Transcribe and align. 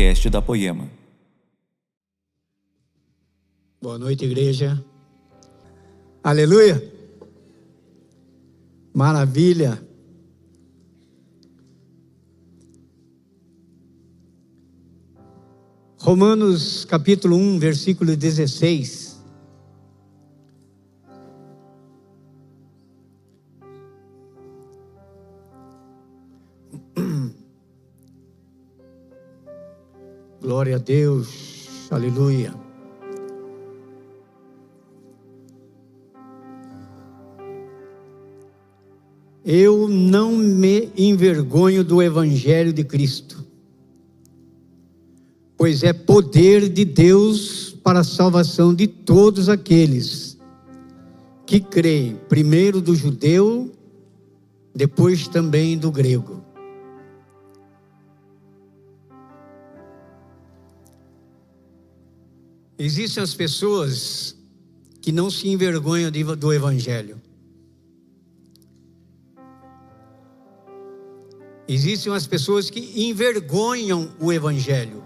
podcast 0.00 0.30
da 0.30 0.40
Poema. 0.40 0.90
Boa 3.82 3.98
noite, 3.98 4.24
igreja. 4.24 4.82
Aleluia. 6.24 6.82
Maravilha. 8.94 9.78
Romanos 15.98 16.86
capítulo 16.86 17.36
1, 17.36 17.58
versículo 17.58 18.16
16. 18.16 19.09
Glória 30.50 30.74
a 30.74 30.78
Deus, 30.80 31.28
aleluia. 31.92 32.52
Eu 39.44 39.88
não 39.88 40.36
me 40.36 40.90
envergonho 40.96 41.84
do 41.84 42.02
Evangelho 42.02 42.72
de 42.72 42.82
Cristo, 42.82 43.46
pois 45.56 45.84
é 45.84 45.92
poder 45.92 46.68
de 46.68 46.84
Deus 46.84 47.70
para 47.84 48.00
a 48.00 48.04
salvação 48.04 48.74
de 48.74 48.88
todos 48.88 49.48
aqueles 49.48 50.36
que 51.46 51.60
creem, 51.60 52.18
primeiro 52.28 52.80
do 52.80 52.96
judeu, 52.96 53.70
depois 54.74 55.28
também 55.28 55.78
do 55.78 55.92
grego. 55.92 56.42
Existem 62.82 63.22
as 63.22 63.34
pessoas 63.34 64.34
que 65.02 65.12
não 65.12 65.30
se 65.30 65.46
envergonham 65.46 66.10
do 66.10 66.50
Evangelho. 66.50 67.20
Existem 71.68 72.10
as 72.10 72.26
pessoas 72.26 72.70
que 72.70 72.80
envergonham 73.06 74.10
o 74.18 74.32
Evangelho. 74.32 75.04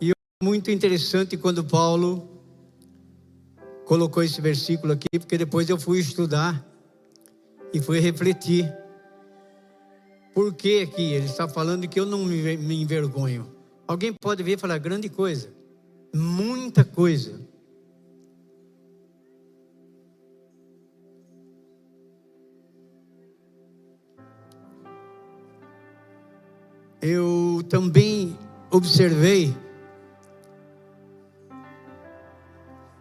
E 0.00 0.10
é 0.10 0.14
muito 0.42 0.70
interessante 0.70 1.36
quando 1.36 1.62
Paulo 1.62 2.26
colocou 3.84 4.22
esse 4.22 4.40
versículo 4.40 4.94
aqui, 4.94 5.18
porque 5.18 5.36
depois 5.36 5.68
eu 5.68 5.78
fui 5.78 5.98
estudar 5.98 6.66
e 7.74 7.78
fui 7.78 8.00
refletir. 8.00 8.81
Por 10.34 10.54
que 10.54 10.80
aqui? 10.80 11.12
Ele 11.12 11.26
está 11.26 11.46
falando 11.46 11.86
que 11.86 12.00
eu 12.00 12.06
não 12.06 12.24
me 12.24 12.82
envergonho. 12.82 13.46
Alguém 13.86 14.12
pode 14.12 14.42
ver 14.42 14.52
e 14.52 14.56
falar 14.56 14.78
grande 14.78 15.08
coisa, 15.08 15.52
muita 16.14 16.84
coisa. 16.84 17.40
Eu 27.02 27.64
também 27.68 28.38
observei 28.70 29.54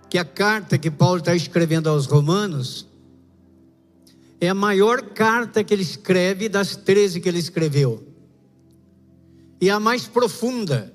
que 0.09 0.17
a 0.17 0.25
carta 0.25 0.77
que 0.77 0.91
Paulo 0.91 1.19
está 1.19 1.35
escrevendo 1.35 1.87
aos 1.87 2.07
Romanos 2.07 2.90
é 4.41 4.49
a 4.49 4.55
maior 4.55 5.03
carta 5.03 5.63
que 5.63 5.71
ele 5.71 5.83
escreve 5.83 6.49
das 6.49 6.75
13 6.75 7.21
que 7.21 7.29
ele 7.29 7.37
escreveu. 7.37 8.03
E 9.61 9.69
a 9.69 9.79
mais 9.79 10.07
profunda, 10.07 10.91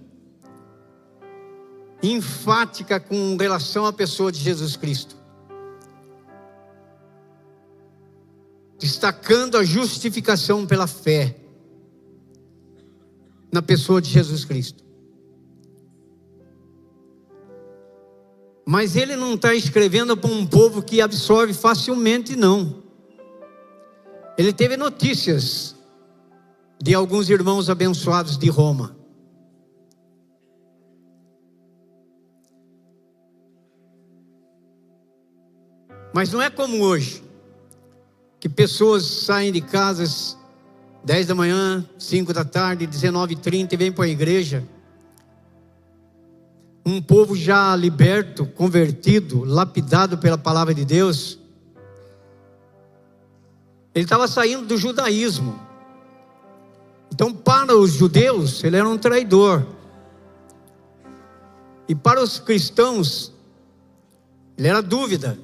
enfática 2.02 2.98
com 2.98 3.36
relação 3.36 3.86
à 3.86 3.92
pessoa 3.92 4.32
de 4.32 4.40
Jesus 4.40 4.76
Cristo. 4.76 5.16
Destacando 8.80 9.56
a 9.56 9.64
justificação 9.64 10.66
pela 10.66 10.88
fé 10.88 11.36
na 13.52 13.62
pessoa 13.62 14.02
de 14.02 14.10
Jesus 14.10 14.44
Cristo. 14.44 14.84
Mas 18.66 18.96
ele 18.96 19.14
não 19.14 19.34
está 19.34 19.54
escrevendo 19.54 20.16
para 20.16 20.32
um 20.32 20.44
povo 20.44 20.82
que 20.82 21.00
absorve 21.00 21.54
facilmente, 21.54 22.34
não 22.34 22.85
ele 24.36 24.52
teve 24.52 24.76
notícias 24.76 25.74
de 26.82 26.94
alguns 26.94 27.30
irmãos 27.30 27.70
abençoados 27.70 28.36
de 28.36 28.50
Roma. 28.50 28.94
Mas 36.12 36.32
não 36.32 36.40
é 36.40 36.48
como 36.48 36.82
hoje, 36.82 37.22
que 38.40 38.48
pessoas 38.48 39.04
saem 39.04 39.52
de 39.52 39.60
casas 39.60 40.36
10 41.04 41.26
da 41.28 41.34
manhã, 41.34 41.88
5 41.98 42.32
da 42.32 42.44
tarde, 42.44 42.86
19h30 42.86 43.72
e 43.72 43.76
vêm 43.76 43.92
para 43.92 44.04
a 44.04 44.08
igreja. 44.08 44.64
Um 46.84 47.00
povo 47.02 47.36
já 47.36 47.74
liberto, 47.74 48.46
convertido, 48.46 49.44
lapidado 49.44 50.18
pela 50.18 50.38
palavra 50.38 50.74
de 50.74 50.84
Deus 50.84 51.38
ele 53.96 54.04
estava 54.04 54.28
saindo 54.28 54.66
do 54.66 54.76
judaísmo. 54.76 55.58
Então, 57.10 57.32
para 57.32 57.74
os 57.74 57.92
judeus, 57.92 58.62
ele 58.62 58.76
era 58.76 58.86
um 58.86 58.98
traidor. 58.98 59.66
E 61.88 61.94
para 61.94 62.22
os 62.22 62.38
cristãos, 62.38 63.32
ele 64.58 64.68
era 64.68 64.82
dúvida. 64.82 65.38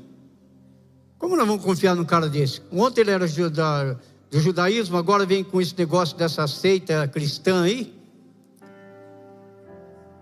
Como 1.17 1.35
nós 1.35 1.47
vamos 1.47 1.65
confiar 1.65 1.97
num 1.97 2.05
cara 2.05 2.29
desse? 2.29 2.61
Ontem 2.71 3.01
ele 3.01 3.11
era 3.13 3.27
do 3.27 4.39
judaísmo, 4.39 4.99
agora 4.99 5.25
vem 5.25 5.43
com 5.43 5.59
esse 5.59 5.75
negócio 5.79 6.15
dessa 6.15 6.47
seita 6.47 7.09
cristã 7.09 7.63
aí. 7.63 7.99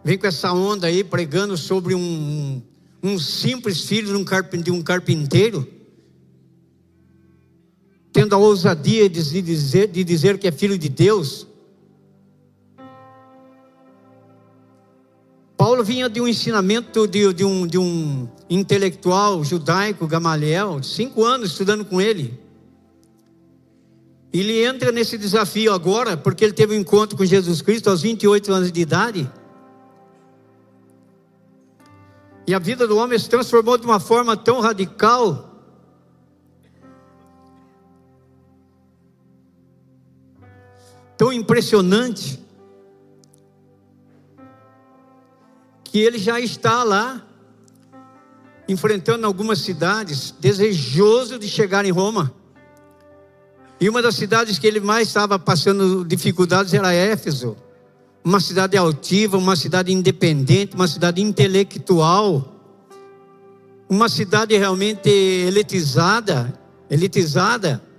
Vem 0.04 0.16
com 0.16 0.28
essa 0.28 0.52
onda 0.52 0.86
aí, 0.86 1.02
pregando 1.02 1.56
sobre 1.56 1.96
um, 1.96 2.62
um 3.02 3.18
simples 3.18 3.80
filho 3.80 4.06
de 4.62 4.70
um 4.70 4.82
carpinteiro 4.84 5.79
tendo 8.12 8.34
a 8.34 8.38
ousadia 8.38 9.08
de 9.08 9.42
dizer, 9.42 9.88
de 9.88 10.02
dizer 10.02 10.38
que 10.38 10.48
é 10.48 10.52
filho 10.52 10.76
de 10.76 10.88
Deus. 10.88 11.46
Paulo 15.56 15.84
vinha 15.84 16.08
de 16.08 16.20
um 16.20 16.26
ensinamento 16.26 17.06
de, 17.06 17.32
de, 17.34 17.44
um, 17.44 17.66
de 17.66 17.78
um 17.78 18.28
intelectual 18.48 19.44
judaico, 19.44 20.06
Gamaliel, 20.06 20.82
cinco 20.82 21.22
anos 21.22 21.50
estudando 21.50 21.84
com 21.84 22.00
ele. 22.00 22.40
Ele 24.32 24.64
entra 24.64 24.90
nesse 24.90 25.18
desafio 25.18 25.72
agora, 25.72 26.16
porque 26.16 26.44
ele 26.44 26.52
teve 26.52 26.74
um 26.74 26.80
encontro 26.80 27.16
com 27.16 27.24
Jesus 27.24 27.60
Cristo 27.60 27.90
aos 27.90 28.00
28 28.00 28.52
anos 28.52 28.72
de 28.72 28.80
idade. 28.80 29.30
E 32.46 32.54
a 32.54 32.58
vida 32.58 32.86
do 32.86 32.96
homem 32.96 33.18
se 33.18 33.28
transformou 33.28 33.76
de 33.76 33.84
uma 33.84 34.00
forma 34.00 34.36
tão 34.36 34.60
radical 34.60 35.49
tão 41.20 41.30
impressionante 41.30 42.40
que 45.84 45.98
ele 45.98 46.16
já 46.16 46.40
está 46.40 46.82
lá 46.82 47.22
enfrentando 48.66 49.26
algumas 49.26 49.58
cidades, 49.58 50.34
desejoso 50.40 51.38
de 51.38 51.46
chegar 51.46 51.84
em 51.84 51.90
Roma. 51.90 52.32
E 53.78 53.86
uma 53.86 54.00
das 54.00 54.14
cidades 54.14 54.58
que 54.58 54.66
ele 54.66 54.80
mais 54.80 55.08
estava 55.08 55.38
passando 55.38 56.06
dificuldades 56.06 56.72
era 56.72 56.90
Éfeso. 56.90 57.54
Uma 58.24 58.40
cidade 58.40 58.78
altiva, 58.78 59.36
uma 59.36 59.56
cidade 59.56 59.92
independente, 59.92 60.74
uma 60.74 60.88
cidade 60.88 61.20
intelectual, 61.20 62.50
uma 63.90 64.08
cidade 64.08 64.56
realmente 64.56 65.10
elitizada, 65.10 66.58
elitizada 66.88 67.89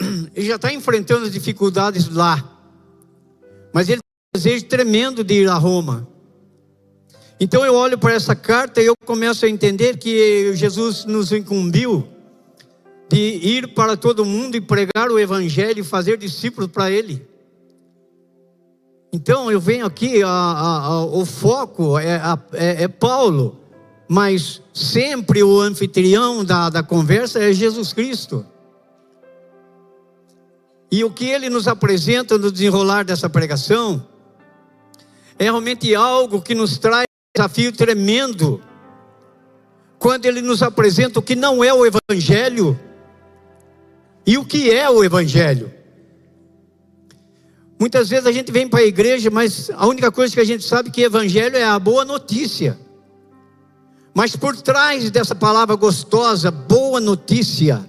ele 0.34 0.46
já 0.46 0.56
está 0.56 0.72
enfrentando 0.72 1.26
as 1.26 1.32
dificuldades 1.32 2.08
lá, 2.08 2.42
mas 3.72 3.88
ele 3.88 4.00
tem 4.00 4.34
um 4.34 4.38
desejo 4.38 4.64
tremendo 4.66 5.24
de 5.24 5.42
ir 5.42 5.48
a 5.48 5.54
Roma. 5.54 6.08
Então 7.40 7.64
eu 7.64 7.74
olho 7.74 7.96
para 7.96 8.14
essa 8.14 8.34
carta 8.34 8.82
e 8.82 8.86
eu 8.86 8.94
começo 9.04 9.44
a 9.44 9.48
entender 9.48 9.96
que 9.96 10.54
Jesus 10.54 11.04
nos 11.04 11.30
incumbiu 11.30 12.08
de 13.08 13.16
ir 13.16 13.68
para 13.68 13.96
todo 13.96 14.24
mundo 14.24 14.56
e 14.56 14.60
pregar 14.60 15.10
o 15.10 15.18
Evangelho 15.18 15.80
e 15.80 15.84
fazer 15.84 16.18
discípulos 16.18 16.70
para 16.70 16.90
Ele. 16.90 17.26
Então 19.12 19.50
eu 19.50 19.60
venho 19.60 19.86
aqui, 19.86 20.22
a, 20.22 20.28
a, 20.28 20.86
a, 20.86 21.04
o 21.04 21.24
foco 21.24 21.98
é, 21.98 22.20
é, 22.52 22.82
é 22.82 22.88
Paulo, 22.88 23.58
mas 24.08 24.60
sempre 24.74 25.42
o 25.42 25.60
anfitrião 25.60 26.44
da, 26.44 26.68
da 26.68 26.82
conversa 26.82 27.42
é 27.42 27.52
Jesus 27.52 27.92
Cristo. 27.92 28.44
E 30.90 31.04
o 31.04 31.10
que 31.10 31.26
ele 31.26 31.50
nos 31.50 31.68
apresenta 31.68 32.38
no 32.38 32.50
desenrolar 32.50 33.04
dessa 33.04 33.28
pregação 33.28 34.06
é 35.38 35.44
realmente 35.44 35.94
algo 35.94 36.40
que 36.40 36.54
nos 36.54 36.78
traz 36.78 37.04
um 37.04 37.40
desafio 37.40 37.72
tremendo. 37.72 38.62
Quando 39.98 40.26
ele 40.26 40.40
nos 40.40 40.62
apresenta 40.62 41.18
o 41.18 41.22
que 41.22 41.36
não 41.36 41.62
é 41.62 41.72
o 41.72 41.84
Evangelho 41.84 42.78
e 44.26 44.38
o 44.38 44.44
que 44.44 44.70
é 44.70 44.88
o 44.88 45.04
Evangelho. 45.04 45.72
Muitas 47.78 48.08
vezes 48.08 48.26
a 48.26 48.32
gente 48.32 48.50
vem 48.50 48.68
para 48.68 48.80
a 48.80 48.84
igreja, 48.84 49.30
mas 49.30 49.70
a 49.70 49.86
única 49.86 50.10
coisa 50.10 50.34
que 50.34 50.40
a 50.40 50.44
gente 50.44 50.64
sabe 50.64 50.88
é 50.88 50.92
que 50.92 51.02
Evangelho 51.02 51.56
é 51.56 51.64
a 51.64 51.78
boa 51.78 52.04
notícia. 52.04 52.78
Mas 54.12 54.34
por 54.34 54.56
trás 54.56 55.12
dessa 55.12 55.34
palavra 55.34 55.76
gostosa, 55.76 56.50
boa 56.50 57.00
notícia, 57.00 57.86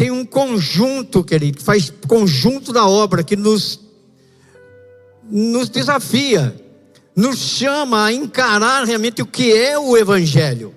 tem 0.00 0.10
um 0.10 0.24
conjunto, 0.24 1.22
querido, 1.22 1.62
faz 1.62 1.92
conjunto 2.08 2.72
da 2.72 2.88
obra 2.88 3.22
que 3.22 3.36
nos, 3.36 3.78
nos 5.30 5.68
desafia, 5.68 6.58
nos 7.14 7.36
chama 7.36 8.06
a 8.06 8.10
encarar 8.10 8.84
realmente 8.84 9.20
o 9.20 9.26
que 9.26 9.52
é 9.52 9.78
o 9.78 9.98
Evangelho. 9.98 10.74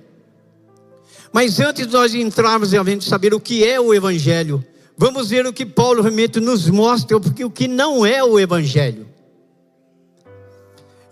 Mas 1.31 1.57
antes 1.61 1.87
de 1.87 1.93
nós 1.93 2.13
entrarmos 2.13 2.73
realmente 2.73 3.05
saber 3.05 3.33
o 3.33 3.39
que 3.39 3.63
é 3.63 3.79
o 3.79 3.93
Evangelho, 3.93 4.61
vamos 4.97 5.29
ver 5.29 5.45
o 5.45 5.53
que 5.53 5.65
Paulo 5.65 6.01
realmente 6.01 6.41
nos 6.41 6.69
mostra, 6.69 7.17
porque 7.17 7.45
o 7.45 7.49
que 7.49 7.65
não 7.65 8.05
é 8.05 8.21
o 8.21 8.37
Evangelho. 8.37 9.07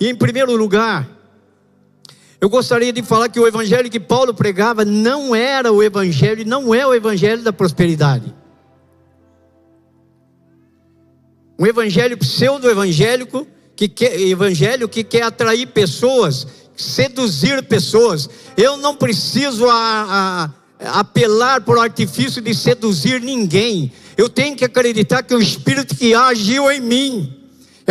E 0.02 0.10
em 0.10 0.16
primeiro 0.16 0.54
lugar, 0.58 1.08
eu 2.42 2.50
gostaria 2.50 2.92
de 2.92 3.04
falar 3.04 3.30
que 3.30 3.40
o 3.40 3.48
evangelho 3.48 3.88
que 3.88 4.00
Paulo 4.00 4.34
pregava 4.34 4.84
não 4.84 5.36
era 5.36 5.72
o 5.72 5.84
evangelho, 5.84 6.44
não 6.44 6.74
é 6.74 6.84
o 6.86 6.92
evangelho 6.92 7.44
da 7.44 7.54
prosperidade. 7.54 8.34
Um 11.60 11.68
evangelho 11.68 12.18
pseudo-evangélico, 12.18 13.46
que 13.76 13.88
quer, 13.88 14.20
evangelho 14.20 14.90
que 14.90 15.04
quer 15.04 15.22
atrair 15.22 15.68
pessoas, 15.68 16.48
seduzir 16.76 17.62
pessoas. 17.62 18.28
Eu 18.58 18.76
não 18.76 18.96
preciso 18.96 19.70
a, 19.70 20.50
a, 20.80 21.00
apelar 21.00 21.62
por 21.62 21.78
artifício 21.78 22.42
de 22.42 22.56
seduzir 22.56 23.22
ninguém. 23.22 23.92
Eu 24.18 24.28
tenho 24.28 24.56
que 24.56 24.66
acreditar 24.66 25.22
que 25.22 25.36
o 25.36 25.40
Espírito 25.40 25.96
que 25.96 26.16
agiu 26.16 26.72
em 26.72 26.82
mim 26.82 27.41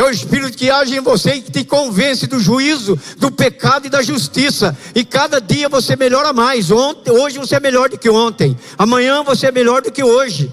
é 0.01 0.05
o 0.05 0.11
Espírito 0.11 0.57
que 0.57 0.71
age 0.71 0.97
em 0.97 1.01
você 1.01 1.35
e 1.35 1.43
que 1.43 1.51
te 1.51 1.65
convence 1.65 2.27
do 2.27 2.41
juízo, 2.41 2.99
do 3.19 3.31
pecado 3.31 3.87
e 3.87 3.91
da 3.91 4.03
justiça. 4.03 4.77
E 4.95 5.05
cada 5.05 5.41
dia 5.41 5.69
você 5.69 5.95
melhora 5.95 6.33
mais. 6.33 6.71
Ontem, 6.71 7.11
hoje 7.11 7.39
você 7.39 7.57
é 7.57 7.61
melhor 7.61 7.91
do 7.91 7.99
que 7.99 8.09
ontem. 8.09 8.57
Amanhã 8.79 9.23
você 9.23 9.49
é 9.49 9.53
melhor 9.53 9.83
do 9.83 9.93
que 9.93 10.03
hoje. 10.03 10.51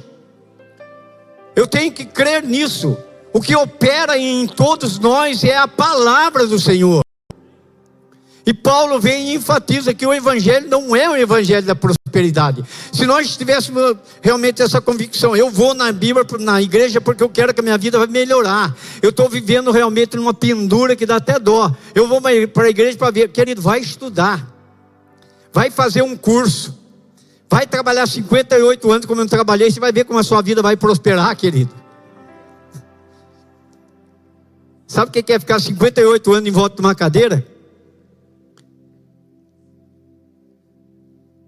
Eu 1.55 1.65
tenho 1.65 1.91
que 1.91 2.05
crer 2.05 2.44
nisso. 2.44 2.97
O 3.33 3.41
que 3.41 3.55
opera 3.55 4.17
em 4.17 4.47
todos 4.47 4.99
nós 4.99 5.44
é 5.44 5.57
a 5.57 5.67
palavra 5.67 6.45
do 6.45 6.59
Senhor. 6.59 7.01
E 8.45 8.53
Paulo 8.53 9.00
vem 9.00 9.31
e 9.31 9.35
enfatiza 9.35 9.93
que 9.93 10.05
o 10.05 10.13
Evangelho 10.13 10.69
não 10.69 10.95
é 10.95 11.09
o 11.09 11.15
Evangelho 11.15 11.65
da 11.65 11.75
prosperidade. 11.75 11.96
Se 12.92 13.06
nós 13.06 13.36
tivéssemos 13.36 13.98
realmente 14.21 14.62
essa 14.62 14.81
convicção, 14.81 15.36
eu 15.36 15.50
vou 15.50 15.74
na 15.74 15.92
Bíblia, 15.92 16.25
na 16.39 16.62
igreja, 16.62 17.01
porque 17.01 17.24
eu 17.24 17.30
quero 17.30 17.54
que 17.54 17.59
a 17.59 17.63
minha 17.63 17.77
vida 17.77 17.98
vai 17.98 18.07
melhorar. 18.07 18.75
Eu 19.01 19.09
estou 19.09 19.30
vivendo 19.30 19.71
realmente 19.71 20.15
numa 20.15 20.33
pendura 20.33 20.95
que 20.95 21.06
dá 21.06 21.18
até 21.18 21.39
dó. 21.39 21.74
Eu 21.94 22.07
vou 22.07 22.21
para 22.21 22.65
a 22.65 22.69
igreja 22.69 22.98
para 22.98 23.12
ver, 23.12 23.30
querido, 23.30 23.62
vai 23.62 23.80
estudar, 23.80 24.48
vai 25.54 25.69
fazer 25.71 26.01
um 26.01 26.15
curso, 26.15 26.77
vai 27.50 27.65
trabalhar 27.65 28.07
58 28.07 28.92
anos 28.92 29.06
como 29.06 29.21
eu 29.21 29.27
trabalhei, 29.27 29.71
você 29.71 29.80
vai 29.80 29.92
ver 29.92 30.06
como 30.06 30.19
a 30.19 30.24
sua 30.24 30.42
vida 30.42 30.62
vai 30.62 30.75
prosperar, 30.75 31.36
querido. 31.36 31.74
Sabe 34.88 35.10
o 35.10 35.12
que 35.12 35.33
é 35.33 35.39
ficar 35.39 35.60
58 35.60 36.33
anos 36.33 36.48
em 36.48 36.51
volta 36.51 36.77
de 36.77 36.81
uma 36.81 36.95
cadeira? 36.95 37.56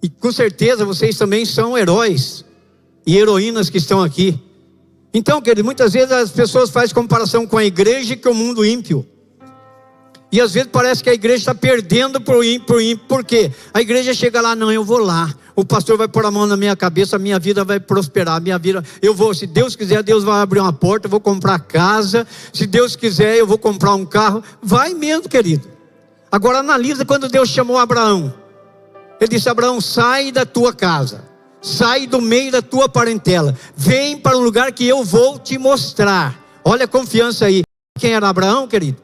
E 0.02 0.10
com 0.10 0.32
certeza 0.32 0.86
vocês 0.86 1.18
também 1.18 1.46
são 1.46 1.78
heróis 1.78 2.46
e 3.06 3.18
heroínas 3.18 3.70
que 3.70 3.78
estão 3.78 4.02
aqui. 4.02 4.40
Então, 5.14 5.42
querido, 5.42 5.66
muitas 5.66 5.94
vezes 5.94 6.12
as 6.12 6.32
pessoas 6.32 6.70
fazem 6.70 6.94
comparação 6.94 7.46
com 7.46 7.58
a 7.58 7.66
igreja 7.66 8.14
e 8.14 8.18
com 8.18 8.30
o 8.30 8.36
mundo 8.36 8.66
ímpio. 8.66 9.06
E 10.32 10.40
às 10.40 10.54
vezes 10.54 10.70
parece 10.72 11.04
que 11.04 11.10
a 11.10 11.14
igreja 11.14 11.38
está 11.38 11.56
perdendo 11.56 12.22
para 12.22 12.38
o 12.38 12.44
ímpio, 12.44 12.80
ímpio. 12.80 13.06
Por 13.08 13.24
quê? 13.24 13.52
A 13.74 13.82
igreja 13.82 14.14
chega 14.14 14.40
lá, 14.40 14.56
não, 14.56 14.72
eu 14.72 14.86
vou 14.86 15.00
lá. 15.00 15.34
O 15.56 15.66
pastor 15.66 15.98
vai 15.98 16.08
pôr 16.08 16.24
a 16.24 16.32
mão 16.32 16.46
na 16.46 16.56
minha 16.56 16.76
cabeça, 16.76 17.16
a 17.16 17.20
minha 17.20 17.40
vida 17.40 17.66
vai 17.66 17.80
prosperar, 17.80 18.36
a 18.36 18.40
minha 18.40 18.58
vida, 18.58 18.84
eu 19.02 19.14
vou, 19.14 19.34
se 19.34 19.48
Deus 19.48 19.76
quiser, 19.76 20.04
Deus 20.04 20.24
vai 20.24 20.40
abrir 20.40 20.60
uma 20.60 20.72
porta, 20.72 21.08
eu 21.08 21.10
vou 21.10 21.20
comprar 21.20 21.60
casa. 21.60 22.28
Se 22.54 22.68
Deus 22.68 22.96
quiser, 22.96 23.38
eu 23.38 23.48
vou 23.48 23.58
comprar 23.58 23.96
um 23.96 24.06
carro. 24.06 24.44
Vai 24.62 24.94
mesmo, 24.94 25.28
querido. 25.28 25.68
Agora 26.32 26.60
analisa 26.60 27.04
quando 27.04 27.28
Deus 27.28 27.50
chamou 27.50 27.78
Abraão. 27.80 28.32
Ele 29.20 29.30
disse: 29.30 29.50
Abraão, 29.50 29.82
sai 29.82 30.32
da 30.32 30.46
tua 30.46 30.74
casa, 30.74 31.26
sai 31.62 32.08
do 32.08 32.22
meio 32.22 32.52
da 32.52 32.62
tua 32.62 32.88
parentela, 32.88 33.58
vem 33.76 34.18
para 34.18 34.38
um 34.38 34.42
lugar 34.42 34.72
que 34.72 34.88
eu 34.88 35.04
vou 35.04 35.38
te 35.38 35.58
mostrar. 35.58 36.40
Olha 36.64 36.86
a 36.86 36.88
confiança 36.88 37.46
aí. 37.46 37.64
Quem 38.00 38.14
era 38.14 38.30
Abraão, 38.30 38.68
querido? 38.68 39.02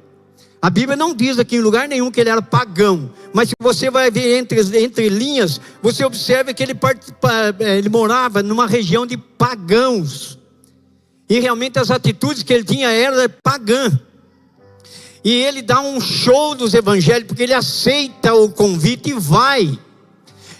A 0.62 0.70
Bíblia 0.70 0.96
não 0.96 1.14
diz 1.14 1.38
aqui 1.38 1.58
em 1.58 1.62
lugar 1.62 1.88
nenhum 1.88 2.10
que 2.10 2.20
ele 2.20 2.30
era 2.30 2.42
pagão, 2.42 3.12
mas 3.32 3.50
se 3.50 3.56
você 3.60 3.92
vai 3.92 4.10
ver 4.10 4.40
entre, 4.40 4.60
entre 4.80 5.10
linhas, 5.10 5.62
você 5.80 6.04
observa 6.04 6.54
que 6.56 6.64
ele, 6.64 6.74
eh, 6.74 7.78
ele 7.78 7.90
morava 7.90 8.42
numa 8.42 8.66
região 8.66 9.06
de 9.06 9.16
pagãos, 9.16 10.40
e 11.30 11.40
realmente 11.40 11.78
as 11.78 11.92
atitudes 11.92 12.42
que 12.42 12.54
ele 12.54 12.64
tinha 12.64 12.90
eram 12.90 13.18
pagãs. 13.44 13.94
E 15.24 15.32
ele 15.32 15.62
dá 15.62 15.82
um 15.82 16.00
show 16.00 16.54
dos 16.54 16.74
evangelhos, 16.74 17.28
porque 17.28 17.44
ele 17.44 17.54
aceita 17.54 18.34
o 18.34 18.50
convite 18.50 19.10
e 19.10 19.14
vai. 19.14 19.78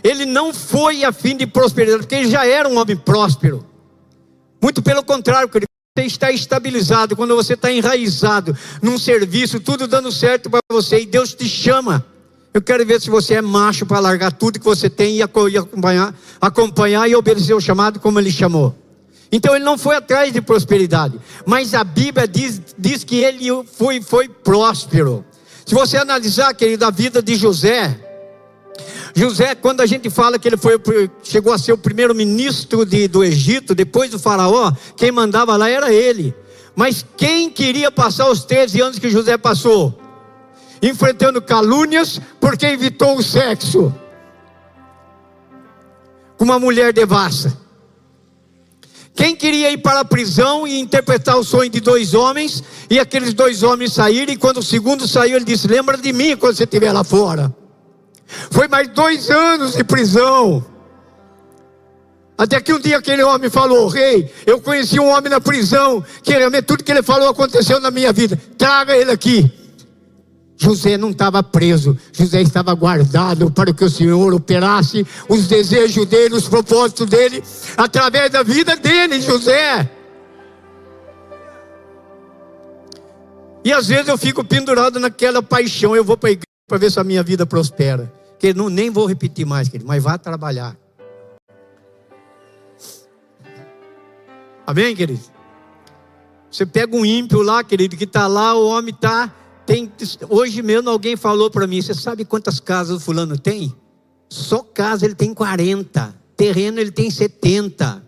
Ele 0.06 0.24
não 0.24 0.54
foi 0.54 1.04
a 1.04 1.12
fim 1.12 1.36
de 1.36 1.48
prosperidade, 1.48 2.04
porque 2.04 2.14
ele 2.14 2.30
já 2.30 2.46
era 2.46 2.70
um 2.70 2.78
homem 2.78 2.96
próspero. 2.96 3.66
Muito 4.62 4.80
pelo 4.84 5.04
contrário, 5.04 5.50
querido. 5.50 5.66
Você 5.98 6.06
está 6.06 6.30
estabilizado, 6.30 7.16
quando 7.16 7.36
você 7.36 7.54
está 7.54 7.72
enraizado 7.72 8.56
num 8.84 9.00
serviço, 9.00 9.60
tudo 9.60 9.88
dando 9.88 10.12
certo 10.12 10.48
para 10.48 10.60
você 10.70 11.00
e 11.00 11.08
Deus 11.08 11.34
te 11.34 11.50
chama. 11.50 12.06
Eu 12.54 12.62
quero 12.62 12.86
ver 12.86 13.02
se 13.02 13.10
você 13.10 13.34
é 13.34 13.42
macho 13.42 13.84
para 13.84 14.00
largar 14.00 14.32
tudo 14.32 14.60
que 14.60 14.66
você 14.66 14.92
tem 14.92 15.18
e 15.18 15.24
acompanhar, 15.24 16.14
acompanhar 16.40 17.10
e 17.10 17.16
obedecer 17.16 17.56
o 17.56 17.60
chamado 17.60 18.00
como 18.00 18.20
ele 18.20 18.32
chamou. 18.32 18.76
Então 19.32 19.56
ele 19.56 19.66
não 19.66 19.76
foi 19.76 19.96
atrás 19.96 20.32
de 20.32 20.40
prosperidade, 20.40 21.20
mas 21.48 21.74
a 21.74 21.84
Bíblia 21.84 22.28
diz, 22.28 22.62
diz 22.78 23.04
que 23.04 23.24
ele 23.24 23.48
foi, 23.76 24.02
foi 24.02 24.30
próspero. 24.30 25.26
Se 25.66 25.74
você 25.74 25.98
analisar, 25.98 26.54
querido, 26.54 26.86
a 26.86 26.92
vida 26.92 27.24
de 27.24 27.36
José, 27.36 28.05
José, 29.18 29.56
quando 29.56 29.80
a 29.80 29.86
gente 29.86 30.10
fala 30.10 30.38
que 30.38 30.46
ele 30.46 30.58
foi, 30.58 30.78
chegou 31.24 31.54
a 31.54 31.58
ser 31.58 31.72
o 31.72 31.78
primeiro 31.78 32.14
ministro 32.14 32.86
de, 32.86 33.08
do 33.08 33.24
Egito, 33.24 33.74
depois 33.74 34.12
do 34.12 34.20
faraó, 34.20 34.74
quem 34.98 35.10
mandava 35.10 35.56
lá 35.56 35.70
era 35.70 35.92
ele. 35.94 36.36
Mas 36.76 37.06
quem 37.16 37.50
queria 37.50 37.90
passar 37.90 38.30
os 38.30 38.44
13 38.44 38.82
anos 38.82 39.00
que 39.00 39.10
José 39.10 39.38
passou? 39.38 39.98
Enfrentando 40.82 41.42
calúnias, 41.42 42.20
porque 42.42 42.66
evitou 42.66 43.18
o 43.18 43.24
sexo 43.24 43.94
com 46.38 46.44
uma 46.44 46.60
mulher 46.60 46.92
devassa. 46.92 47.58
Quem 49.16 49.34
queria 49.34 49.72
ir 49.72 49.78
para 49.78 50.02
a 50.02 50.06
prisão 50.06 50.68
e 50.68 50.78
interpretar 50.78 51.38
o 51.38 51.44
sonho 51.46 51.70
de 51.70 51.80
dois 51.80 52.14
homens, 52.14 52.62
e 52.90 53.00
aqueles 53.00 53.34
dois 53.34 53.64
homens 53.64 53.94
saíram, 53.94 54.34
e 54.34 54.36
quando 54.36 54.58
o 54.58 54.64
segundo 54.64 55.08
saiu, 55.08 55.38
ele 55.38 55.46
disse: 55.46 55.70
Lembra 55.70 55.98
de 55.98 56.12
mim 56.12 56.36
quando 56.36 56.58
você 56.58 56.66
estiver 56.66 56.92
lá 56.92 57.06
fora. 57.06 57.56
Foi 58.28 58.68
mais 58.68 58.88
dois 58.90 59.30
anos 59.30 59.74
de 59.74 59.84
prisão. 59.84 60.66
Até 62.38 62.60
que 62.60 62.74
um 62.74 62.80
dia 62.80 62.98
aquele 62.98 63.24
homem 63.24 63.50
falou: 63.50 63.88
Rei, 63.88 64.32
eu 64.46 64.60
conheci 64.60 65.00
um 65.00 65.08
homem 65.08 65.30
na 65.30 65.40
prisão, 65.40 66.04
que 66.22 66.34
realmente 66.34 66.64
tudo 66.64 66.84
que 66.84 66.92
ele 66.92 67.04
falou 67.04 67.30
aconteceu 67.30 67.80
na 67.80 67.90
minha 67.90 68.12
vida. 68.12 68.40
Traga 68.58 68.96
ele 68.96 69.12
aqui. 69.12 69.52
José 70.58 70.98
não 70.98 71.10
estava 71.10 71.44
preso, 71.44 71.98
José 72.14 72.42
estava 72.42 72.74
guardado 72.74 73.52
para 73.52 73.74
que 73.74 73.84
o 73.84 73.90
Senhor 73.90 74.34
operasse 74.34 75.06
os 75.28 75.48
desejos 75.48 76.06
dele, 76.06 76.34
os 76.34 76.48
propósitos 76.48 77.08
dele, 77.08 77.44
através 77.76 78.32
da 78.32 78.42
vida 78.42 78.76
dele, 78.78 79.20
José. 79.20 79.90
E 83.66 83.74
às 83.74 83.88
vezes 83.88 84.08
eu 84.08 84.18
fico 84.18 84.46
pendurado 84.46 84.98
naquela 84.98 85.44
paixão, 85.44 85.94
eu 85.94 86.06
vou 86.06 86.16
para 86.16 86.30
a 86.30 86.32
igreja 86.32 86.55
para 86.68 86.78
ver 86.78 86.92
se 86.92 87.00
a 87.00 87.04
minha 87.04 87.24
vida 87.24 87.46
prospera. 87.46 88.12
Que 88.40 88.54
não, 88.54 88.70
nem 88.70 88.90
vou 88.90 89.06
repetir 89.06 89.46
mais, 89.46 89.70
querido, 89.70 89.88
mas 89.88 90.04
vá 90.04 90.18
trabalhar. 90.18 90.76
Amém, 94.68 94.96
querido? 94.96 95.22
Você 96.50 96.66
pega 96.66 96.96
um 96.96 97.06
ímpio 97.06 97.42
lá, 97.42 97.64
querido, 97.64 97.96
que 97.96 98.06
está 98.06 98.28
lá, 98.28 98.56
o 98.56 98.68
homem 98.68 98.94
está 98.94 99.34
Tem, 99.66 99.92
hoje 100.30 100.62
mesmo 100.62 100.90
alguém 100.90 101.16
falou 101.16 101.52
para 101.52 101.68
mim: 101.68 101.82
você 101.82 101.94
sabe 101.94 102.26
quantas 102.26 102.60
casas 102.60 102.98
o 102.98 103.00
fulano 103.00 103.38
tem? 103.38 103.76
Só 104.30 104.62
casa 104.64 105.06
ele 105.06 105.16
tem 105.16 105.34
40, 105.34 106.16
terreno 106.36 106.80
ele 106.80 106.92
tem 106.92 107.12
70. 107.12 108.04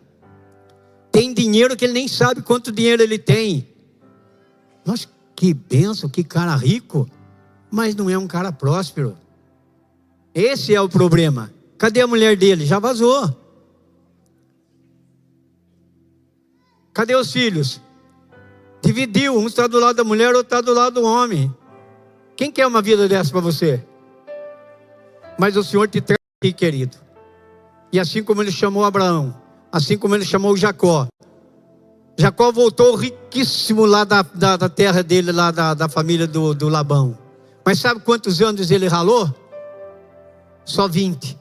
Tem 1.12 1.34
dinheiro 1.34 1.76
que 1.76 1.86
ele 1.86 1.94
nem 1.94 2.08
sabe 2.08 2.42
quanto 2.42 2.72
dinheiro 2.72 3.02
ele 3.04 3.18
tem. 3.18 3.68
Nossa, 4.86 5.08
que 5.36 5.54
benção, 5.54 6.10
que 6.10 6.24
cara 6.24 6.56
rico, 6.56 7.08
mas 7.72 7.96
não 7.96 8.10
é 8.10 8.18
um 8.18 8.28
cara 8.28 8.52
próspero. 8.52 9.18
Esse 10.34 10.74
é 10.74 10.82
o 10.82 10.90
problema. 10.90 11.52
Cadê 11.78 12.02
a 12.02 12.08
mulher 12.08 12.36
dele? 12.36 12.66
Já 12.66 12.80
vazou. 12.80 13.36
Cadê 16.94 17.16
os 17.16 17.32
filhos? 17.32 17.82
Dividiu, 18.82 19.38
um 19.38 19.48
está 19.48 19.68
do 19.68 19.80
lado 19.80 19.98
da 19.98 20.04
mulher, 20.04 20.30
outro 20.30 20.42
está 20.42 20.62
do 20.62 20.74
lado 20.74 21.02
do 21.02 21.06
homem. 21.06 21.54
Quem 22.36 22.52
quer 22.52 22.66
uma 22.68 22.82
vida 22.82 23.08
dessa 23.08 23.32
para 23.32 23.42
você? 23.42 23.84
Mas 25.40 25.56
o 25.56 25.64
Senhor 25.64 25.88
te 25.88 26.02
traz 26.02 26.18
aqui, 26.42 26.54
querido. 26.54 26.98
E 27.92 28.00
assim 28.00 28.24
como 28.24 28.42
ele 28.42 28.52
chamou 28.52 28.84
Abraão, 28.84 29.36
assim 29.72 29.98
como 29.98 30.16
ele 30.16 30.26
chamou 30.26 30.56
Jacó. 30.58 31.08
Jacó 32.18 32.52
voltou 32.52 32.96
riquíssimo 32.96 33.86
lá 33.86 34.04
da, 34.04 34.22
da, 34.22 34.58
da 34.58 34.70
terra 34.70 35.04
dele, 35.04 35.32
lá 35.32 35.52
da, 35.52 35.74
da 35.74 35.88
família 35.88 36.26
do, 36.26 36.54
do 36.54 36.68
Labão. 36.68 37.18
Mas 37.68 37.80
sabe 37.80 38.00
quantos 38.00 38.42
anos 38.42 38.72
ele 38.72 38.88
ralou? 38.88 39.30
Só 40.64 40.88
20. 40.88 41.38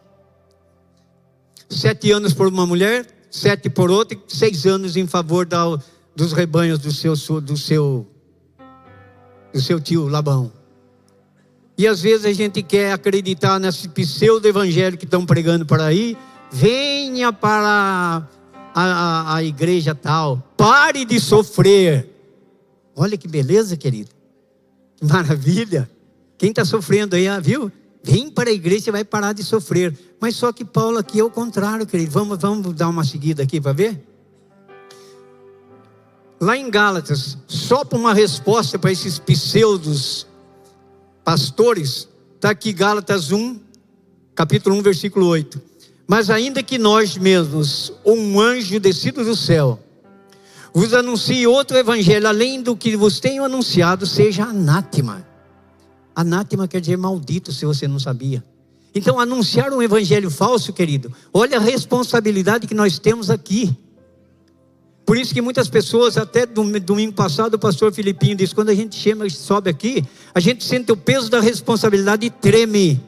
Sete 1.70 2.10
anos 2.10 2.34
por 2.34 2.48
uma 2.48 2.66
mulher, 2.66 3.06
sete 3.30 3.70
por 3.70 3.92
outra, 3.92 4.18
e 4.18 4.36
seis 4.36 4.66
anos 4.66 4.96
em 4.96 5.06
favor 5.06 5.46
da, 5.46 5.78
dos 6.16 6.32
rebanhos 6.32 6.80
do 6.80 6.90
seu, 6.90 7.14
do 7.40 7.56
seu, 7.56 8.08
do 9.54 9.60
seu 9.60 9.80
tio 9.80 10.08
Labão. 10.08 10.52
E 11.78 11.86
às 11.86 12.02
vezes 12.02 12.26
a 12.26 12.32
gente 12.32 12.60
quer 12.60 12.90
acreditar 12.90 13.60
nesse 13.60 13.88
pseudo-evangelho 13.88 14.98
que 14.98 15.04
estão 15.04 15.24
pregando 15.24 15.64
por 15.64 15.80
aí. 15.80 16.18
Venha 16.50 17.32
para 17.32 18.26
a, 18.74 18.82
a, 18.82 19.36
a, 19.36 19.44
igreja 19.44 19.94
tal. 19.94 20.42
Pare 20.56 21.04
de 21.04 21.20
sofrer. 21.20 22.10
Olha 22.96 23.16
que 23.16 23.28
beleza, 23.28 23.76
querido. 23.76 24.10
Que 24.96 25.04
maravilha. 25.06 25.88
Quem 26.38 26.50
está 26.50 26.64
sofrendo 26.64 27.16
aí, 27.16 27.26
ah, 27.28 27.40
viu? 27.40 27.72
Vem 28.02 28.30
para 28.30 28.50
a 28.50 28.52
igreja 28.52 28.90
e 28.90 28.92
vai 28.92 29.04
parar 29.04 29.32
de 29.32 29.42
sofrer. 29.42 29.96
Mas 30.20 30.36
só 30.36 30.52
que 30.52 30.64
Paulo 30.64 30.98
aqui 30.98 31.18
é 31.18 31.24
o 31.24 31.30
contrário, 31.30 31.86
querido. 31.86 32.10
Vamos, 32.10 32.38
vamos 32.38 32.74
dar 32.74 32.88
uma 32.88 33.04
seguida 33.04 33.42
aqui 33.42 33.60
para 33.60 33.72
ver? 33.72 34.00
Lá 36.40 36.56
em 36.56 36.70
Gálatas, 36.70 37.38
só 37.46 37.84
para 37.84 37.98
uma 37.98 38.12
resposta 38.12 38.78
para 38.78 38.92
esses 38.92 39.18
pseudos 39.18 40.26
pastores, 41.24 42.08
está 42.34 42.50
aqui 42.50 42.72
Gálatas 42.72 43.32
1, 43.32 43.58
capítulo 44.34 44.76
1, 44.76 44.82
versículo 44.82 45.26
8. 45.26 45.60
Mas 46.06 46.30
ainda 46.30 46.62
que 46.62 46.78
nós 46.78 47.16
mesmos, 47.16 47.92
ou 48.04 48.16
um 48.16 48.38
anjo 48.38 48.78
descido 48.78 49.24
do 49.24 49.34
céu, 49.34 49.80
vos 50.72 50.94
anuncie 50.94 51.46
outro 51.46 51.76
evangelho 51.76 52.28
além 52.28 52.62
do 52.62 52.76
que 52.76 52.96
vos 52.96 53.18
tenho 53.18 53.42
anunciado, 53.42 54.06
seja 54.06 54.44
anátema. 54.44 55.26
Anátema 56.16 56.66
quer 56.66 56.80
dizer 56.80 56.96
maldito, 56.96 57.52
se 57.52 57.66
você 57.66 57.86
não 57.86 57.98
sabia. 58.00 58.42
Então, 58.94 59.20
anunciar 59.20 59.70
um 59.74 59.82
evangelho 59.82 60.30
falso, 60.30 60.72
querido, 60.72 61.12
olha 61.30 61.58
a 61.58 61.60
responsabilidade 61.60 62.66
que 62.66 62.74
nós 62.74 62.98
temos 62.98 63.28
aqui. 63.28 63.76
Por 65.04 65.18
isso 65.18 65.34
que 65.34 65.42
muitas 65.42 65.68
pessoas, 65.68 66.16
até 66.16 66.46
domingo 66.46 67.12
passado, 67.12 67.54
o 67.54 67.58
pastor 67.58 67.92
Filipinho 67.92 68.34
disse: 68.34 68.54
quando 68.54 68.70
a 68.70 68.74
gente 68.74 68.96
chama, 68.96 69.28
sobe 69.28 69.68
aqui, 69.68 70.02
a 70.34 70.40
gente 70.40 70.64
sente 70.64 70.90
o 70.90 70.96
peso 70.96 71.30
da 71.30 71.38
responsabilidade 71.38 72.24
e 72.24 72.30
treme. 72.30 72.98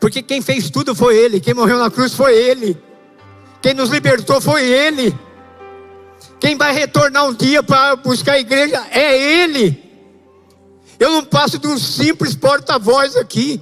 Porque 0.00 0.22
quem 0.22 0.40
fez 0.40 0.70
tudo 0.70 0.94
foi 0.94 1.14
Ele, 1.18 1.38
quem 1.38 1.52
morreu 1.52 1.78
na 1.78 1.90
cruz 1.90 2.14
foi 2.14 2.34
Ele, 2.34 2.78
quem 3.60 3.74
nos 3.74 3.90
libertou 3.90 4.40
foi 4.40 4.66
Ele, 4.66 5.14
quem 6.40 6.56
vai 6.56 6.72
retornar 6.72 7.28
um 7.28 7.34
dia 7.34 7.62
para 7.62 7.94
buscar 7.96 8.32
a 8.32 8.40
igreja 8.40 8.84
é 8.90 9.42
Ele. 9.42 9.81
Eu 11.02 11.10
não 11.10 11.24
passo 11.24 11.58
de 11.58 11.66
um 11.66 11.76
simples 11.76 12.36
porta-voz 12.36 13.16
aqui. 13.16 13.60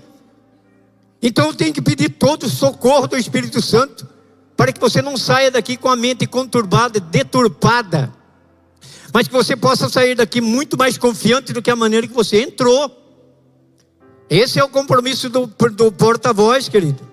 Então 1.22 1.46
eu 1.46 1.54
tenho 1.54 1.72
que 1.72 1.80
pedir 1.80 2.10
todo 2.10 2.42
o 2.42 2.50
socorro 2.50 3.06
do 3.06 3.16
Espírito 3.16 3.62
Santo 3.62 4.06
para 4.54 4.74
que 4.74 4.78
você 4.78 5.00
não 5.00 5.16
saia 5.16 5.50
daqui 5.50 5.78
com 5.78 5.88
a 5.88 5.96
mente 5.96 6.26
conturbada, 6.26 7.00
deturpada, 7.00 8.12
mas 9.10 9.26
que 9.26 9.32
você 9.32 9.56
possa 9.56 9.88
sair 9.88 10.14
daqui 10.14 10.42
muito 10.42 10.76
mais 10.76 10.98
confiante 10.98 11.54
do 11.54 11.62
que 11.62 11.70
a 11.70 11.76
maneira 11.76 12.06
que 12.06 12.12
você 12.12 12.42
entrou. 12.42 12.94
Esse 14.28 14.58
é 14.58 14.64
o 14.64 14.68
compromisso 14.68 15.30
do, 15.30 15.46
do 15.46 15.90
porta-voz, 15.90 16.68
querido. 16.68 17.08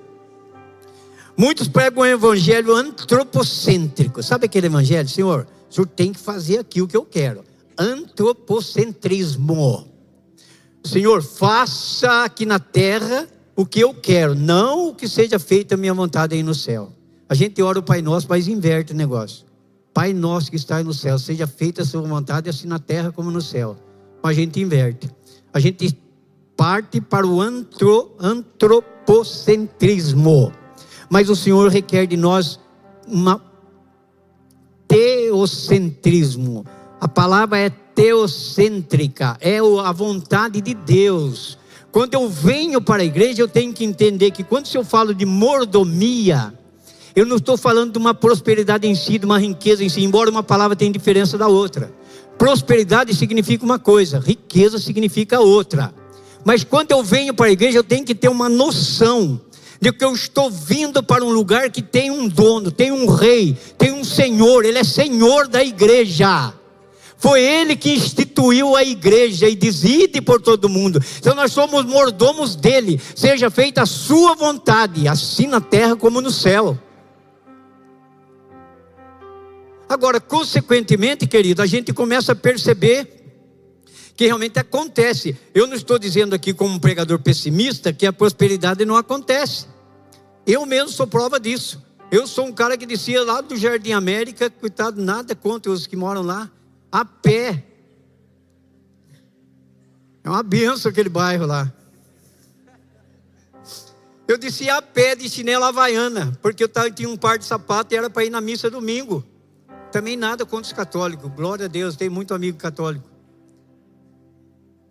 Muitos 1.37 1.69
pregam 1.69 2.03
um 2.03 2.05
evangelho 2.05 2.75
antropocêntrico. 2.75 4.21
Sabe 4.21 4.47
aquele 4.47 4.67
evangelho, 4.67 5.07
Senhor? 5.07 5.47
O 5.69 5.73
senhor 5.73 5.87
tem 5.87 6.11
que 6.11 6.19
fazer 6.19 6.59
aqui 6.59 6.81
o 6.81 6.87
que 6.87 6.97
eu 6.97 7.05
quero. 7.05 7.45
Antropocentrismo. 7.77 9.95
Senhor, 10.87 11.21
faça 11.21 12.23
aqui 12.23 12.45
na 12.45 12.59
terra 12.59 13.27
o 13.55 13.65
que 13.65 13.79
eu 13.79 13.93
quero, 13.93 14.33
não 14.33 14.89
o 14.89 14.95
que 14.95 15.07
seja 15.07 15.37
feita 15.37 15.75
a 15.75 15.77
minha 15.77 15.93
vontade 15.93 16.35
aí 16.35 16.43
no 16.43 16.55
céu. 16.55 16.91
A 17.29 17.35
gente 17.35 17.61
ora 17.61 17.79
o 17.79 17.83
Pai 17.83 18.01
Nosso, 18.01 18.27
mas 18.29 18.47
inverte 18.47 18.93
o 18.93 18.95
negócio. 18.95 19.47
Pai 19.97 20.13
nosso 20.13 20.51
que 20.51 20.55
está 20.55 20.83
no 20.83 20.93
céu, 20.93 21.17
seja 21.17 21.47
feita 21.47 21.81
a 21.81 21.85
sua 21.85 22.03
vontade, 22.03 22.47
assim 22.47 22.67
na 22.67 22.77
terra 22.77 23.11
como 23.11 23.31
no 23.31 23.41
céu. 23.41 23.75
Mas 24.21 24.37
a 24.37 24.39
gente 24.39 24.61
inverte. 24.61 25.09
A 25.51 25.59
gente 25.59 25.99
parte 26.55 27.01
para 27.01 27.25
o 27.25 27.41
antro, 27.41 28.11
antropocentrismo. 28.19 30.53
Mas 31.09 31.31
o 31.31 31.35
Senhor 31.35 31.67
requer 31.71 32.05
de 32.05 32.15
nós 32.15 32.59
uma 33.07 33.43
teocentrismo. 34.87 36.63
A 37.01 37.07
palavra 37.07 37.57
é 37.57 37.71
teocêntrica, 37.97 39.35
é 39.41 39.57
a 39.57 39.91
vontade 39.91 40.61
de 40.61 40.75
Deus. 40.75 41.57
Quando 41.91 42.13
eu 42.13 42.29
venho 42.29 42.79
para 42.79 43.01
a 43.01 43.05
igreja, 43.05 43.41
eu 43.41 43.47
tenho 43.47 43.73
que 43.73 43.83
entender 43.83 44.29
que 44.29 44.43
quando 44.43 44.69
eu 44.71 44.85
falo 44.85 45.15
de 45.15 45.25
mordomia, 45.25 46.53
eu 47.15 47.25
não 47.25 47.37
estou 47.37 47.57
falando 47.57 47.93
de 47.93 47.97
uma 47.97 48.13
prosperidade 48.13 48.87
em 48.87 48.93
si, 48.93 49.17
de 49.17 49.25
uma 49.25 49.39
riqueza 49.39 49.83
em 49.83 49.89
si, 49.89 50.03
embora 50.03 50.29
uma 50.29 50.43
palavra 50.43 50.75
tenha 50.75 50.91
diferença 50.91 51.39
da 51.39 51.47
outra. 51.47 51.91
Prosperidade 52.37 53.15
significa 53.15 53.65
uma 53.65 53.79
coisa, 53.79 54.19
riqueza 54.19 54.77
significa 54.77 55.39
outra. 55.39 55.91
Mas 56.45 56.63
quando 56.63 56.91
eu 56.91 57.03
venho 57.03 57.33
para 57.33 57.47
a 57.47 57.51
igreja, 57.51 57.79
eu 57.79 57.83
tenho 57.83 58.05
que 58.05 58.13
ter 58.13 58.29
uma 58.29 58.47
noção 58.47 59.41
de 59.81 59.91
que 59.91 60.05
eu 60.05 60.13
estou 60.13 60.51
vindo 60.51 61.01
para 61.01 61.25
um 61.25 61.31
lugar 61.31 61.71
que 61.71 61.81
tem 61.81 62.11
um 62.11 62.27
dono, 62.27 62.69
tem 62.69 62.91
um 62.91 63.07
rei, 63.07 63.57
tem 63.75 63.91
um 63.91 64.03
senhor, 64.03 64.65
ele 64.65 64.77
é 64.77 64.83
senhor 64.83 65.47
da 65.47 65.63
igreja. 65.63 66.53
Foi 67.17 67.41
ele 67.41 67.75
que 67.75 67.93
instituiu 67.93 68.75
a 68.75 68.83
igreja 68.83 69.49
e 69.49 69.55
diz: 69.55 69.83
ide 69.83 70.21
por 70.21 70.39
todo 70.39 70.69
mundo. 70.69 71.01
Então 71.17 71.33
nós 71.33 71.51
somos 71.51 71.83
mordomos 71.83 72.55
dele. 72.55 73.01
Seja 73.15 73.49
feita 73.49 73.81
a 73.81 73.85
sua 73.87 74.35
vontade, 74.35 75.07
assim 75.07 75.47
na 75.47 75.59
terra 75.59 75.95
como 75.95 76.21
no 76.21 76.31
céu. 76.31 76.77
Agora, 79.89 80.19
consequentemente, 80.19 81.25
querido, 81.25 81.61
a 81.61 81.65
gente 81.65 81.93
começa 81.93 82.33
a 82.33 82.35
perceber 82.35 83.17
que 84.15 84.25
realmente 84.25 84.59
acontece. 84.59 85.37
Eu 85.55 85.65
não 85.65 85.75
estou 85.75 85.97
dizendo 85.97 86.35
aqui 86.35 86.53
como 86.53 86.73
um 86.73 86.79
pregador 86.79 87.19
pessimista 87.19 87.93
que 87.93 88.05
a 88.05 88.11
prosperidade 88.11 88.83
não 88.83 88.95
acontece. 88.95 89.65
Eu 90.45 90.65
mesmo 90.65 90.89
sou 90.89 91.07
prova 91.07 91.39
disso. 91.39 91.81
Eu 92.11 92.27
sou 92.27 92.45
um 92.45 92.53
cara 92.53 92.77
que 92.77 92.85
descia 92.85 93.23
lá 93.23 93.41
do 93.41 93.55
Jardim 93.55 93.91
América, 93.91 94.49
coitado, 94.49 95.01
nada 95.01 95.35
contra 95.35 95.71
os 95.71 95.85
que 95.85 95.95
moram 95.95 96.21
lá, 96.21 96.49
a 96.91 97.05
pé. 97.05 97.63
É 100.23 100.29
uma 100.29 100.43
benção 100.43 100.91
aquele 100.91 101.09
bairro 101.09 101.45
lá. 101.45 101.71
Eu 104.27 104.37
descia 104.37 104.75
a 104.75 104.81
pé 104.81 105.15
de 105.15 105.29
chinela 105.29 105.69
havaiana, 105.69 106.37
porque 106.41 106.63
eu 106.63 106.69
tinha 106.93 107.07
um 107.07 107.15
par 107.15 107.37
de 107.37 107.45
sapato 107.45 107.93
e 107.93 107.97
era 107.97 108.09
para 108.09 108.25
ir 108.25 108.29
na 108.29 108.41
missa 108.41 108.69
domingo. 108.69 109.23
Também 109.89 110.17
nada 110.17 110.45
contra 110.45 110.65
os 110.65 110.73
católicos, 110.73 111.31
glória 111.33 111.65
a 111.65 111.69
Deus, 111.69 111.95
tenho 111.95 112.11
muito 112.11 112.33
amigo 112.33 112.57
católico. 112.57 113.07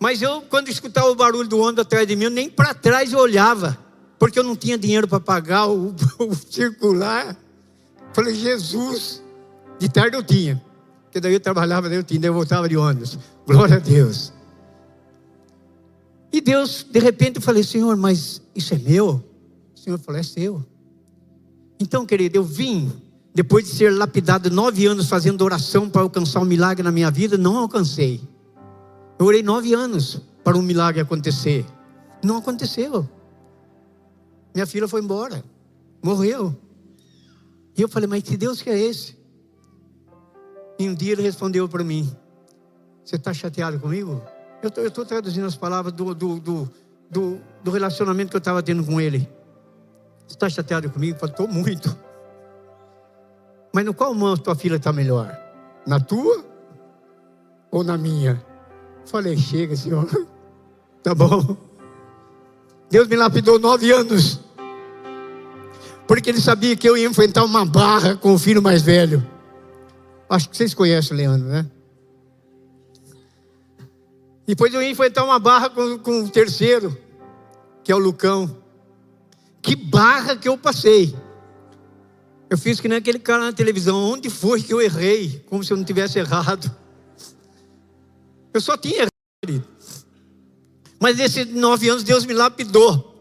Mas 0.00 0.22
eu, 0.22 0.42
quando 0.42 0.68
escutava 0.68 1.08
o 1.08 1.14
barulho 1.14 1.48
do 1.48 1.58
ônibus 1.58 1.82
atrás 1.82 2.06
de 2.06 2.16
mim, 2.16 2.28
nem 2.28 2.48
para 2.48 2.74
trás 2.74 3.12
eu 3.12 3.18
olhava, 3.18 3.78
porque 4.18 4.38
eu 4.38 4.42
não 4.42 4.56
tinha 4.56 4.78
dinheiro 4.78 5.06
para 5.06 5.20
pagar 5.20 5.66
o, 5.66 5.94
o, 6.18 6.34
circular. 6.34 7.36
Falei, 8.12 8.34
Jesus, 8.34 9.22
de 9.78 9.88
tarde 9.88 10.16
eu 10.16 10.22
tinha, 10.22 10.62
porque 11.16 11.20
daí 11.20 11.32
eu 11.32 11.40
trabalhava, 11.40 11.88
tinha, 12.02 12.20
daí 12.20 12.28
eu 12.28 12.34
voltava 12.34 12.68
de 12.68 12.76
ônibus. 12.76 13.18
Glória 13.46 13.76
a 13.76 13.78
Deus. 13.78 14.34
E 16.30 16.42
Deus, 16.42 16.84
de 16.90 16.98
repente, 16.98 17.36
eu 17.36 17.42
falei, 17.42 17.62
Senhor, 17.62 17.96
mas 17.96 18.42
isso 18.54 18.74
é 18.74 18.78
meu? 18.78 19.24
O 19.74 19.78
Senhor 19.78 19.98
falou, 19.98 20.20
é 20.20 20.22
seu. 20.22 20.62
Então, 21.80 22.04
querido, 22.04 22.36
eu 22.36 22.44
vim 22.44 22.92
depois 23.34 23.64
de 23.64 23.70
ser 23.70 23.94
lapidado 23.94 24.50
nove 24.50 24.84
anos 24.84 25.08
fazendo 25.08 25.42
oração 25.42 25.88
para 25.88 26.02
alcançar 26.02 26.40
um 26.40 26.44
milagre 26.44 26.82
na 26.82 26.92
minha 26.92 27.10
vida, 27.10 27.38
não 27.38 27.56
alcancei. 27.56 28.20
Eu 29.18 29.24
orei 29.24 29.42
nove 29.42 29.72
anos 29.72 30.20
para 30.44 30.58
um 30.58 30.62
milagre 30.62 31.00
acontecer. 31.00 31.64
Não 32.22 32.36
aconteceu. 32.36 33.08
Minha 34.54 34.66
filha 34.66 34.86
foi 34.86 35.00
embora, 35.00 35.42
morreu. 36.02 36.54
E 37.74 37.80
eu 37.80 37.88
falei, 37.88 38.06
mas 38.06 38.22
que 38.22 38.36
Deus 38.36 38.60
que 38.60 38.68
é 38.68 38.78
esse? 38.78 39.16
E 40.78 40.88
um 40.88 40.94
dia 40.94 41.12
ele 41.12 41.22
respondeu 41.22 41.68
para 41.68 41.82
mim: 41.82 42.14
Você 43.04 43.16
está 43.16 43.32
chateado 43.32 43.78
comigo? 43.78 44.22
Eu 44.62 44.86
estou 44.86 45.04
traduzindo 45.04 45.46
as 45.46 45.56
palavras 45.56 45.92
do, 45.92 46.14
do, 46.14 46.40
do, 46.40 46.70
do, 47.10 47.40
do 47.62 47.70
relacionamento 47.70 48.30
que 48.30 48.36
eu 48.36 48.40
estava 48.40 48.62
tendo 48.62 48.84
com 48.84 49.00
ele. 49.00 49.28
Você 50.26 50.34
está 50.34 50.48
chateado 50.48 50.90
comigo? 50.90 51.18
Estou 51.24 51.46
muito. 51.46 51.96
Mas 53.72 53.84
no 53.84 53.94
qual 53.94 54.14
mão 54.14 54.36
tua 54.36 54.54
filha 54.54 54.76
está 54.76 54.92
melhor? 54.92 55.38
Na 55.86 56.00
tua 56.00 56.44
ou 57.70 57.84
na 57.84 57.96
minha? 57.96 58.42
Falei, 59.04 59.36
chega, 59.36 59.76
senhor. 59.76 60.06
Tá 61.02 61.14
bom. 61.14 61.56
Deus 62.90 63.06
me 63.06 63.14
lapidou 63.14 63.60
nove 63.60 63.92
anos. 63.92 64.40
Porque 66.04 66.30
ele 66.30 66.40
sabia 66.40 66.74
que 66.74 66.88
eu 66.88 66.96
ia 66.96 67.06
enfrentar 67.06 67.44
uma 67.44 67.64
barra 67.64 68.16
com 68.16 68.34
o 68.34 68.38
filho 68.40 68.60
mais 68.60 68.82
velho. 68.82 69.24
Acho 70.28 70.48
que 70.50 70.56
vocês 70.56 70.74
conhecem 70.74 71.14
o 71.14 71.16
Leandro, 71.16 71.48
né? 71.48 71.66
Depois 74.46 74.72
eu 74.72 74.82
ia 74.82 74.90
enfrentar 74.90 75.24
uma 75.24 75.38
barra 75.38 75.68
com, 75.70 75.98
com 75.98 76.20
o 76.20 76.28
terceiro, 76.28 76.96
que 77.82 77.90
é 77.90 77.94
o 77.94 77.98
Lucão. 77.98 78.62
Que 79.60 79.74
barra 79.74 80.36
que 80.36 80.48
eu 80.48 80.56
passei. 80.56 81.16
Eu 82.48 82.56
fiz 82.56 82.78
que 82.80 82.88
nem 82.88 82.98
aquele 82.98 83.18
cara 83.18 83.44
na 83.44 83.52
televisão. 83.52 83.96
Onde 83.96 84.30
foi 84.30 84.62
que 84.62 84.72
eu 84.72 84.80
errei? 84.80 85.44
Como 85.48 85.64
se 85.64 85.72
eu 85.72 85.76
não 85.76 85.84
tivesse 85.84 86.18
errado. 86.18 86.70
Eu 88.54 88.60
só 88.60 88.76
tinha 88.76 89.08
errado. 89.44 89.64
Mas 91.00 91.16
nesses 91.16 91.46
nove 91.52 91.88
anos 91.88 92.04
Deus 92.04 92.24
me 92.24 92.32
lapidou. 92.32 93.15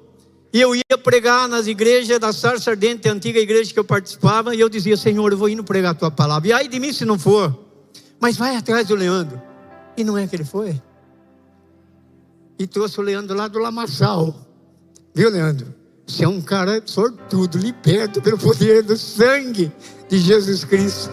E 0.55 0.61
eu 0.61 0.73
ia 0.73 0.97
pregar 1.03 1.49
nas 1.49 1.67
igrejas 1.67 2.17
da 2.17 2.31
Sarça 2.31 2.71
Ardente, 2.71 3.09
a 3.09 3.11
antiga 3.11 3.39
igreja 3.39 3.73
que 3.73 3.79
eu 3.79 3.83
participava, 3.83 4.55
e 4.55 4.59
eu 4.61 4.69
dizia, 4.69 4.95
Senhor, 4.95 5.29
eu 5.29 5.37
vou 5.37 5.49
indo 5.49 5.65
pregar 5.65 5.91
a 5.91 5.95
tua 5.95 6.09
palavra. 6.09 6.47
E 6.47 6.53
aí 6.53 6.69
de 6.69 6.79
mim 6.79 6.93
se 6.93 7.03
não 7.03 7.19
for. 7.19 7.53
Mas 8.21 8.37
vai 8.37 8.55
atrás 8.55 8.87
do 8.87 8.95
Leandro. 8.95 9.41
E 9.97 10.03
não 10.03 10.17
é 10.17 10.25
que 10.25 10.35
ele 10.35 10.45
foi 10.45 10.81
e 12.57 12.65
trouxe 12.65 12.99
o 12.99 13.03
Leandro 13.03 13.35
lá 13.35 13.47
do 13.47 13.59
Lamaçal. 13.59 14.33
Viu, 15.13 15.29
Leandro? 15.29 15.73
Você 16.07 16.23
é 16.23 16.27
um 16.27 16.41
cara 16.41 16.81
sortudo, 16.85 17.57
liberto 17.57 18.21
pelo 18.21 18.37
poder 18.37 18.83
do 18.83 18.97
sangue 18.97 19.71
de 20.07 20.17
Jesus 20.19 20.63
Cristo. 20.63 21.11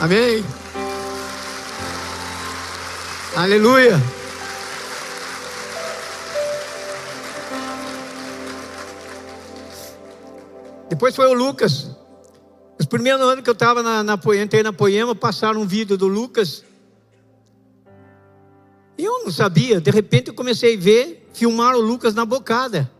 Amém? 0.00 0.44
Aleluia. 3.36 4.00
Depois 10.94 11.16
foi 11.16 11.26
o 11.26 11.34
Lucas. 11.34 11.90
Os 12.78 12.86
primeiros 12.86 13.20
anos 13.22 13.42
que 13.42 13.50
eu 13.50 13.54
estava 13.54 13.82
na, 13.82 14.04
na, 14.04 14.18
entrei 14.40 14.62
na 14.62 14.72
Poema, 14.72 15.14
passaram 15.14 15.60
um 15.60 15.66
vídeo 15.66 15.98
do 15.98 16.06
Lucas 16.06 16.62
e 18.96 19.04
eu 19.04 19.24
não 19.24 19.30
sabia, 19.32 19.80
de 19.80 19.90
repente 19.90 20.28
eu 20.28 20.34
comecei 20.34 20.76
a 20.76 20.80
ver, 20.80 21.28
filmar 21.34 21.74
o 21.74 21.80
Lucas 21.80 22.14
na 22.14 22.24
bocada. 22.24 22.90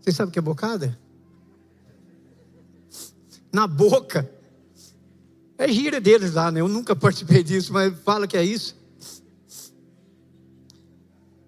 Você 0.00 0.12
sabe 0.12 0.28
o 0.28 0.32
que 0.32 0.38
é 0.38 0.42
bocada? 0.42 0.96
Na 3.52 3.66
boca. 3.66 4.30
É 5.58 5.66
gira 5.68 6.00
deles 6.00 6.34
lá, 6.34 6.52
né? 6.52 6.60
Eu 6.60 6.68
nunca 6.68 6.94
participei 6.96 7.42
disso, 7.42 7.72
mas 7.72 7.92
fala 8.04 8.28
que 8.28 8.36
é 8.36 8.44
isso. 8.44 8.76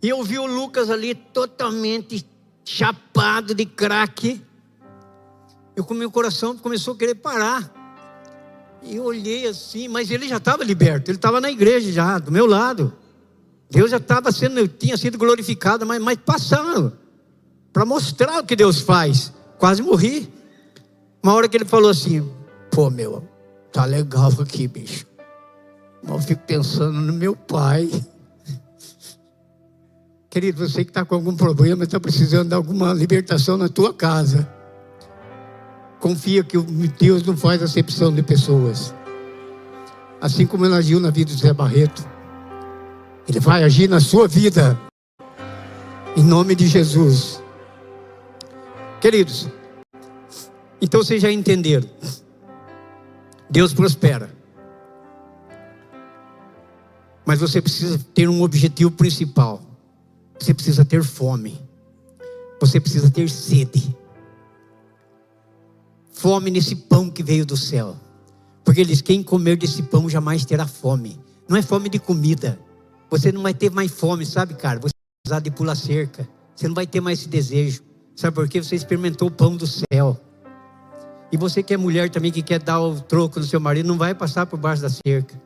E 0.03 0.09
eu 0.09 0.23
vi 0.25 0.39
o 0.39 0.47
Lucas 0.47 0.91
ali 0.91 1.15
totalmente 1.15 2.27
chapado 2.65 3.55
de 3.55 3.65
crack. 3.65 4.45
Eu 5.77 5.85
com 5.85 5.93
meu 5.93 6.11
coração 6.11 6.57
começou 6.57 6.95
a 6.95 6.97
querer 6.97 7.17
parar. 7.17 7.71
E 8.83 8.97
eu 8.97 9.05
olhei 9.05 9.47
assim, 9.47 9.89
mas 9.89 10.11
ele 10.11 10.27
já 10.27 10.39
estava 10.39 10.65
liberto, 10.65 11.11
ele 11.11 11.19
estava 11.19 11.41
na 11.41 11.51
igreja 11.51 11.93
já, 11.93 12.19
do 12.19 12.33
meu 12.33 12.47
lado. 12.47 12.95
Deus 13.71 13.91
já 13.91 13.99
estava 13.99 14.33
sendo, 14.33 14.67
tinha 14.67 14.97
sido 14.97 15.19
glorificado, 15.19 15.85
mas, 15.85 16.01
mas 16.01 16.19
passando 16.25 16.97
para 17.73 17.85
mostrar 17.85 18.41
o 18.41 18.47
que 18.47 18.57
Deus 18.57 18.81
faz. 18.81 19.33
Quase 19.59 19.83
morri. 19.83 20.33
Uma 21.23 21.35
hora 21.35 21.49
que 21.49 21.57
ele 21.57 21.65
falou 21.65 21.91
assim: 21.91 22.27
pô, 22.71 22.89
meu, 22.89 23.29
tá 23.71 23.85
legal 23.85 24.33
aqui, 24.41 24.67
bicho. 24.67 25.05
Mas 26.03 26.13
eu 26.13 26.21
fico 26.21 26.43
pensando 26.47 27.01
no 27.01 27.13
meu 27.13 27.37
pai. 27.37 27.91
Querido, 30.31 30.67
você 30.67 30.85
que 30.85 30.91
está 30.91 31.05
com 31.05 31.17
algum 31.17 31.37
problema, 31.37 31.85
está 31.85 31.99
precisando 31.99 32.51
de 32.51 32.55
alguma 32.55 32.95
libertação 32.95 33.57
na 33.57 33.69
tua 33.69 33.93
casa. 33.93 34.56
Confia 36.01 36.45
que 36.45 36.59
Deus 36.99 37.23
não 37.25 37.37
faz 37.37 37.63
acepção 37.63 38.13
de 38.15 38.23
pessoas. 38.23 38.95
Assim 40.21 40.47
como 40.47 40.65
ele 40.65 40.75
agiu 40.75 41.01
na 41.01 41.11
vida 41.11 41.33
de 41.33 41.41
Zé 41.41 41.53
Barreto. 41.53 42.07
Ele 43.29 43.41
vai 43.41 43.65
agir 43.65 43.89
na 43.89 44.01
sua 44.01 44.29
vida. 44.29 44.79
Em 46.17 46.23
nome 46.23 46.55
de 46.55 46.67
Jesus. 46.67 47.43
Queridos, 49.01 49.49
então 50.81 51.03
vocês 51.03 51.23
já 51.23 51.31
entenderam. 51.31 51.89
Deus 53.49 53.73
prospera. 53.73 54.31
Mas 57.25 57.41
você 57.41 57.61
precisa 57.61 57.99
ter 58.15 58.29
um 58.29 58.43
objetivo 58.43 58.91
principal. 58.91 59.61
Você 60.39 60.55
precisa 60.55 60.85
ter 60.85 61.03
fome. 61.03 61.61
Você 62.61 62.81
precisa 62.81 63.11
ter 63.11 63.29
sede. 63.29 63.95
Fome 66.17 66.51
nesse 66.51 66.75
pão 66.75 67.11
que 67.11 67.23
veio 67.23 67.45
do 67.45 67.59
céu. 67.59 67.95
Porque 68.65 68.81
eles 68.81 69.03
quem 69.03 69.23
comer 69.23 69.59
desse 69.59 69.83
pão 69.83 70.09
jamais 70.09 70.47
terá 70.47 70.67
fome. 70.67 71.21
Não 71.47 71.59
é 71.59 71.61
fome 71.61 71.91
de 71.91 71.99
comida. 71.99 72.59
Você 73.11 73.31
não 73.31 73.43
vai 73.43 73.53
ter 73.53 73.71
mais 73.71 73.93
fome, 73.93 74.25
sabe, 74.25 74.55
cara? 74.55 74.79
Você 74.81 74.95
vai 74.95 75.21
precisar 75.23 75.41
de 75.41 75.51
pular 75.51 75.75
cerca. 75.75 76.27
Você 76.55 76.69
não 76.69 76.75
vai 76.75 76.87
ter 76.87 77.03
mais 77.03 77.19
esse 77.19 77.29
desejo. 77.29 77.83
Sabe 78.17 78.35
por 78.35 78.49
quê? 78.49 78.63
Você 78.63 78.75
experimentou 78.75 79.29
o 79.29 79.31
pão 79.31 79.55
do 79.59 79.67
céu. 79.67 80.19
E 81.31 81.37
você 81.37 81.63
que 81.63 81.75
é 81.75 81.77
mulher 81.77 82.09
também, 82.09 82.33
que 82.33 82.41
quer 82.41 82.63
dar 82.63 82.81
o 82.81 82.99
troco 82.99 83.39
no 83.39 83.45
seu 83.45 83.61
marido, 83.61 83.87
não 83.87 83.99
vai 83.99 84.15
passar 84.15 84.47
por 84.47 84.59
baixo 84.59 84.81
da 84.81 84.89
cerca. 84.89 85.39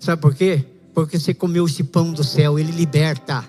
Sabe 0.00 0.20
por 0.20 0.34
quê? 0.34 0.64
Porque 0.92 1.16
você 1.16 1.32
comeu 1.32 1.64
esse 1.64 1.84
pão 1.84 2.12
do 2.12 2.24
céu, 2.24 2.58
ele 2.58 2.72
liberta. 2.72 3.48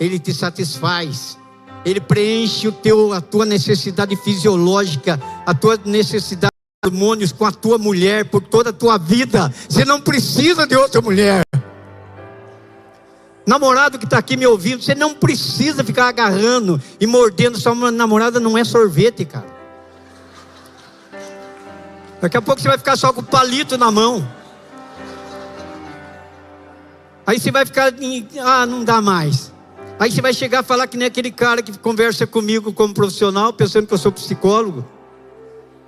Ele 0.00 0.18
te 0.18 0.34
satisfaz. 0.34 1.38
Ele 1.84 2.00
preenche 2.00 2.66
o 2.66 2.72
teu, 2.72 3.12
a 3.12 3.20
tua 3.20 3.44
necessidade 3.44 4.16
fisiológica, 4.16 5.20
a 5.44 5.54
tua 5.54 5.78
necessidade 5.84 6.54
de 6.82 6.88
hormônios 6.88 7.30
com 7.30 7.44
a 7.44 7.52
tua 7.52 7.76
mulher 7.76 8.24
por 8.24 8.40
toda 8.40 8.70
a 8.70 8.72
tua 8.72 8.96
vida. 8.96 9.52
Você 9.68 9.84
não 9.84 10.00
precisa 10.00 10.66
de 10.66 10.74
outra 10.76 11.02
mulher. 11.02 11.42
Namorado 13.46 13.98
que 13.98 14.06
está 14.06 14.16
aqui 14.16 14.36
me 14.36 14.46
ouvindo, 14.46 14.82
você 14.82 14.94
não 14.94 15.14
precisa 15.14 15.84
ficar 15.84 16.08
agarrando 16.08 16.80
e 16.98 17.06
mordendo 17.06 17.58
sua 17.58 17.74
namorada, 17.90 18.40
não 18.40 18.56
é 18.56 18.64
sorvete, 18.64 19.26
cara. 19.26 19.52
Daqui 22.22 22.38
a 22.38 22.42
pouco 22.42 22.58
você 22.58 22.68
vai 22.68 22.78
ficar 22.78 22.96
só 22.96 23.12
com 23.12 23.20
o 23.20 23.24
palito 23.24 23.76
na 23.76 23.90
mão. 23.90 24.26
Aí 27.26 27.38
você 27.38 27.50
vai 27.50 27.66
ficar, 27.66 27.92
ah, 28.42 28.64
não 28.64 28.82
dá 28.82 29.02
mais. 29.02 29.53
Aí 29.98 30.10
você 30.10 30.20
vai 30.20 30.34
chegar 30.34 30.60
a 30.60 30.62
falar 30.62 30.86
que 30.86 30.96
nem 30.96 31.06
aquele 31.06 31.30
cara 31.30 31.62
que 31.62 31.76
conversa 31.78 32.26
comigo 32.26 32.72
como 32.72 32.92
profissional, 32.92 33.52
pensando 33.52 33.86
que 33.86 33.94
eu 33.94 33.98
sou 33.98 34.12
psicólogo. 34.12 34.84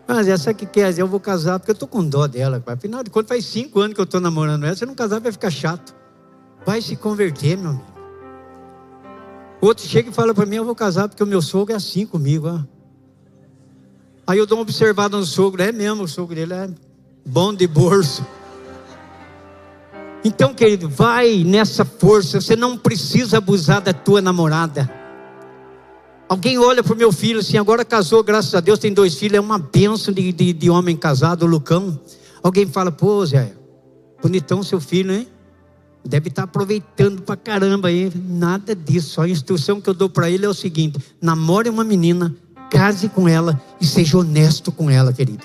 Mas 0.07 0.29
essa 0.29 0.55
que 0.55 0.64
quer, 0.64 0.97
eu 0.99 1.09
vou 1.09 1.19
casar, 1.19 1.59
porque 1.59 1.73
eu 1.73 1.75
estou 1.75 1.88
com 1.88 2.05
dó 2.07 2.27
dela. 2.27 2.62
Afinal 2.66 3.03
de 3.03 3.11
contas, 3.11 3.29
faz 3.29 3.45
cinco 3.45 3.81
anos 3.81 3.95
que 3.95 4.01
eu 4.01 4.05
estou 4.05 4.21
namorando 4.21 4.64
ela. 4.64 4.77
Se 4.77 4.87
não 4.87 4.95
casar, 4.95 5.21
vai 5.21 5.33
ficar 5.33 5.51
chato 5.51 5.95
vai 6.66 6.83
se 6.83 6.97
converter, 6.97 7.57
meu 7.57 7.71
amigo. 7.71 7.87
Outro 9.61 9.87
chega 9.87 10.11
e 10.11 10.12
fala 10.12 10.35
para 10.35 10.45
mim: 10.45 10.57
Eu 10.57 10.64
vou 10.64 10.75
casar 10.75 11.09
porque 11.09 11.23
o 11.23 11.27
meu 11.27 11.40
sogro 11.40 11.73
é 11.73 11.77
assim 11.77 12.05
comigo. 12.05 12.49
Ó. 12.49 12.61
Aí 14.27 14.38
eu 14.38 14.45
dou 14.45 14.59
uma 14.59 14.62
observada 14.62 15.16
no 15.16 15.25
sogro: 15.25 15.62
É 15.62 15.71
mesmo, 15.71 16.03
o 16.03 16.09
sogro 16.09 16.35
dele 16.35 16.53
é 16.53 16.69
bom 17.25 17.55
de 17.55 17.66
bolso. 17.69 18.27
Então, 20.24 20.52
querido, 20.55 20.88
vai 20.88 21.44
nessa 21.44 21.85
força. 21.85 22.40
Você 22.40 22.57
não 22.57 22.76
precisa 22.76 23.38
abusar 23.38 23.81
da 23.81 23.92
tua 23.92 24.20
namorada. 24.20 24.90
Alguém 26.29 26.59
olha 26.59 26.83
para 26.83 26.92
o 26.92 26.96
meu 26.96 27.12
filho 27.12 27.38
assim, 27.38 27.57
agora 27.57 27.85
casou, 27.85 28.22
graças 28.22 28.52
a 28.55 28.61
Deus, 28.61 28.81
tem 28.81 28.92
dois 28.92 29.14
filhos, 29.14 29.37
é 29.37 29.40
uma 29.40 29.59
benção 29.59 30.12
de, 30.12 30.33
de, 30.33 30.52
de 30.52 30.68
homem 30.68 30.96
casado, 30.96 31.46
Lucão. 31.46 32.00
Alguém 32.42 32.66
fala, 32.66 32.90
pô, 32.90 33.24
Zé, 33.24 33.52
bonitão 34.20 34.62
seu 34.62 34.81
filho, 34.81 35.12
hein? 35.12 35.29
Deve 36.05 36.29
estar 36.29 36.44
aproveitando 36.44 37.22
pra 37.22 37.37
caramba 37.37 37.88
aí. 37.88 38.12
Nada 38.14 38.74
disso. 38.74 39.20
A 39.20 39.29
instrução 39.29 39.81
que 39.81 39.90
eu 39.90 39.94
dou 39.94 40.09
para 40.09 40.31
ele 40.31 40.46
é 40.46 40.48
o 40.48 40.55
seguinte: 40.55 41.00
namore 41.20 41.68
uma 41.68 41.83
menina, 41.83 42.35
case 42.70 43.09
com 43.09 43.29
ela 43.29 43.61
e 43.81 43.87
seja 43.87 44.18
honesto 44.18 44.70
com 44.70 44.88
ela, 44.88 45.12
querido. 45.12 45.44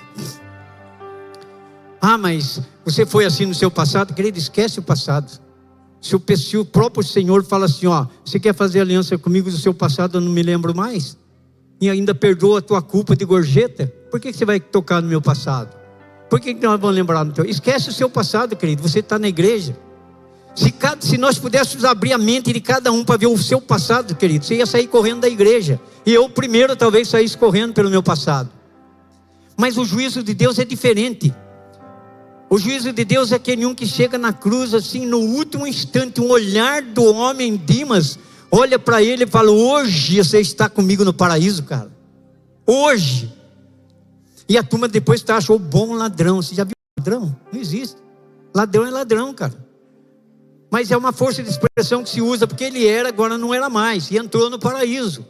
Ah, 2.04 2.18
mas 2.18 2.60
você 2.84 3.06
foi 3.06 3.24
assim 3.24 3.46
no 3.46 3.54
seu 3.54 3.70
passado, 3.70 4.12
querido, 4.12 4.36
esquece 4.36 4.80
o 4.80 4.82
passado. 4.82 5.40
Se 6.00 6.16
o, 6.16 6.22
se 6.36 6.58
o 6.58 6.64
próprio 6.64 7.04
Senhor 7.04 7.44
fala 7.44 7.66
assim: 7.66 7.86
Ó, 7.86 8.06
você 8.24 8.40
quer 8.40 8.52
fazer 8.52 8.80
aliança 8.80 9.16
comigo 9.16 9.48
do 9.48 9.56
seu 9.56 9.72
passado, 9.72 10.16
eu 10.16 10.20
não 10.20 10.32
me 10.32 10.42
lembro 10.42 10.74
mais? 10.74 11.16
E 11.80 11.88
ainda 11.88 12.12
perdoa 12.12 12.58
a 12.58 12.62
tua 12.62 12.82
culpa 12.82 13.14
de 13.14 13.24
gorjeta? 13.24 13.86
Por 14.10 14.18
que, 14.18 14.32
que 14.32 14.36
você 14.36 14.44
vai 14.44 14.58
tocar 14.58 15.00
no 15.00 15.08
meu 15.08 15.22
passado? 15.22 15.76
Por 16.28 16.40
que, 16.40 16.54
que 16.54 16.66
nós 16.66 16.80
vamos 16.80 16.96
lembrar 16.96 17.22
do 17.22 17.32
teu? 17.32 17.44
Esquece 17.44 17.88
o 17.88 17.92
seu 17.92 18.10
passado, 18.10 18.56
querido. 18.56 18.82
Você 18.82 18.98
está 18.98 19.16
na 19.16 19.28
igreja. 19.28 19.76
Se, 20.56 20.72
cada, 20.72 21.00
se 21.00 21.16
nós 21.16 21.38
pudéssemos 21.38 21.84
abrir 21.84 22.12
a 22.12 22.18
mente 22.18 22.52
de 22.52 22.60
cada 22.60 22.90
um 22.90 23.04
para 23.04 23.16
ver 23.16 23.26
o 23.26 23.38
seu 23.38 23.60
passado, 23.60 24.16
querido, 24.16 24.44
você 24.44 24.56
ia 24.56 24.66
sair 24.66 24.88
correndo 24.88 25.20
da 25.20 25.28
igreja. 25.28 25.80
E 26.04 26.12
eu 26.12 26.28
primeiro 26.28 26.74
talvez 26.74 27.06
saísse 27.08 27.38
correndo 27.38 27.72
pelo 27.72 27.88
meu 27.88 28.02
passado. 28.02 28.50
Mas 29.56 29.78
o 29.78 29.84
juízo 29.84 30.22
de 30.22 30.34
Deus 30.34 30.58
é 30.58 30.64
diferente. 30.64 31.32
O 32.52 32.58
juízo 32.58 32.92
de 32.92 33.02
Deus 33.02 33.32
é 33.32 33.36
aquele 33.36 33.64
um 33.64 33.74
que 33.74 33.86
chega 33.86 34.18
na 34.18 34.30
cruz 34.30 34.74
assim, 34.74 35.06
no 35.06 35.20
último 35.20 35.66
instante, 35.66 36.20
um 36.20 36.28
olhar 36.28 36.82
do 36.82 37.02
homem 37.02 37.56
Dimas, 37.56 38.18
olha 38.50 38.78
para 38.78 39.02
ele 39.02 39.24
e 39.24 39.26
fala: 39.26 39.50
Hoje 39.50 40.22
você 40.22 40.38
está 40.38 40.68
comigo 40.68 41.02
no 41.02 41.14
paraíso, 41.14 41.62
cara. 41.62 41.90
Hoje. 42.66 43.32
E 44.46 44.58
a 44.58 44.62
turma 44.62 44.86
depois 44.86 45.22
tá, 45.22 45.38
achou 45.38 45.58
bom 45.58 45.94
ladrão. 45.94 46.42
Você 46.42 46.54
já 46.54 46.64
viu 46.64 46.74
ladrão? 46.98 47.34
Não 47.50 47.58
existe. 47.58 47.96
Ladrão 48.54 48.86
é 48.86 48.90
ladrão, 48.90 49.32
cara. 49.32 49.54
Mas 50.70 50.90
é 50.90 50.96
uma 50.96 51.10
força 51.10 51.42
de 51.42 51.48
expressão 51.48 52.04
que 52.04 52.10
se 52.10 52.20
usa 52.20 52.46
porque 52.46 52.64
ele 52.64 52.86
era, 52.86 53.08
agora 53.08 53.38
não 53.38 53.54
era 53.54 53.70
mais. 53.70 54.10
E 54.10 54.18
entrou 54.18 54.50
no 54.50 54.58
paraíso. 54.58 55.24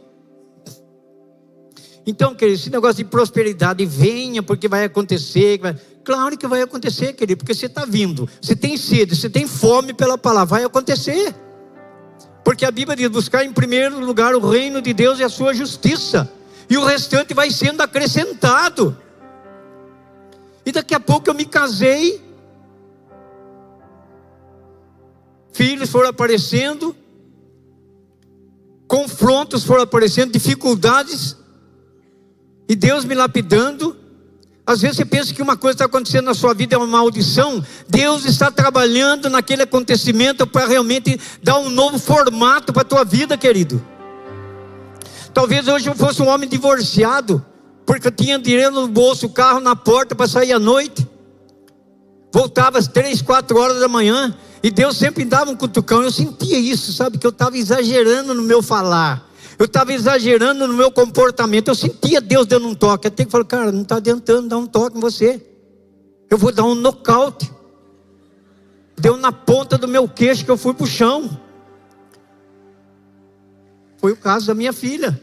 Então, 2.05 2.35
querido, 2.35 2.59
esse 2.59 2.69
negócio 2.69 2.97
de 2.97 3.05
prosperidade, 3.05 3.85
venha 3.85 4.43
porque 4.43 4.67
vai 4.67 4.83
acontecer. 4.83 5.59
Vai... 5.59 5.75
Claro 6.03 6.37
que 6.37 6.47
vai 6.47 6.61
acontecer, 6.61 7.13
querido, 7.13 7.37
porque 7.37 7.53
você 7.53 7.67
está 7.67 7.85
vindo. 7.85 8.27
Você 8.41 8.55
tem 8.55 8.75
sede, 8.75 9.15
você 9.15 9.29
tem 9.29 9.47
fome 9.47 9.93
pela 9.93 10.17
palavra, 10.17 10.57
vai 10.57 10.63
acontecer. 10.65 11.33
Porque 12.43 12.65
a 12.65 12.71
Bíblia 12.71 12.97
diz: 12.97 13.07
buscar 13.07 13.45
em 13.45 13.53
primeiro 13.53 13.99
lugar 13.99 14.35
o 14.35 14.49
reino 14.49 14.81
de 14.81 14.93
Deus 14.93 15.19
e 15.19 15.23
a 15.23 15.29
sua 15.29 15.53
justiça, 15.53 16.29
e 16.69 16.77
o 16.77 16.83
restante 16.83 17.33
vai 17.33 17.49
sendo 17.49 17.81
acrescentado. 17.81 18.97
E 20.65 20.71
daqui 20.71 20.93
a 20.93 20.99
pouco 20.99 21.29
eu 21.29 21.33
me 21.33 21.45
casei, 21.45 22.21
filhos 25.53 25.89
foram 25.89 26.09
aparecendo, 26.09 26.95
confrontos 28.87 29.63
foram 29.63 29.83
aparecendo, 29.83 30.31
dificuldades, 30.31 31.37
e 32.67 32.75
Deus 32.75 33.05
me 33.05 33.15
lapidando. 33.15 33.95
Às 34.65 34.81
vezes 34.81 34.97
você 34.97 35.05
pensa 35.05 35.33
que 35.33 35.41
uma 35.41 35.57
coisa 35.57 35.75
está 35.75 35.85
acontecendo 35.85 36.25
na 36.25 36.33
sua 36.33 36.53
vida 36.53 36.75
é 36.75 36.77
uma 36.77 36.87
maldição. 36.87 37.63
Deus 37.89 38.25
está 38.25 38.49
trabalhando 38.49 39.29
naquele 39.29 39.63
acontecimento 39.63 40.47
para 40.47 40.65
realmente 40.65 41.19
dar 41.41 41.57
um 41.57 41.69
novo 41.69 41.99
formato 41.99 42.71
para 42.71 42.81
a 42.81 42.85
tua 42.85 43.03
vida, 43.03 43.37
querido. 43.37 43.85
Talvez 45.33 45.67
hoje 45.67 45.89
eu 45.89 45.95
fosse 45.95 46.21
um 46.21 46.29
homem 46.29 46.47
divorciado, 46.47 47.43
porque 47.85 48.07
eu 48.07 48.11
tinha 48.11 48.39
dinheiro 48.39 48.71
no 48.71 48.87
bolso, 48.87 49.27
carro 49.27 49.59
na 49.59 49.75
porta 49.75 50.15
para 50.15 50.27
sair 50.27 50.53
à 50.53 50.59
noite. 50.59 51.05
Voltava 52.31 52.77
às 52.77 52.87
três, 52.87 53.21
quatro 53.21 53.57
horas 53.57 53.79
da 53.79 53.87
manhã, 53.87 54.33
e 54.63 54.71
Deus 54.71 54.95
sempre 54.95 55.25
dava 55.25 55.51
um 55.51 55.55
cutucão. 55.55 56.01
Eu 56.01 56.11
sentia 56.11 56.57
isso, 56.57 56.93
sabe? 56.93 57.17
Que 57.17 57.27
eu 57.27 57.31
estava 57.31 57.57
exagerando 57.57 58.33
no 58.33 58.43
meu 58.43 58.63
falar 58.63 59.32
eu 59.57 59.65
estava 59.65 59.93
exagerando 59.93 60.67
no 60.67 60.73
meu 60.73 60.91
comportamento. 60.91 61.69
Eu 61.69 61.75
sentia 61.75 62.19
Deus 62.19 62.45
dando 62.45 62.67
um 62.67 62.75
toque. 62.75 63.07
Até 63.07 63.25
que 63.25 63.31
falei, 63.31 63.47
cara, 63.47 63.71
não 63.71 63.83
está 63.83 63.97
adiantando 63.97 64.49
dar 64.49 64.57
um 64.57 64.65
toque 64.65 64.97
em 64.97 65.01
você. 65.01 65.45
Eu 66.29 66.37
vou 66.37 66.51
dar 66.51 66.63
um 66.63 66.75
nocaute. 66.75 67.51
Deu 68.97 69.17
na 69.17 69.31
ponta 69.31 69.77
do 69.77 69.87
meu 69.87 70.07
queixo 70.07 70.45
que 70.45 70.51
eu 70.51 70.57
fui 70.57 70.73
para 70.73 70.83
o 70.83 70.87
chão. 70.87 71.37
Foi 73.97 74.11
o 74.11 74.17
caso 74.17 74.47
da 74.47 74.53
minha 74.53 74.73
filha. 74.73 75.19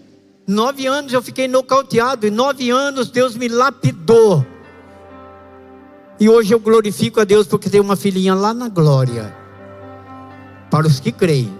Nove 0.47 0.87
anos 0.87 1.13
eu 1.13 1.23
fiquei 1.23 1.49
nocauteado. 1.49 2.27
E 2.27 2.31
nove 2.31 2.71
anos 2.71 3.11
Deus 3.11 3.37
me 3.37 3.49
lapidou. 3.49 4.47
E 6.19 6.29
hoje 6.29 6.53
eu 6.53 6.61
glorifico 6.61 7.21
a 7.21 7.25
Deus 7.25 7.47
porque 7.47 7.71
tenho 7.71 7.83
uma 7.83 7.97
filhinha 7.97 8.35
lá 8.35 8.55
na 8.55 8.69
glória. 8.69 9.35
Para 10.71 10.87
os 10.87 11.01
que 11.01 11.11
creem. 11.11 11.60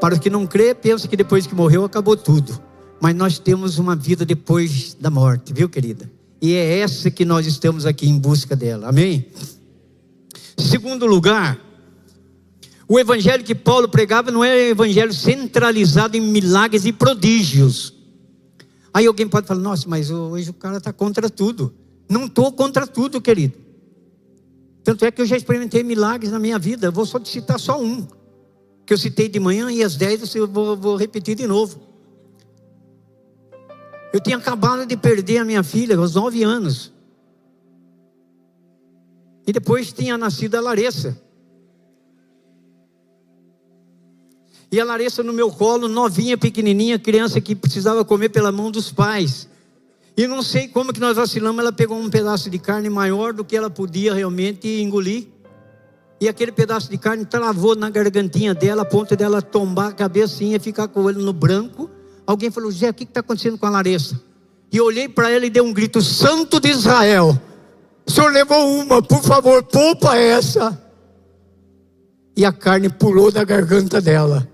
Para 0.00 0.14
os 0.14 0.20
que 0.20 0.28
não 0.28 0.46
crê, 0.46 0.74
pensa 0.74 1.08
que 1.08 1.16
depois 1.16 1.46
que 1.46 1.54
morreu 1.54 1.84
acabou 1.84 2.16
tudo. 2.16 2.60
Mas 3.00 3.14
nós 3.14 3.38
temos 3.38 3.78
uma 3.78 3.94
vida 3.94 4.24
depois 4.24 4.94
da 4.94 5.10
morte, 5.10 5.52
viu, 5.52 5.68
querida? 5.68 6.10
E 6.40 6.52
é 6.52 6.78
essa 6.78 7.10
que 7.10 7.24
nós 7.24 7.46
estamos 7.46 7.86
aqui 7.86 8.08
em 8.08 8.18
busca 8.18 8.54
dela. 8.54 8.88
Amém? 8.88 9.26
Segundo 10.58 11.06
lugar, 11.06 11.58
o 12.86 12.98
evangelho 12.98 13.42
que 13.42 13.54
Paulo 13.54 13.88
pregava 13.88 14.30
não 14.30 14.44
é 14.44 14.54
um 14.54 14.70
evangelho 14.70 15.12
centralizado 15.12 16.16
em 16.16 16.20
milagres 16.20 16.84
e 16.84 16.92
prodígios. 16.92 17.94
Aí 18.92 19.06
alguém 19.06 19.26
pode 19.26 19.46
falar: 19.46 19.60
nossa, 19.60 19.88
mas 19.88 20.10
hoje 20.10 20.50
o 20.50 20.54
cara 20.54 20.76
está 20.76 20.92
contra 20.92 21.30
tudo. 21.30 21.74
Não 22.08 22.26
estou 22.26 22.52
contra 22.52 22.86
tudo, 22.86 23.20
querido. 23.20 23.54
Tanto 24.82 25.04
é 25.04 25.10
que 25.10 25.22
eu 25.22 25.26
já 25.26 25.36
experimentei 25.36 25.82
milagres 25.82 26.30
na 26.30 26.38
minha 26.38 26.58
vida. 26.58 26.88
Eu 26.88 26.92
vou 26.92 27.06
só 27.06 27.18
te 27.18 27.28
citar 27.28 27.58
só 27.58 27.80
um 27.82 28.06
que 28.86 28.92
eu 28.92 28.98
citei 28.98 29.28
de 29.28 29.40
manhã 29.40 29.70
e 29.70 29.82
às 29.82 29.96
10 29.96 30.34
eu 30.34 30.46
vou, 30.46 30.76
vou 30.76 30.96
repetir 30.96 31.34
de 31.34 31.46
novo. 31.46 31.80
Eu 34.12 34.20
tinha 34.20 34.36
acabado 34.36 34.86
de 34.86 34.96
perder 34.96 35.38
a 35.38 35.44
minha 35.44 35.62
filha 35.62 35.96
aos 35.96 36.14
9 36.14 36.42
anos. 36.42 36.92
E 39.46 39.52
depois 39.52 39.92
tinha 39.92 40.16
nascido 40.16 40.54
a 40.54 40.60
Larissa. 40.60 41.20
E 44.70 44.80
a 44.80 44.84
Larissa 44.84 45.22
no 45.22 45.32
meu 45.32 45.50
colo, 45.50 45.88
novinha, 45.88 46.36
pequenininha, 46.36 46.98
criança 46.98 47.40
que 47.40 47.54
precisava 47.54 48.04
comer 48.04 48.28
pela 48.30 48.50
mão 48.50 48.70
dos 48.70 48.90
pais. 48.90 49.48
E 50.16 50.26
não 50.26 50.42
sei 50.42 50.68
como 50.68 50.92
que 50.92 51.00
nós 51.00 51.16
vacilamos, 51.16 51.60
ela 51.60 51.72
pegou 51.72 51.98
um 51.98 52.08
pedaço 52.08 52.48
de 52.48 52.58
carne 52.58 52.88
maior 52.88 53.32
do 53.32 53.44
que 53.44 53.56
ela 53.56 53.68
podia 53.68 54.14
realmente 54.14 54.68
engolir. 54.80 55.26
E 56.24 56.28
aquele 56.28 56.52
pedaço 56.52 56.90
de 56.90 56.96
carne 56.96 57.26
travou 57.26 57.76
na 57.76 57.90
gargantinha 57.90 58.54
dela, 58.54 58.80
a 58.80 58.84
ponto 58.86 59.14
dela 59.14 59.42
tombar 59.42 59.88
a 59.88 59.92
cabecinha 59.92 60.56
e 60.56 60.58
ficar 60.58 60.88
com 60.88 61.00
o 61.00 61.04
olho 61.04 61.20
no 61.20 61.34
branco. 61.34 61.90
Alguém 62.26 62.50
falou: 62.50 62.72
Zé, 62.72 62.88
o 62.88 62.94
que 62.94 63.04
está 63.04 63.20
acontecendo 63.20 63.58
com 63.58 63.66
a 63.66 63.68
Larissa? 63.68 64.18
E 64.72 64.78
eu 64.78 64.86
olhei 64.86 65.06
para 65.06 65.30
ela 65.30 65.44
e 65.44 65.50
dei 65.50 65.62
um 65.62 65.70
grito: 65.70 66.00
Santo 66.00 66.58
de 66.58 66.70
Israel, 66.70 67.38
o 68.06 68.10
senhor 68.10 68.32
levou 68.32 68.74
uma, 68.74 69.02
por 69.02 69.22
favor, 69.22 69.62
poupa 69.64 70.16
essa. 70.16 70.82
E 72.34 72.42
a 72.42 72.52
carne 72.54 72.88
pulou 72.88 73.30
da 73.30 73.44
garganta 73.44 74.00
dela. 74.00 74.48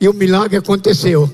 E 0.00 0.08
o 0.08 0.12
milagre 0.12 0.56
aconteceu. 0.56 1.32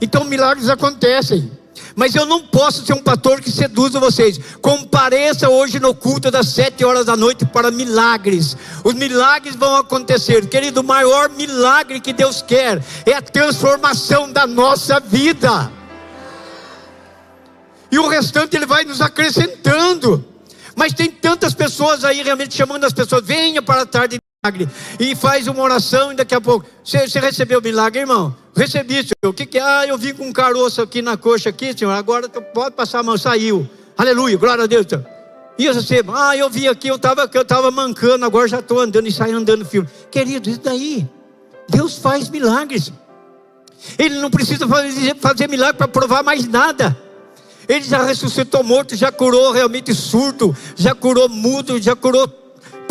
Então 0.00 0.24
milagres 0.24 0.68
acontecem. 0.68 1.52
Mas 1.96 2.14
eu 2.14 2.26
não 2.26 2.40
posso 2.40 2.84
ser 2.84 2.92
um 2.92 3.02
pastor 3.02 3.40
que 3.40 3.50
seduza 3.50 4.00
vocês. 4.00 4.38
Compareça 4.60 5.48
hoje 5.48 5.78
no 5.78 5.94
culto 5.94 6.30
das 6.30 6.48
sete 6.48 6.84
horas 6.84 7.06
da 7.06 7.16
noite 7.16 7.44
para 7.44 7.70
milagres. 7.70 8.56
Os 8.82 8.94
milagres 8.94 9.54
vão 9.54 9.76
acontecer. 9.76 10.46
Querido, 10.48 10.80
o 10.80 10.84
maior 10.84 11.30
milagre 11.30 12.00
que 12.00 12.12
Deus 12.12 12.42
quer 12.42 12.82
é 13.06 13.12
a 13.12 13.22
transformação 13.22 14.30
da 14.30 14.46
nossa 14.46 14.98
vida. 15.00 15.70
E 17.90 17.98
o 17.98 18.08
restante 18.08 18.56
Ele 18.56 18.66
vai 18.66 18.84
nos 18.84 19.00
acrescentando. 19.00 20.24
Mas 20.74 20.92
tem 20.92 21.10
tantas 21.10 21.54
pessoas 21.54 22.04
aí 22.04 22.22
realmente 22.22 22.54
chamando 22.54 22.84
as 22.84 22.92
pessoas, 22.92 23.24
venha 23.24 23.62
para 23.62 23.82
a 23.82 23.86
tarde 23.86 24.18
milagre. 24.44 24.68
E 24.98 25.14
faz 25.14 25.46
uma 25.46 25.62
oração 25.62 26.12
e 26.12 26.16
daqui 26.16 26.34
a 26.34 26.40
pouco. 26.40 26.66
Você, 26.82 27.06
você 27.06 27.20
recebeu 27.20 27.60
o 27.60 27.62
milagre, 27.62 28.00
irmão? 28.00 28.43
Recebi, 28.56 28.94
senhor. 28.94 29.30
O 29.30 29.32
que, 29.32 29.46
que 29.46 29.58
é? 29.58 29.62
Ah, 29.62 29.86
eu 29.86 29.98
vim 29.98 30.14
com 30.14 30.26
um 30.26 30.32
caroço 30.32 30.80
aqui 30.80 31.02
na 31.02 31.16
coxa, 31.16 31.48
aqui, 31.48 31.76
senhor. 31.76 31.90
Agora 31.90 32.28
pode 32.28 32.74
passar 32.74 33.00
a 33.00 33.02
mão, 33.02 33.18
saiu. 33.18 33.68
Aleluia, 33.96 34.36
glória 34.36 34.64
a 34.64 34.66
Deus. 34.66 34.86
Senhor. 34.88 35.04
Eu 35.58 35.72
recebo, 35.72 36.12
ah, 36.14 36.36
eu 36.36 36.50
vim 36.50 36.66
aqui, 36.66 36.88
eu 36.88 36.96
estava 36.96 37.30
eu 37.32 37.44
tava 37.44 37.70
mancando, 37.70 38.24
agora 38.24 38.48
já 38.48 38.58
estou 38.58 38.80
andando 38.80 39.06
e 39.06 39.12
saio 39.12 39.36
andando 39.36 39.64
filme. 39.64 39.88
Querido, 40.10 40.50
isso 40.50 40.60
daí, 40.60 41.08
Deus 41.68 41.96
faz 41.96 42.28
milagres. 42.28 42.92
Ele 43.98 44.16
não 44.18 44.30
precisa 44.30 44.66
fazer, 44.66 45.14
fazer 45.16 45.48
milagre 45.48 45.76
para 45.76 45.86
provar 45.86 46.22
mais 46.22 46.46
nada. 46.46 46.96
Ele 47.68 47.84
já 47.84 48.02
ressuscitou 48.02 48.62
morto, 48.64 48.96
já 48.96 49.12
curou 49.12 49.52
realmente 49.52 49.94
surdo, 49.94 50.56
já 50.74 50.94
curou 50.94 51.28
mudo, 51.28 51.80
já 51.80 51.94
curou 51.94 52.26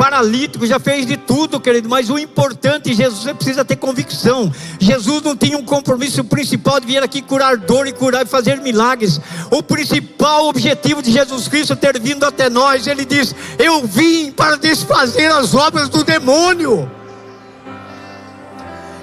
paralítico, 0.03 0.67
já 0.67 0.81
fez 0.81 1.05
de 1.05 1.15
tudo, 1.15 1.61
querido, 1.61 1.87
mas 1.87 2.09
o 2.09 2.19
importante, 2.19 2.93
Jesus, 2.93 3.23
você 3.23 3.33
precisa 3.33 3.63
ter 3.63 3.77
convicção. 3.77 4.51
Jesus 4.77 5.21
não 5.21 5.33
tinha 5.33 5.57
um 5.57 5.63
compromisso 5.63 6.25
principal 6.25 6.77
de 6.81 6.87
vir 6.87 7.01
aqui 7.01 7.21
curar 7.21 7.55
dor 7.55 7.87
e 7.87 7.93
curar 7.93 8.25
e 8.25 8.25
fazer 8.25 8.59
milagres. 8.59 9.21
O 9.49 9.63
principal 9.63 10.49
objetivo 10.49 11.01
de 11.01 11.09
Jesus 11.09 11.47
Cristo 11.47 11.73
ter 11.77 11.97
vindo 12.01 12.25
até 12.25 12.49
nós, 12.49 12.85
ele 12.85 13.05
diz: 13.05 13.33
Eu 13.57 13.87
vim 13.87 14.29
para 14.29 14.57
desfazer 14.57 15.31
as 15.31 15.55
obras 15.55 15.87
do 15.87 16.03
demônio. 16.03 16.91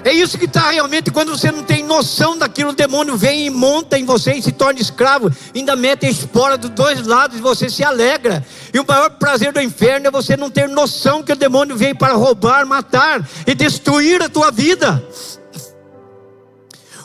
É 0.03 0.11
isso 0.11 0.37
que 0.37 0.45
está 0.45 0.71
realmente 0.71 1.11
quando 1.11 1.29
você 1.29 1.51
não 1.51 1.63
tem 1.63 1.83
noção 1.83 2.35
daquilo, 2.35 2.71
o 2.71 2.75
demônio 2.75 3.15
vem 3.15 3.45
e 3.45 3.49
monta 3.49 3.99
em 3.99 4.05
você 4.05 4.33
e 4.33 4.41
se 4.41 4.51
torna 4.51 4.79
escravo, 4.79 5.31
ainda 5.55 5.75
mete 5.75 6.07
a 6.07 6.09
espora 6.09 6.57
dos 6.57 6.71
dois 6.71 7.05
lados 7.05 7.37
e 7.37 7.41
você 7.41 7.69
se 7.69 7.83
alegra. 7.83 8.43
E 8.73 8.79
o 8.79 8.85
maior 8.87 9.11
prazer 9.11 9.53
do 9.53 9.61
inferno 9.61 10.07
é 10.07 10.11
você 10.11 10.35
não 10.35 10.49
ter 10.49 10.67
noção 10.67 11.21
que 11.21 11.31
o 11.31 11.35
demônio 11.35 11.75
vem 11.75 11.93
para 11.93 12.13
roubar, 12.13 12.65
matar 12.65 13.27
e 13.45 13.53
destruir 13.53 14.23
a 14.23 14.29
tua 14.29 14.49
vida. 14.49 15.03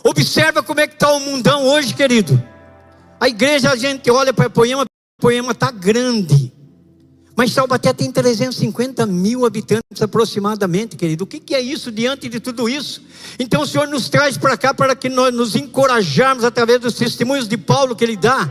Observa 0.02 0.62
como 0.62 0.80
é 0.80 0.86
que 0.86 0.94
está 0.94 1.12
o 1.12 1.20
mundão 1.20 1.64
hoje, 1.66 1.92
querido. 1.92 2.42
A 3.20 3.28
igreja, 3.28 3.72
a 3.72 3.76
gente 3.76 4.10
olha 4.10 4.32
para 4.32 4.48
Poema, 4.48 4.84
Poema 5.20 5.52
está 5.52 5.70
grande. 5.70 6.55
Mas 7.36 7.52
Taubaté 7.52 7.92
tem 7.92 8.10
350 8.10 9.04
mil 9.04 9.44
habitantes 9.44 10.00
aproximadamente, 10.00 10.96
querido. 10.96 11.24
O 11.24 11.26
que, 11.26 11.54
é 11.54 11.60
isso 11.60 11.92
diante 11.92 12.30
de 12.30 12.40
tudo 12.40 12.66
isso? 12.66 13.02
Então 13.38 13.60
o 13.60 13.66
Senhor 13.66 13.86
nos 13.86 14.08
traz 14.08 14.38
para 14.38 14.56
cá 14.56 14.72
para 14.72 14.96
que 14.96 15.10
nós 15.10 15.34
nos 15.34 15.54
encorajarmos 15.54 16.44
através 16.44 16.80
dos 16.80 16.94
testemunhos 16.94 17.46
de 17.46 17.58
Paulo 17.58 17.94
que 17.94 18.02
ele 18.02 18.16
dá. 18.16 18.50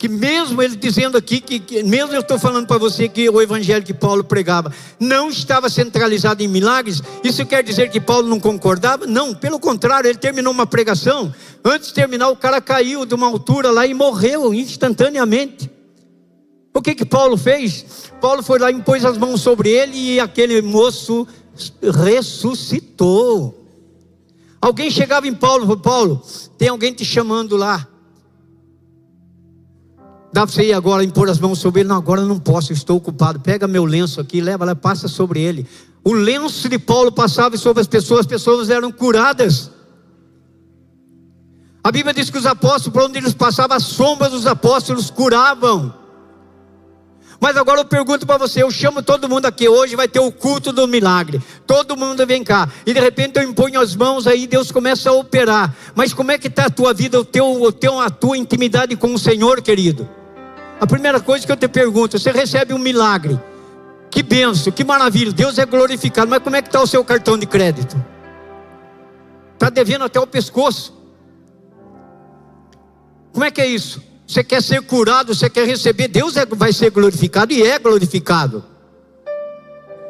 Que 0.00 0.08
mesmo 0.08 0.62
ele 0.62 0.76
dizendo 0.76 1.18
aqui 1.18 1.42
que, 1.42 1.60
que 1.60 1.82
mesmo 1.82 2.14
eu 2.14 2.22
estou 2.22 2.38
falando 2.38 2.66
para 2.66 2.78
você 2.78 3.06
que 3.06 3.28
o 3.28 3.38
evangelho 3.38 3.84
que 3.84 3.92
Paulo 3.92 4.24
pregava 4.24 4.72
não 4.98 5.28
estava 5.28 5.68
centralizado 5.68 6.42
em 6.42 6.48
milagres, 6.48 7.02
isso 7.22 7.44
quer 7.44 7.62
dizer 7.62 7.90
que 7.90 8.00
Paulo 8.00 8.26
não 8.26 8.40
concordava? 8.40 9.06
Não, 9.06 9.34
pelo 9.34 9.60
contrário, 9.60 10.08
ele 10.08 10.16
terminou 10.16 10.54
uma 10.54 10.66
pregação, 10.66 11.34
antes 11.62 11.88
de 11.88 11.94
terminar 11.94 12.30
o 12.30 12.36
cara 12.36 12.62
caiu 12.62 13.04
de 13.04 13.14
uma 13.14 13.26
altura 13.26 13.70
lá 13.70 13.86
e 13.86 13.92
morreu 13.92 14.54
instantaneamente. 14.54 15.70
O 16.72 16.80
que 16.80 16.94
que 16.94 17.04
Paulo 17.04 17.36
fez? 17.36 17.84
Paulo 18.22 18.42
foi 18.42 18.58
lá 18.58 18.70
e 18.70 18.76
impôs 18.76 19.04
as 19.04 19.18
mãos 19.18 19.42
sobre 19.42 19.68
ele 19.68 20.14
e 20.14 20.18
aquele 20.18 20.62
moço 20.62 21.28
ressuscitou. 22.02 23.66
Alguém 24.62 24.90
chegava 24.90 25.28
em 25.28 25.34
Paulo, 25.34 25.76
Paulo, 25.76 26.22
tem 26.56 26.68
alguém 26.68 26.90
te 26.90 27.04
chamando 27.04 27.54
lá. 27.54 27.89
Dá 30.32 30.46
para 30.46 30.54
você 30.54 30.68
ir 30.68 30.72
agora 30.72 31.02
impor 31.02 31.28
as 31.28 31.40
mãos 31.40 31.58
sobre 31.58 31.80
ele? 31.80 31.88
Não, 31.88 31.96
agora 31.96 32.22
não 32.22 32.38
posso, 32.38 32.72
estou 32.72 32.96
ocupado. 32.96 33.40
Pega 33.40 33.66
meu 33.66 33.84
lenço 33.84 34.20
aqui, 34.20 34.40
leva 34.40 34.64
lá, 34.64 34.76
passa 34.76 35.08
sobre 35.08 35.40
ele. 35.40 35.66
O 36.04 36.12
lenço 36.12 36.68
de 36.68 36.78
Paulo 36.78 37.10
passava 37.10 37.56
sobre 37.56 37.80
as 37.80 37.86
pessoas, 37.86 38.20
as 38.20 38.26
pessoas 38.26 38.70
eram 38.70 38.92
curadas. 38.92 39.70
A 41.82 41.90
Bíblia 41.90 42.14
diz 42.14 42.30
que 42.30 42.38
os 42.38 42.46
apóstolos, 42.46 42.92
por 42.92 43.02
onde 43.02 43.18
eles 43.18 43.34
passavam, 43.34 43.76
a 43.76 43.80
sombra 43.80 44.28
dos 44.28 44.46
apóstolos 44.46 45.10
curavam. 45.10 45.99
Mas 47.40 47.56
agora 47.56 47.80
eu 47.80 47.84
pergunto 47.86 48.26
para 48.26 48.36
você, 48.36 48.62
eu 48.62 48.70
chamo 48.70 49.02
todo 49.02 49.26
mundo 49.26 49.46
aqui 49.46 49.66
hoje, 49.66 49.96
vai 49.96 50.06
ter 50.06 50.20
o 50.20 50.30
culto 50.30 50.72
do 50.72 50.86
milagre. 50.86 51.40
Todo 51.66 51.96
mundo 51.96 52.26
vem 52.26 52.44
cá. 52.44 52.68
E 52.84 52.92
de 52.92 53.00
repente 53.00 53.38
eu 53.38 53.42
imponho 53.42 53.80
as 53.80 53.96
mãos 53.96 54.26
aí, 54.26 54.46
Deus 54.46 54.70
começa 54.70 55.08
a 55.08 55.14
operar. 55.14 55.74
Mas 55.94 56.12
como 56.12 56.30
é 56.30 56.36
que 56.36 56.48
está 56.48 56.66
a 56.66 56.70
tua 56.70 56.92
vida, 56.92 57.18
o 57.18 57.24
teu, 57.24 57.62
o 57.62 57.72
teu, 57.72 57.98
a 57.98 58.10
tua 58.10 58.36
intimidade 58.36 58.94
com 58.94 59.14
o 59.14 59.18
Senhor, 59.18 59.62
querido? 59.62 60.06
A 60.78 60.86
primeira 60.86 61.18
coisa 61.18 61.46
que 61.46 61.50
eu 61.50 61.56
te 61.56 61.66
pergunto, 61.66 62.18
você 62.18 62.30
recebe 62.30 62.74
um 62.74 62.78
milagre. 62.78 63.40
Que 64.10 64.22
benção, 64.22 64.70
que 64.70 64.84
maravilha, 64.84 65.32
Deus 65.32 65.58
é 65.58 65.64
glorificado. 65.64 66.28
Mas 66.28 66.42
como 66.42 66.56
é 66.56 66.60
que 66.60 66.68
está 66.68 66.82
o 66.82 66.86
seu 66.86 67.02
cartão 67.02 67.38
de 67.38 67.46
crédito? 67.46 67.96
Está 69.54 69.70
devendo 69.70 70.04
até 70.04 70.20
o 70.20 70.26
pescoço. 70.26 70.94
Como 73.32 73.44
é 73.44 73.50
que 73.50 73.62
é 73.62 73.66
isso? 73.66 74.09
Você 74.30 74.44
quer 74.44 74.62
ser 74.62 74.80
curado, 74.82 75.34
você 75.34 75.50
quer 75.50 75.66
receber, 75.66 76.06
Deus 76.06 76.36
é, 76.36 76.46
vai 76.46 76.72
ser 76.72 76.90
glorificado 76.90 77.52
e 77.52 77.64
é 77.64 77.80
glorificado. 77.80 78.64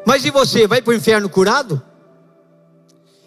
Mas 0.07 0.27
e 0.27 0.31
você, 0.31 0.67
vai 0.67 0.83
para 0.83 0.91
o 0.91 0.95
inferno 0.95 1.27
curado? 1.27 1.81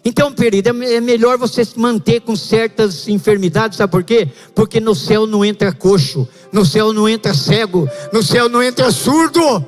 Então, 0.04 0.32
querido, 0.32 0.68
é, 0.68 0.94
é 0.94 1.00
melhor 1.00 1.36
você 1.36 1.64
se 1.64 1.76
manter 1.76 2.20
com 2.20 2.36
certas 2.36 3.08
enfermidades, 3.08 3.78
sabe 3.78 3.90
por 3.90 4.04
quê? 4.04 4.28
Porque 4.54 4.78
no 4.78 4.94
céu 4.94 5.26
não 5.26 5.44
entra 5.44 5.72
coxo, 5.72 6.28
no 6.52 6.64
céu 6.64 6.92
não 6.92 7.08
entra 7.08 7.34
cego, 7.34 7.88
no 8.12 8.22
céu 8.22 8.48
não 8.48 8.62
entra 8.62 8.92
surdo. 8.92 9.66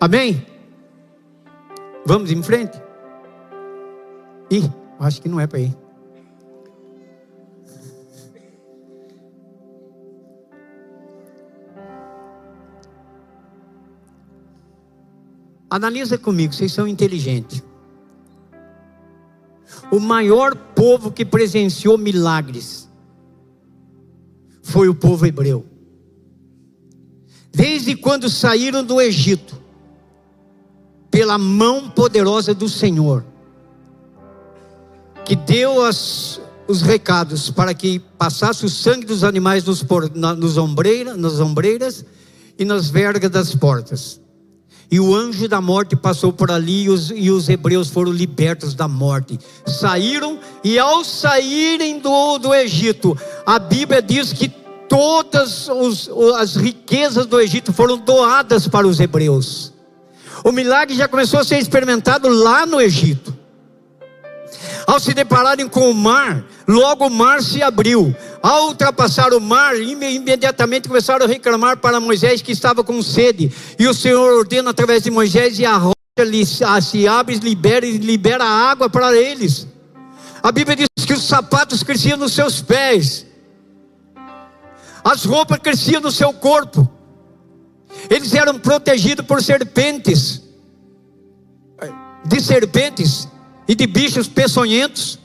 Amém? 0.00 0.46
Vamos 2.06 2.30
em 2.30 2.42
frente? 2.42 2.80
Ih, 4.50 4.79
acho 5.00 5.20
que 5.22 5.28
não 5.28 5.40
é 5.40 5.46
para 5.46 5.60
ir. 5.60 5.76
Analisa 15.70 16.18
comigo, 16.18 16.52
vocês 16.52 16.72
são 16.72 16.88
inteligentes. 16.88 17.62
O 19.90 20.00
maior 20.00 20.56
povo 20.56 21.12
que 21.12 21.24
presenciou 21.24 21.96
milagres 21.96 22.88
foi 24.62 24.88
o 24.88 24.94
povo 24.94 25.26
hebreu. 25.26 25.64
Desde 27.52 27.96
quando 27.96 28.28
saíram 28.28 28.84
do 28.84 29.00
Egito, 29.00 29.60
pela 31.10 31.38
mão 31.38 31.88
poderosa 31.90 32.54
do 32.54 32.68
Senhor, 32.68 33.24
que 35.30 35.36
deu 35.36 35.84
as, 35.84 36.40
os 36.66 36.82
recados 36.82 37.50
para 37.50 37.72
que 37.72 38.00
passasse 38.18 38.66
o 38.66 38.68
sangue 38.68 39.06
dos 39.06 39.22
animais 39.22 39.62
nos, 39.62 39.80
nos 40.36 40.58
ombreira, 40.58 41.16
nas 41.16 41.38
ombreiras 41.38 42.04
e 42.58 42.64
nas 42.64 42.90
vergas 42.90 43.30
das 43.30 43.54
portas. 43.54 44.20
E 44.90 44.98
o 44.98 45.14
anjo 45.14 45.46
da 45.46 45.60
morte 45.60 45.94
passou 45.94 46.32
por 46.32 46.50
ali 46.50 46.82
e 46.82 46.90
os, 46.90 47.12
e 47.14 47.30
os 47.30 47.48
hebreus 47.48 47.90
foram 47.90 48.10
libertos 48.10 48.74
da 48.74 48.88
morte. 48.88 49.38
Saíram, 49.64 50.36
e 50.64 50.80
ao 50.80 51.04
saírem 51.04 52.00
do, 52.00 52.38
do 52.38 52.52
Egito, 52.52 53.16
a 53.46 53.56
Bíblia 53.60 54.02
diz 54.02 54.32
que 54.32 54.48
todas 54.88 55.68
os, 55.68 56.10
as 56.40 56.56
riquezas 56.56 57.24
do 57.24 57.40
Egito 57.40 57.72
foram 57.72 57.98
doadas 57.98 58.66
para 58.66 58.84
os 58.84 58.98
hebreus. 58.98 59.72
O 60.42 60.50
milagre 60.50 60.96
já 60.96 61.06
começou 61.06 61.38
a 61.38 61.44
ser 61.44 61.58
experimentado 61.58 62.28
lá 62.28 62.66
no 62.66 62.80
Egito. 62.80 63.38
Ao 64.90 64.98
se 64.98 65.14
depararem 65.14 65.68
com 65.68 65.88
o 65.88 65.94
mar, 65.94 66.44
logo 66.66 67.06
o 67.06 67.10
mar 67.10 67.40
se 67.44 67.62
abriu. 67.62 68.12
Ao 68.42 68.66
ultrapassar 68.66 69.32
o 69.32 69.40
mar, 69.40 69.80
imediatamente 69.80 70.88
começaram 70.88 71.26
a 71.26 71.28
reclamar 71.28 71.76
para 71.76 72.00
Moisés 72.00 72.42
que 72.42 72.50
estava 72.50 72.82
com 72.82 73.00
sede. 73.00 73.52
E 73.78 73.86
o 73.86 73.94
Senhor 73.94 74.36
ordena 74.36 74.70
através 74.70 75.04
de 75.04 75.08
Moisés 75.12 75.60
e 75.60 75.64
a 75.64 75.76
rocha 75.76 75.94
se 76.82 77.06
abre, 77.06 77.36
libera 77.36 77.86
e 77.86 77.98
libera 77.98 78.44
água 78.44 78.90
para 78.90 79.16
eles. 79.16 79.64
A 80.42 80.50
Bíblia 80.50 80.76
diz 80.76 81.06
que 81.06 81.12
os 81.12 81.22
sapatos 81.22 81.84
cresciam 81.84 82.18
nos 82.18 82.32
seus 82.32 82.60
pés, 82.60 83.24
as 85.04 85.24
roupas 85.24 85.58
cresciam 85.58 86.00
no 86.00 86.10
seu 86.10 86.32
corpo, 86.32 86.90
eles 88.10 88.34
eram 88.34 88.58
protegidos 88.58 89.24
por 89.24 89.40
serpentes, 89.40 90.42
de 92.26 92.40
serpentes 92.40 93.28
e 93.70 93.74
de 93.76 93.86
bichos 93.86 94.26
peçonhentos. 94.26 95.16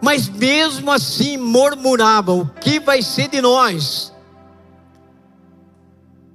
Mas 0.00 0.28
mesmo 0.28 0.92
assim 0.92 1.36
murmuravam: 1.36 2.42
o 2.42 2.46
que 2.46 2.78
vai 2.78 3.02
ser 3.02 3.28
de 3.28 3.40
nós? 3.40 4.14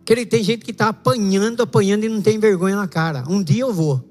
Que 0.04 0.26
tem 0.26 0.44
gente 0.44 0.66
que 0.66 0.72
está 0.72 0.90
apanhando, 0.90 1.64
apanhando 1.64 2.04
e 2.04 2.10
não 2.10 2.22
tem 2.22 2.38
vergonha 2.38 2.76
na 2.76 2.90
cara. 2.90 3.24
Um 3.30 3.42
dia 3.42 3.62
eu 3.62 3.74
vou. 3.74 4.04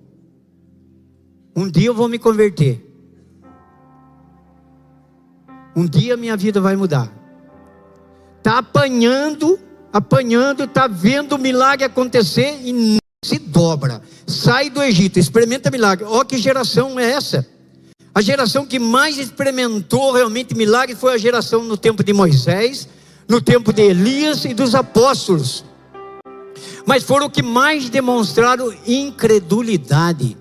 Um 1.55 1.70
dia 1.70 1.88
eu 1.88 1.94
vou 1.94 2.09
me 2.09 2.18
converter. 2.18 2.83
Um 5.77 5.85
dia 5.85 6.16
minha 6.16 6.35
vida 6.35 6.62
vai 6.62 6.77
mudar. 6.77 7.12
Está 8.38 8.59
apanhando, 8.59 9.61
apanhando, 9.92 10.64
está 10.64 10.87
vendo 10.87 11.35
o 11.35 11.38
milagre 11.38 11.85
acontecer 11.85 12.59
e 12.64 13.04
se 13.25 13.39
dobra 13.39 14.03
sai 14.27 14.69
do 14.69 14.83
Egito, 14.83 15.19
experimenta 15.19 15.71
milagre. 15.71 16.05
Olha 16.05 16.25
que 16.25 16.37
geração 16.37 17.01
é 17.01 17.11
essa? 17.11 17.47
A 18.15 18.21
geração 18.21 18.67
que 18.67 18.79
mais 18.79 19.19
experimentou 19.19 20.13
realmente 20.13 20.55
milagre 20.55 20.95
foi 20.95 21.15
a 21.15 21.19
geração 21.19 21.65
no 21.65 21.77
tempo 21.77 22.05
de 22.05 22.13
Moisés, 22.13 22.87
no 23.27 23.41
tempo 23.41 23.73
de 23.73 23.83
Elias 23.83 24.45
e 24.45 24.53
dos 24.53 24.75
apóstolos. 24.75 25.65
Mas 26.87 27.03
foram 27.03 27.31
que 27.31 27.43
mais 27.43 27.89
demonstraram 27.89 28.73
incredulidade. 28.87 30.37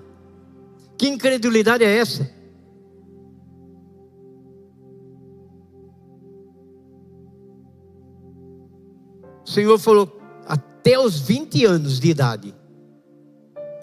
Que 0.96 1.08
incredulidade 1.08 1.82
é 1.82 1.96
essa? 1.96 2.30
O 9.44 9.50
Senhor 9.50 9.78
falou 9.78 10.20
até 10.46 10.98
os 10.98 11.18
20 11.18 11.64
anos 11.64 11.98
de 11.98 12.10
idade 12.10 12.54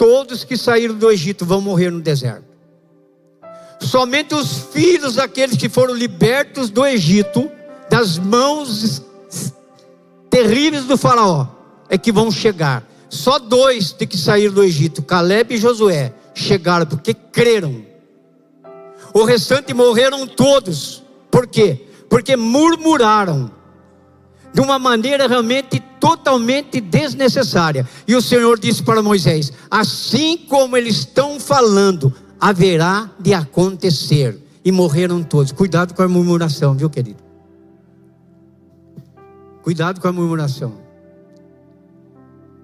todos 0.02 0.44
que 0.44 0.58
saíram 0.58 0.96
do 0.96 1.12
Egito 1.12 1.46
vão 1.46 1.62
morrer 1.62 1.92
no 1.92 2.02
deserto. 2.02 2.44
Somente 3.80 4.34
os 4.34 4.64
filhos 4.74 5.14
daqueles 5.14 5.56
que 5.56 5.70
foram 5.70 5.94
libertos 5.94 6.72
do 6.72 6.84
Egito, 6.84 7.52
das 7.88 8.18
mãos 8.18 9.00
terríveis 10.28 10.86
do 10.86 10.98
Faraó 10.98 11.46
é 11.88 12.00
que 12.00 12.12
vão 12.12 12.32
chegar. 12.32 12.84
Só 13.10 13.38
dois 13.38 13.92
tem 13.92 14.08
que 14.08 14.18
sair 14.18 14.50
do 14.50 14.64
Egito, 14.64 15.04
Caleb 15.04 15.54
e 15.54 15.58
Josué, 15.60 16.12
chegaram 16.34 16.88
porque 16.88 17.14
creram. 17.14 17.86
O 19.14 19.24
restante 19.24 19.72
morreram 19.72 20.26
todos. 20.26 21.04
Por 21.30 21.46
quê? 21.46 21.80
Porque 22.10 22.36
murmuraram 22.36 23.52
de 24.54 24.60
uma 24.60 24.78
maneira 24.78 25.28
realmente 25.28 25.80
totalmente 26.00 26.82
desnecessária. 26.82 27.88
E 28.08 28.16
o 28.16 28.22
Senhor 28.22 28.60
disse 28.60 28.84
para 28.84 29.02
Moisés: 29.02 29.52
Assim 29.70 30.38
como 30.38 30.76
eles 30.76 30.98
estão 30.98 31.40
falando, 31.40 32.14
haverá 32.40 33.10
de 33.20 33.34
acontecer. 33.34 34.38
E 34.64 34.72
morreram 34.72 35.24
todos. 35.24 35.52
Cuidado 35.52 35.96
com 35.96 36.04
a 36.04 36.08
murmuração, 36.08 36.76
viu, 36.76 36.88
querido? 36.88 37.24
Cuidado 39.64 40.00
com 40.00 40.08
a 40.08 40.12
murmuração. 40.12 40.74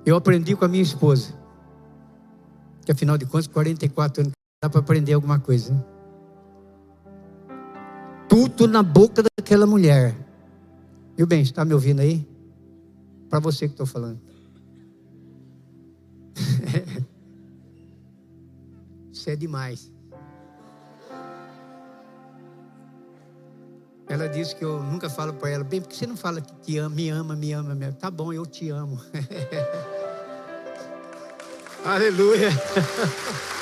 Eu 0.06 0.16
aprendi 0.16 0.56
com 0.56 0.66
a 0.66 0.68
minha 0.68 0.84
esposa. 0.84 1.34
Que 2.86 2.92
afinal 2.92 3.18
de 3.18 3.26
contas, 3.26 3.48
44 3.48 4.22
anos, 4.22 4.34
dá 4.64 4.70
para 4.70 4.80
aprender 4.80 5.14
alguma 5.14 5.40
coisa. 5.40 5.74
Né? 5.74 5.84
Tudo 8.30 8.68
na 8.68 8.84
boca 8.84 9.24
daquela 9.24 9.66
mulher. 9.66 10.16
Viu 11.18 11.26
bem, 11.26 11.42
está 11.42 11.66
me 11.66 11.74
ouvindo 11.74 12.00
aí? 12.00 12.24
Para 13.28 13.40
você 13.40 13.68
que 13.68 13.74
estou 13.74 13.88
falando. 13.88 14.22
Isso 19.12 19.28
é 19.28 19.36
demais. 19.36 19.92
Ela 24.08 24.30
disse 24.30 24.56
que 24.56 24.64
eu 24.64 24.82
nunca 24.84 25.10
falo 25.10 25.34
para 25.34 25.50
ela, 25.50 25.64
bem, 25.64 25.82
porque 25.82 25.96
você 25.96 26.06
não 26.06 26.16
fala 26.16 26.40
que 26.40 26.54
te 26.62 26.78
ama, 26.78 26.96
me 26.96 27.10
ama, 27.10 27.36
me 27.36 27.52
ama, 27.52 27.74
me 27.74 27.86
ama. 27.86 27.96
Tá 27.96 28.12
bom, 28.12 28.32
eu 28.32 28.46
te 28.46 28.70
amo. 28.70 29.02
Aleluia. 31.84 32.52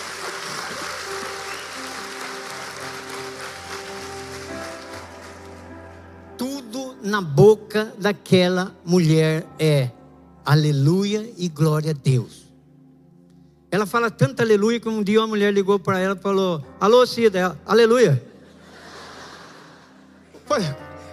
na 7.06 7.22
boca 7.22 7.94
daquela 8.00 8.76
mulher 8.84 9.46
é 9.60 9.92
aleluia 10.44 11.32
e 11.38 11.48
glória 11.48 11.92
a 11.92 11.94
Deus. 11.94 12.46
Ela 13.70 13.86
fala 13.86 14.10
tanto 14.10 14.42
aleluia 14.42 14.80
que 14.80 14.90
um 14.90 15.04
dia 15.04 15.22
uma 15.22 15.28
mulher 15.28 15.54
ligou 15.54 15.80
para 15.80 16.00
ela 16.00 16.16
e 16.16 16.22
falou: 16.22 16.64
Alô, 16.80 17.06
Cida, 17.06 17.38
ela, 17.40 17.60
aleluia. 17.66 18.22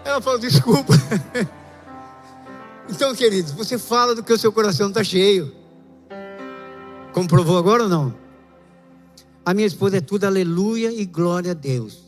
Ela 0.04 0.20
falou: 0.20 0.38
Desculpa. 0.38 0.94
Então, 2.90 3.14
queridos, 3.14 3.52
você 3.52 3.78
fala 3.78 4.14
do 4.14 4.22
que 4.22 4.32
o 4.32 4.38
seu 4.38 4.52
coração 4.52 4.88
está 4.88 5.02
cheio. 5.02 5.54
Comprovou 7.12 7.56
agora 7.56 7.84
ou 7.84 7.88
não? 7.88 8.14
A 9.46 9.54
minha 9.54 9.66
esposa 9.66 9.96
é 9.96 10.00
tudo 10.00 10.24
aleluia 10.24 10.92
e 10.92 11.04
glória 11.06 11.52
a 11.52 11.54
Deus. 11.54 12.02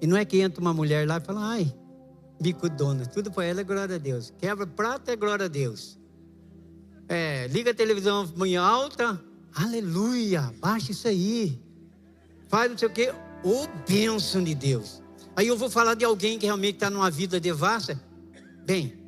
E 0.00 0.06
não 0.06 0.16
é 0.16 0.24
que 0.24 0.40
entra 0.40 0.60
uma 0.60 0.74
mulher 0.74 1.06
lá 1.06 1.18
e 1.18 1.20
fala, 1.20 1.40
ai, 1.42 1.74
bicudona, 2.40 3.04
tudo 3.06 3.30
para 3.30 3.44
ela 3.44 3.60
é 3.60 3.64
glória 3.64 3.96
a 3.96 3.98
Deus. 3.98 4.32
Quebra 4.38 4.66
prata 4.66 5.12
é 5.12 5.16
glória 5.16 5.44
a 5.44 5.48
Deus. 5.48 5.98
É, 7.08 7.46
liga 7.48 7.72
a 7.72 7.74
televisão 7.74 8.32
em 8.46 8.56
alta, 8.56 9.20
aleluia, 9.54 10.54
baixa 10.58 10.92
isso 10.92 11.06
aí. 11.06 11.60
Faz 12.48 12.70
não 12.70 12.78
sei 12.78 12.88
o 12.88 12.92
quê, 12.92 13.12
ô 13.44 13.66
bênção 13.86 14.42
de 14.42 14.54
Deus. 14.54 15.02
Aí 15.36 15.46
eu 15.46 15.56
vou 15.56 15.68
falar 15.68 15.94
de 15.94 16.04
alguém 16.04 16.38
que 16.38 16.46
realmente 16.46 16.76
está 16.76 16.88
numa 16.88 17.10
vida 17.10 17.38
devassa. 17.38 18.00
Bem, 18.64 18.98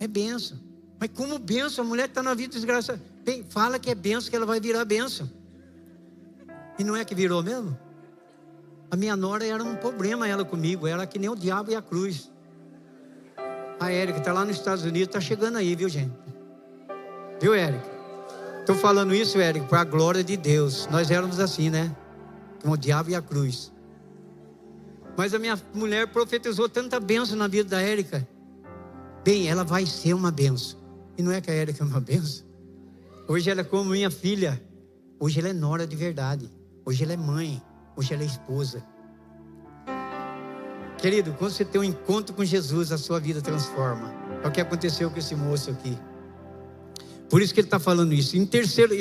é 0.00 0.08
bênção. 0.08 0.58
Mas 0.98 1.10
como 1.14 1.38
bênção, 1.38 1.84
a 1.84 1.88
mulher 1.88 2.08
está 2.08 2.22
na 2.22 2.34
vida 2.34 2.54
desgraçada. 2.54 3.00
Bem, 3.24 3.44
fala 3.48 3.78
que 3.78 3.90
é 3.90 3.94
benção, 3.94 4.30
que 4.30 4.36
ela 4.36 4.46
vai 4.46 4.60
virar 4.60 4.84
benção. 4.84 5.30
E 6.78 6.84
não 6.84 6.96
é 6.96 7.04
que 7.04 7.14
virou 7.14 7.42
mesmo? 7.42 7.78
A 8.90 8.96
minha 8.96 9.16
nora 9.16 9.44
era 9.44 9.62
um 9.62 9.76
problema 9.76 10.26
ela 10.26 10.44
comigo, 10.44 10.86
era 10.86 11.06
que 11.06 11.18
nem 11.18 11.30
o 11.30 11.36
diabo 11.36 11.70
e 11.70 11.74
a 11.74 11.82
cruz. 11.82 12.31
A 13.82 13.90
Érica 13.90 14.20
está 14.20 14.32
lá 14.32 14.44
nos 14.44 14.54
Estados 14.54 14.84
Unidos, 14.84 15.08
está 15.08 15.20
chegando 15.20 15.58
aí, 15.58 15.74
viu 15.74 15.88
gente? 15.88 16.14
Viu, 17.40 17.52
Érica? 17.52 17.84
Estou 18.60 18.76
falando 18.76 19.12
isso, 19.12 19.40
Érica, 19.40 19.66
para 19.66 19.80
a 19.80 19.84
glória 19.84 20.22
de 20.22 20.36
Deus. 20.36 20.86
Nós 20.88 21.10
éramos 21.10 21.40
assim, 21.40 21.68
né? 21.68 21.92
Com 22.62 22.70
o 22.70 22.76
diabo 22.76 23.10
e 23.10 23.16
a 23.16 23.20
cruz. 23.20 23.72
Mas 25.16 25.34
a 25.34 25.38
minha 25.40 25.60
mulher 25.74 26.06
profetizou 26.06 26.68
tanta 26.68 27.00
bênção 27.00 27.36
na 27.36 27.48
vida 27.48 27.70
da 27.70 27.82
Érica. 27.82 28.24
Bem, 29.24 29.48
ela 29.48 29.64
vai 29.64 29.84
ser 29.84 30.14
uma 30.14 30.30
benção. 30.30 30.78
E 31.18 31.22
não 31.22 31.32
é 31.32 31.40
que 31.40 31.50
a 31.50 31.54
Érica 31.54 31.82
é 31.82 31.86
uma 31.86 32.00
benção? 32.00 32.46
Hoje 33.26 33.50
ela 33.50 33.62
é 33.62 33.64
como 33.64 33.90
minha 33.90 34.12
filha. 34.12 34.62
Hoje 35.18 35.40
ela 35.40 35.48
é 35.48 35.52
nora 35.52 35.88
de 35.88 35.96
verdade. 35.96 36.48
Hoje 36.86 37.02
ela 37.02 37.14
é 37.14 37.16
mãe. 37.16 37.60
Hoje 37.96 38.14
ela 38.14 38.22
é 38.22 38.26
esposa. 38.26 38.86
Querido, 41.02 41.34
quando 41.36 41.50
você 41.50 41.64
tem 41.64 41.80
um 41.80 41.84
encontro 41.84 42.32
com 42.32 42.44
Jesus, 42.44 42.92
a 42.92 42.96
sua 42.96 43.18
vida 43.18 43.42
transforma. 43.42 44.14
É 44.40 44.46
o 44.46 44.52
que 44.52 44.60
aconteceu 44.60 45.10
com 45.10 45.18
esse 45.18 45.34
moço 45.34 45.68
aqui. 45.68 45.98
Por 47.28 47.42
isso 47.42 47.52
que 47.52 47.58
ele 47.58 47.66
está 47.66 47.80
falando 47.80 48.14
isso. 48.14 48.36
Em 48.36 48.46
terceiro. 48.46 48.94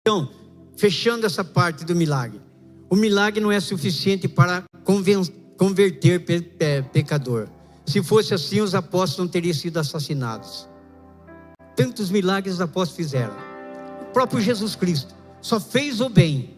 Então, 0.00 0.30
fechando 0.76 1.26
essa 1.26 1.42
parte 1.42 1.84
do 1.84 1.92
milagre. 1.92 2.40
O 2.88 2.94
milagre 2.94 3.40
não 3.40 3.50
é 3.50 3.58
suficiente 3.58 4.28
para 4.28 4.62
converter 5.56 6.24
pecador. 6.92 7.48
Se 7.84 8.00
fosse 8.00 8.32
assim, 8.32 8.60
os 8.60 8.76
apóstolos 8.76 9.26
não 9.26 9.28
teriam 9.28 9.54
sido 9.54 9.78
assassinados. 9.78 10.68
Tantos 11.74 12.12
milagres 12.12 12.54
os 12.54 12.60
apóstolos 12.60 12.96
fizeram. 12.96 13.34
O 14.02 14.04
próprio 14.12 14.40
Jesus 14.40 14.76
Cristo 14.76 15.12
só 15.42 15.58
fez 15.58 16.00
o 16.00 16.08
bem. 16.08 16.54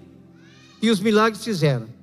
E 0.82 0.90
os 0.90 1.00
milagres 1.00 1.42
fizeram. 1.42 1.96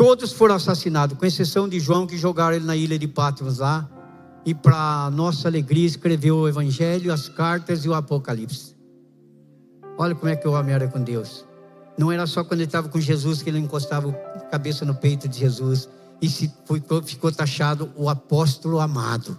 Todos 0.00 0.32
foram 0.32 0.54
assassinados, 0.54 1.18
com 1.18 1.26
exceção 1.26 1.68
de 1.68 1.78
João, 1.78 2.06
que 2.06 2.16
jogaram 2.16 2.56
ele 2.56 2.64
na 2.64 2.74
ilha 2.74 2.98
de 2.98 3.06
Patmos 3.06 3.58
lá. 3.58 3.86
E 4.46 4.54
para 4.54 5.10
nossa 5.10 5.46
alegria, 5.46 5.86
escreveu 5.86 6.36
o 6.36 6.48
Evangelho, 6.48 7.12
as 7.12 7.28
cartas 7.28 7.84
e 7.84 7.88
o 7.90 7.92
Apocalipse. 7.92 8.74
Olha 9.98 10.14
como 10.14 10.30
é 10.30 10.36
que 10.36 10.48
o 10.48 10.52
homem 10.52 10.74
era 10.74 10.88
com 10.88 11.02
Deus. 11.02 11.44
Não 11.98 12.10
era 12.10 12.26
só 12.26 12.42
quando 12.42 12.60
ele 12.60 12.68
estava 12.68 12.88
com 12.88 12.98
Jesus 12.98 13.42
que 13.42 13.50
ele 13.50 13.58
encostava 13.58 14.08
a 14.08 14.40
cabeça 14.46 14.86
no 14.86 14.94
peito 14.94 15.28
de 15.28 15.38
Jesus 15.38 15.86
e 16.22 16.30
se 16.30 16.50
ficou, 16.64 17.02
ficou 17.02 17.30
taxado 17.30 17.92
o 17.94 18.08
apóstolo 18.08 18.80
amado. 18.80 19.38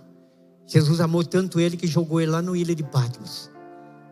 Jesus 0.67 1.01
amou 1.01 1.23
tanto 1.23 1.59
ele 1.59 1.75
que 1.75 1.87
jogou 1.87 2.21
ele 2.21 2.29
lá 2.29 2.39
no 2.39 2.55
ilha 2.55 2.75
de 2.75 2.83
Patmos. 2.83 3.49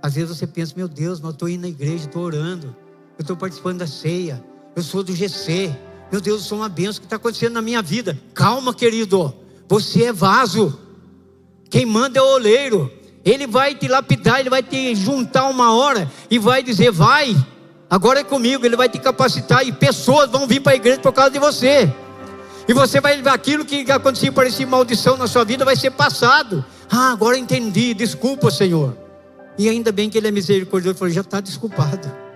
Às 0.02 0.16
vezes 0.16 0.36
você 0.36 0.48
pensa, 0.48 0.74
meu 0.76 0.88
Deus, 0.88 1.20
mas 1.20 1.30
eu 1.30 1.34
estou 1.34 1.48
indo 1.48 1.62
na 1.62 1.70
igreja, 1.70 2.06
estou 2.06 2.24
orando, 2.24 2.76
eu 3.20 3.22
estou 3.22 3.38
participando 3.38 3.78
da 3.78 3.88
ceia, 3.88 4.44
eu 4.76 4.82
sou 4.82 5.04
do 5.04 5.14
GC, 5.14 5.78
meu 6.12 6.20
Deus, 6.20 6.42
eu 6.42 6.48
sou 6.48 6.58
uma 6.60 6.70
benção 6.70 7.00
que 7.00 7.06
está 7.06 7.18
acontecendo 7.18 7.54
na 7.54 7.62
minha 7.62 7.82
vida. 7.82 8.20
Calma, 8.34 8.74
querido, 8.74 9.34
você 9.68 10.06
é 10.06 10.14
vaso, 10.14 10.80
quem 11.70 11.86
manda 11.86 12.20
é 12.20 12.22
o 12.22 12.34
oleiro, 12.34 12.92
ele 13.24 13.46
vai 13.46 13.76
te 13.76 13.88
lapidar, 13.88 14.40
ele 14.40 14.50
vai 14.50 14.64
te 14.64 14.96
juntar 14.96 15.48
uma 15.48 15.76
hora 15.76 16.10
e 16.30 16.40
vai 16.40 16.64
dizer, 16.64 16.92
vai, 16.92 17.36
agora 17.90 18.22
é 18.22 18.24
comigo, 18.24 18.66
ele 18.66 18.76
vai 18.76 18.90
te 18.90 18.98
capacitar 18.98 19.66
e 19.66 19.72
pessoas 19.72 20.30
vão 20.32 20.48
vir 20.48 20.62
para 20.62 20.74
a 20.74 20.76
igreja 20.76 21.00
por 21.00 21.14
causa 21.14 21.32
de 21.32 21.40
você. 21.40 21.94
E 22.68 22.74
você 22.74 23.00
vai 23.00 23.20
aquilo 23.28 23.66
que 23.66 23.92
acontecia 23.92 24.32
parecia 24.32 24.66
maldição 24.66 25.18
na 25.18 25.28
sua 25.28 25.44
vida, 25.44 25.66
vai 25.66 25.76
ser 25.76 25.92
passado. 25.92 26.64
Ah, 26.90 27.12
agora 27.12 27.38
entendi, 27.38 27.94
desculpa, 27.94 28.50
Senhor. 28.50 28.96
E 29.58 29.68
ainda 29.68 29.92
bem 29.92 30.10
que 30.10 30.18
Ele 30.18 30.28
é 30.28 30.32
misericordioso, 30.32 30.98
falou, 30.98 31.14
já 31.14 31.22
está 31.22 31.42
desculpado. 31.42 32.29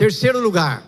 Terceiro 0.00 0.40
lugar, 0.40 0.82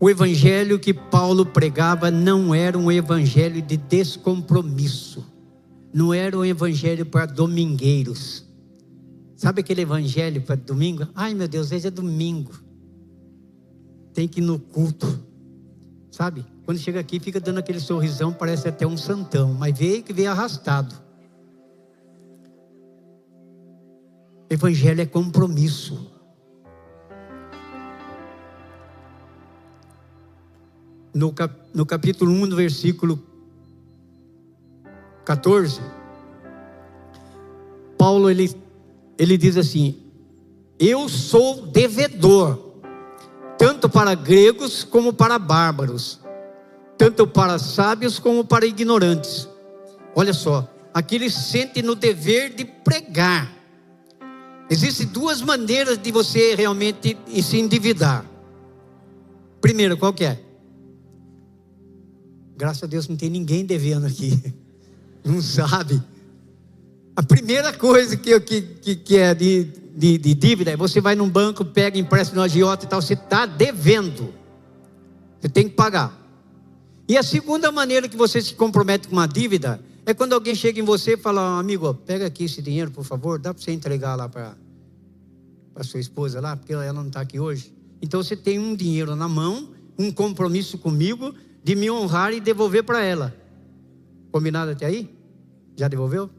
o 0.00 0.08
evangelho 0.08 0.78
que 0.78 0.94
Paulo 0.94 1.44
pregava 1.44 2.10
não 2.10 2.54
era 2.54 2.78
um 2.78 2.90
evangelho 2.90 3.60
de 3.60 3.76
descompromisso, 3.76 5.22
não 5.92 6.14
era 6.14 6.34
um 6.34 6.42
evangelho 6.42 7.04
para 7.04 7.26
domingueiros, 7.26 8.46
Sabe 9.36 9.60
aquele 9.60 9.82
evangelho 9.82 10.40
para 10.40 10.54
domingo? 10.54 11.06
Ai 11.14 11.34
meu 11.34 11.46
Deus, 11.46 11.70
hoje 11.70 11.88
é 11.88 11.90
domingo. 11.90 12.52
Tem 14.14 14.26
que 14.26 14.40
ir 14.40 14.42
no 14.42 14.58
culto. 14.58 15.22
Sabe? 16.10 16.46
Quando 16.64 16.78
chega 16.78 17.00
aqui, 17.00 17.20
fica 17.20 17.38
dando 17.38 17.58
aquele 17.58 17.80
sorrisão, 17.80 18.32
parece 18.32 18.66
até 18.66 18.86
um 18.86 18.96
santão, 18.96 19.52
mas 19.52 19.76
veio 19.76 20.02
que 20.02 20.14
veio 20.14 20.30
arrastado. 20.30 20.94
Evangelho 24.48 25.02
é 25.02 25.06
compromisso. 25.06 26.13
No, 31.14 31.32
cap, 31.32 31.54
no 31.72 31.86
capítulo 31.86 32.32
1, 32.32 32.46
no 32.46 32.56
versículo 32.56 33.22
14, 35.24 35.80
Paulo 37.96 38.28
ele 38.28 38.64
ele 39.18 39.36
diz 39.36 39.56
assim: 39.56 39.96
Eu 40.78 41.08
sou 41.08 41.66
devedor, 41.66 42.58
tanto 43.58 43.88
para 43.88 44.14
gregos 44.14 44.84
como 44.84 45.12
para 45.12 45.38
bárbaros, 45.38 46.20
tanto 46.98 47.26
para 47.26 47.58
sábios 47.58 48.18
como 48.18 48.44
para 48.44 48.66
ignorantes. 48.66 49.48
Olha 50.14 50.32
só, 50.32 50.68
aqui 50.92 51.16
ele 51.16 51.30
sente 51.30 51.82
no 51.82 51.94
dever 51.94 52.54
de 52.54 52.64
pregar. 52.64 53.52
Existem 54.70 55.06
duas 55.06 55.42
maneiras 55.42 55.98
de 55.98 56.10
você 56.10 56.54
realmente 56.54 57.16
se 57.42 57.58
endividar. 57.58 58.24
Primeiro, 59.60 59.96
qual 59.96 60.12
que 60.12 60.24
é? 60.24 60.40
Graças 62.56 62.82
a 62.84 62.86
Deus 62.86 63.08
não 63.08 63.16
tem 63.16 63.28
ninguém 63.28 63.64
devendo 63.64 64.06
aqui. 64.06 64.40
Não 65.24 65.40
sabe. 65.40 66.02
A 67.16 67.22
primeira 67.22 67.72
coisa 67.72 68.14
que, 68.14 68.38
que, 68.40 68.94
que 68.96 69.16
é 69.16 69.34
de, 69.34 69.64
de, 69.96 70.18
de 70.18 70.34
dívida 70.34 70.72
é 70.72 70.76
você 70.76 71.00
vai 71.00 71.14
num 71.14 71.30
banco, 71.30 71.64
pega 71.64 71.98
empréstimo 71.98 72.40
no 72.40 72.42
agiota 72.42 72.84
e 72.84 72.88
tal, 72.88 73.00
você 73.00 73.14
está 73.14 73.46
devendo. 73.46 74.34
Você 75.40 75.48
tem 75.48 75.66
que 75.66 75.74
pagar. 75.74 76.20
E 77.08 77.16
a 77.16 77.22
segunda 77.22 77.72
maneira 77.72 78.06
que 78.06 78.16
você 78.16 78.42
se 78.42 78.52
compromete 78.54 79.08
com 79.08 79.14
uma 79.14 79.26
dívida 79.26 79.80
é 80.04 80.12
quando 80.12 80.34
alguém 80.34 80.54
chega 80.54 80.80
em 80.80 80.82
você 80.82 81.14
e 81.14 81.16
fala, 81.16 81.58
amigo, 81.58 81.94
pega 81.94 82.26
aqui 82.26 82.44
esse 82.44 82.60
dinheiro, 82.60 82.90
por 82.90 83.04
favor, 83.04 83.38
dá 83.38 83.54
para 83.54 83.62
você 83.62 83.72
entregar 83.72 84.14
lá 84.16 84.28
para 84.28 84.54
a 85.74 85.84
sua 85.84 86.00
esposa 86.00 86.40
lá, 86.40 86.56
porque 86.56 86.72
ela 86.72 86.92
não 86.92 87.06
está 87.06 87.20
aqui 87.20 87.40
hoje. 87.40 87.72
Então 88.02 88.22
você 88.22 88.36
tem 88.36 88.58
um 88.58 88.74
dinheiro 88.74 89.16
na 89.16 89.28
mão, 89.28 89.70
um 89.98 90.10
compromisso 90.10 90.76
comigo 90.76 91.34
de 91.64 91.74
me 91.74 91.90
honrar 91.90 92.32
e 92.34 92.40
devolver 92.40 92.84
para 92.84 93.02
ela. 93.02 93.34
Combinado 94.30 94.70
até 94.72 94.84
aí? 94.84 95.10
Já 95.74 95.88
devolveu? 95.88 96.30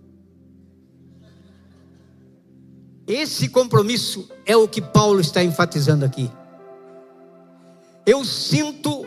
Esse 3.07 3.49
compromisso 3.49 4.29
é 4.45 4.55
o 4.55 4.67
que 4.67 4.81
Paulo 4.81 5.19
está 5.19 5.43
enfatizando 5.43 6.05
aqui. 6.05 6.31
Eu 8.05 8.23
sinto 8.23 9.05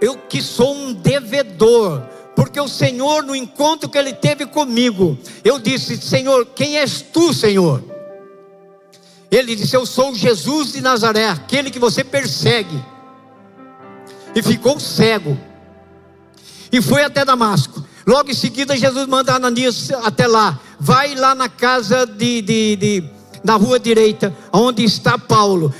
eu 0.00 0.16
que 0.16 0.40
sou 0.40 0.74
um 0.74 0.92
devedor 0.92 2.02
porque 2.34 2.58
o 2.60 2.68
Senhor, 2.68 3.22
no 3.22 3.36
encontro 3.36 3.88
que 3.88 3.98
ele 3.98 4.12
teve 4.12 4.46
comigo, 4.46 5.18
eu 5.44 5.58
disse: 5.58 5.96
Senhor, 5.96 6.46
quem 6.46 6.78
és 6.78 7.02
tu, 7.02 7.32
Senhor? 7.34 7.82
Ele 9.30 9.54
disse: 9.54 9.76
Eu 9.76 9.84
sou 9.84 10.14
Jesus 10.14 10.72
de 10.72 10.80
Nazaré, 10.80 11.28
aquele 11.28 11.70
que 11.70 11.78
você 11.78 12.02
persegue. 12.02 12.82
E 14.34 14.42
ficou 14.42 14.78
cego. 14.80 15.38
E 16.70 16.80
foi 16.80 17.04
até 17.04 17.24
Damasco. 17.24 17.84
Logo 18.06 18.30
em 18.30 18.34
seguida, 18.34 18.76
Jesus 18.76 19.06
manda 19.06 19.34
Ananias 19.34 19.90
até 20.02 20.26
lá. 20.26 20.58
Vai 20.78 21.14
lá 21.14 21.34
na 21.34 21.48
casa 21.48 22.06
de, 22.06 22.42
de, 22.42 22.76
de 22.76 23.04
na 23.44 23.56
rua 23.56 23.78
direita, 23.78 24.34
onde 24.52 24.84
está 24.84 25.18
Paulo 25.18 25.72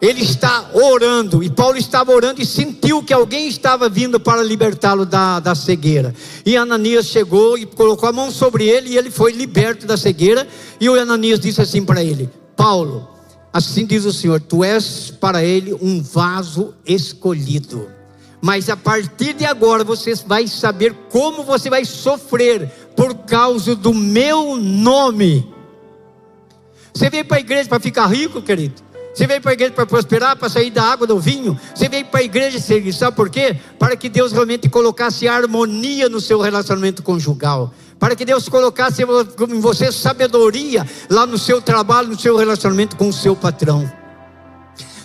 ele 0.00 0.22
está 0.22 0.70
orando, 0.74 1.42
e 1.42 1.48
Paulo 1.48 1.76
estava 1.78 2.12
orando 2.12 2.42
e 2.42 2.46
sentiu 2.46 3.02
que 3.02 3.14
alguém 3.14 3.48
estava 3.48 3.88
vindo 3.88 4.20
para 4.20 4.42
libertá-lo 4.42 5.06
da, 5.06 5.40
da 5.40 5.54
cegueira. 5.54 6.14
E 6.44 6.56
Ananias 6.56 7.06
chegou 7.06 7.56
e 7.56 7.64
colocou 7.64 8.08
a 8.08 8.12
mão 8.12 8.30
sobre 8.30 8.68
ele, 8.68 8.90
e 8.90 8.98
ele 8.98 9.10
foi 9.10 9.32
liberto 9.32 9.86
da 9.86 9.96
cegueira. 9.96 10.46
E 10.78 10.88
o 10.88 11.00
Ananias 11.00 11.40
disse 11.40 11.62
assim 11.62 11.84
para 11.84 12.04
ele: 12.04 12.28
Paulo, 12.54 13.08
assim 13.52 13.86
diz 13.86 14.04
o 14.04 14.12
Senhor, 14.12 14.40
tu 14.40 14.62
és 14.62 15.10
para 15.18 15.42
ele 15.42 15.74
um 15.80 16.02
vaso 16.02 16.74
escolhido. 16.84 17.95
Mas 18.46 18.70
a 18.70 18.76
partir 18.76 19.32
de 19.32 19.44
agora 19.44 19.82
você 19.82 20.14
vai 20.14 20.46
saber 20.46 20.94
como 21.10 21.42
você 21.42 21.68
vai 21.68 21.84
sofrer 21.84 22.68
por 22.94 23.12
causa 23.12 23.74
do 23.74 23.92
meu 23.92 24.54
nome. 24.54 25.52
Você 26.94 27.10
veio 27.10 27.24
para 27.24 27.38
a 27.38 27.40
igreja 27.40 27.68
para 27.68 27.80
ficar 27.80 28.06
rico, 28.06 28.40
querido? 28.40 28.80
Você 29.12 29.26
veio 29.26 29.40
para 29.40 29.50
a 29.50 29.54
igreja 29.54 29.72
para 29.72 29.84
prosperar, 29.84 30.36
para 30.36 30.48
sair 30.48 30.70
da 30.70 30.84
água 30.84 31.08
do 31.08 31.18
vinho. 31.18 31.58
Você 31.74 31.88
veio 31.88 32.04
para 32.04 32.20
a 32.20 32.22
igreja 32.22 32.60
servir, 32.60 32.92
sabe 32.92 33.16
por 33.16 33.28
quê? 33.28 33.56
Para 33.80 33.96
que 33.96 34.08
Deus 34.08 34.30
realmente 34.30 34.68
colocasse 34.68 35.26
harmonia 35.26 36.08
no 36.08 36.20
seu 36.20 36.40
relacionamento 36.40 37.02
conjugal. 37.02 37.74
Para 37.98 38.14
que 38.14 38.24
Deus 38.24 38.48
colocasse 38.48 39.02
em 39.02 39.60
você 39.60 39.90
sabedoria 39.90 40.86
lá 41.10 41.26
no 41.26 41.36
seu 41.36 41.60
trabalho, 41.60 42.10
no 42.10 42.18
seu 42.18 42.36
relacionamento 42.36 42.94
com 42.94 43.08
o 43.08 43.12
seu 43.12 43.34
patrão. 43.34 44.05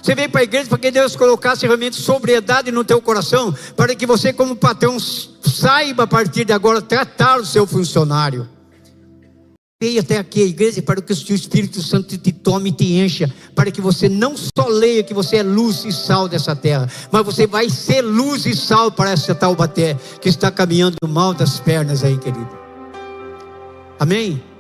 Você 0.01 0.15
veio 0.15 0.29
para 0.29 0.41
a 0.41 0.43
igreja 0.43 0.67
para 0.67 0.79
que 0.79 0.89
Deus 0.89 1.15
colocasse 1.15 1.65
realmente 1.65 1.95
sobriedade 1.95 2.71
no 2.71 2.83
teu 2.83 3.01
coração, 3.01 3.53
para 3.75 3.93
que 3.95 4.05
você, 4.05 4.33
como 4.33 4.55
patrão, 4.55 4.97
saiba 4.99 6.03
a 6.03 6.07
partir 6.07 6.43
de 6.43 6.53
agora 6.53 6.81
tratar 6.81 7.39
o 7.39 7.45
seu 7.45 7.67
funcionário. 7.67 8.49
Veio 9.81 9.99
até 9.99 10.17
aqui 10.17 10.43
a 10.43 10.45
igreja 10.45 10.81
para 10.81 11.01
que 11.01 11.11
o 11.11 11.33
Espírito 11.33 11.81
Santo 11.81 12.15
te 12.17 12.31
tome 12.31 12.69
e 12.69 12.73
te 12.73 12.93
encha, 12.93 13.31
para 13.55 13.71
que 13.71 13.81
você 13.81 14.07
não 14.07 14.35
só 14.37 14.67
leia 14.67 15.03
que 15.03 15.13
você 15.13 15.37
é 15.37 15.43
luz 15.43 15.85
e 15.85 15.91
sal 15.91 16.27
dessa 16.27 16.55
terra, 16.55 16.87
mas 17.11 17.25
você 17.25 17.47
vai 17.47 17.67
ser 17.69 18.01
luz 18.01 18.45
e 18.45 18.55
sal 18.55 18.91
para 18.91 19.11
essa 19.11 19.33
Taubaté 19.33 19.97
que 20.21 20.29
está 20.29 20.51
caminhando 20.51 20.97
mal 21.07 21.33
das 21.33 21.59
pernas 21.59 22.03
aí, 22.03 22.15
querido. 22.17 22.49
Amém? 23.99 24.50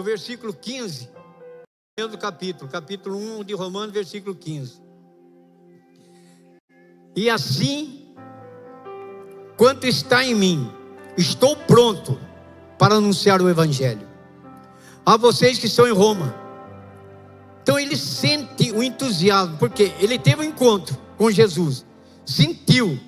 No 0.00 0.04
versículo 0.04 0.54
15, 0.54 1.10
do 2.10 2.16
capítulo, 2.16 2.70
capítulo 2.70 3.18
1 3.18 3.44
de 3.44 3.52
Romanos, 3.52 3.92
versículo 3.92 4.34
15. 4.34 4.80
E 7.14 7.28
assim, 7.28 8.14
quanto 9.58 9.86
está 9.86 10.24
em 10.24 10.34
mim, 10.34 10.72
estou 11.18 11.54
pronto 11.54 12.18
para 12.78 12.94
anunciar 12.94 13.42
o 13.42 13.48
Evangelho. 13.50 14.08
A 15.04 15.18
vocês 15.18 15.58
que 15.58 15.66
estão 15.66 15.86
em 15.86 15.92
Roma. 15.92 16.34
Então 17.62 17.78
ele 17.78 17.94
sente 17.94 18.72
o 18.72 18.82
entusiasmo, 18.82 19.58
porque 19.58 19.92
ele 20.00 20.18
teve 20.18 20.40
um 20.40 20.44
encontro 20.44 20.96
com 21.18 21.30
Jesus, 21.30 21.84
sentiu, 22.24 22.98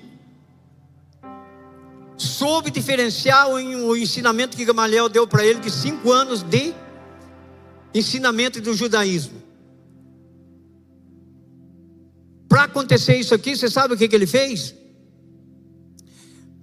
soube 2.15 2.69
diferenciar 2.69 3.49
o 3.49 3.97
ensinamento 3.97 4.55
que 4.55 4.63
Gamaliel 4.63 5.09
deu 5.09 5.27
para 5.27 5.43
ele 5.43 5.59
de 5.59 5.71
cinco 5.71 6.11
anos 6.11 6.43
de 6.43 6.82
ensinamento 7.93 8.59
do 8.59 8.73
judaísmo. 8.73 9.41
Para 12.47 12.63
acontecer 12.63 13.17
isso 13.17 13.33
aqui, 13.33 13.55
você 13.55 13.69
sabe 13.69 13.93
o 13.93 13.97
que, 13.97 14.07
que 14.07 14.15
ele 14.15 14.27
fez? 14.27 14.75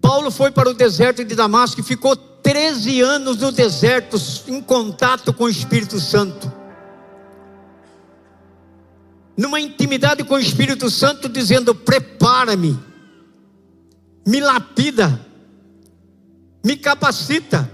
Paulo 0.01 0.31
foi 0.31 0.51
para 0.51 0.69
o 0.69 0.75
deserto 0.75 1.25
de 1.25 1.35
Damasco 1.35 1.81
e 1.81 1.85
ficou 1.85 2.17
13 2.17 3.01
anos 3.01 3.39
no 3.39 3.53
deserto, 3.53 4.17
em 4.49 4.61
contato 4.63 5.33
com 5.33 5.45
o 5.45 5.49
Espírito 5.49 6.01
Santo. 6.01 6.53
Numa 9.37 9.61
intimidade 9.61 10.25
com 10.25 10.35
o 10.35 10.39
Espírito 10.39 10.91
Santo, 10.91 11.29
dizendo: 11.29 11.75
Prepara-me, 11.75 12.79
me 14.27 14.41
lapida, 14.41 15.27
me 16.65 16.77
capacita, 16.77 17.71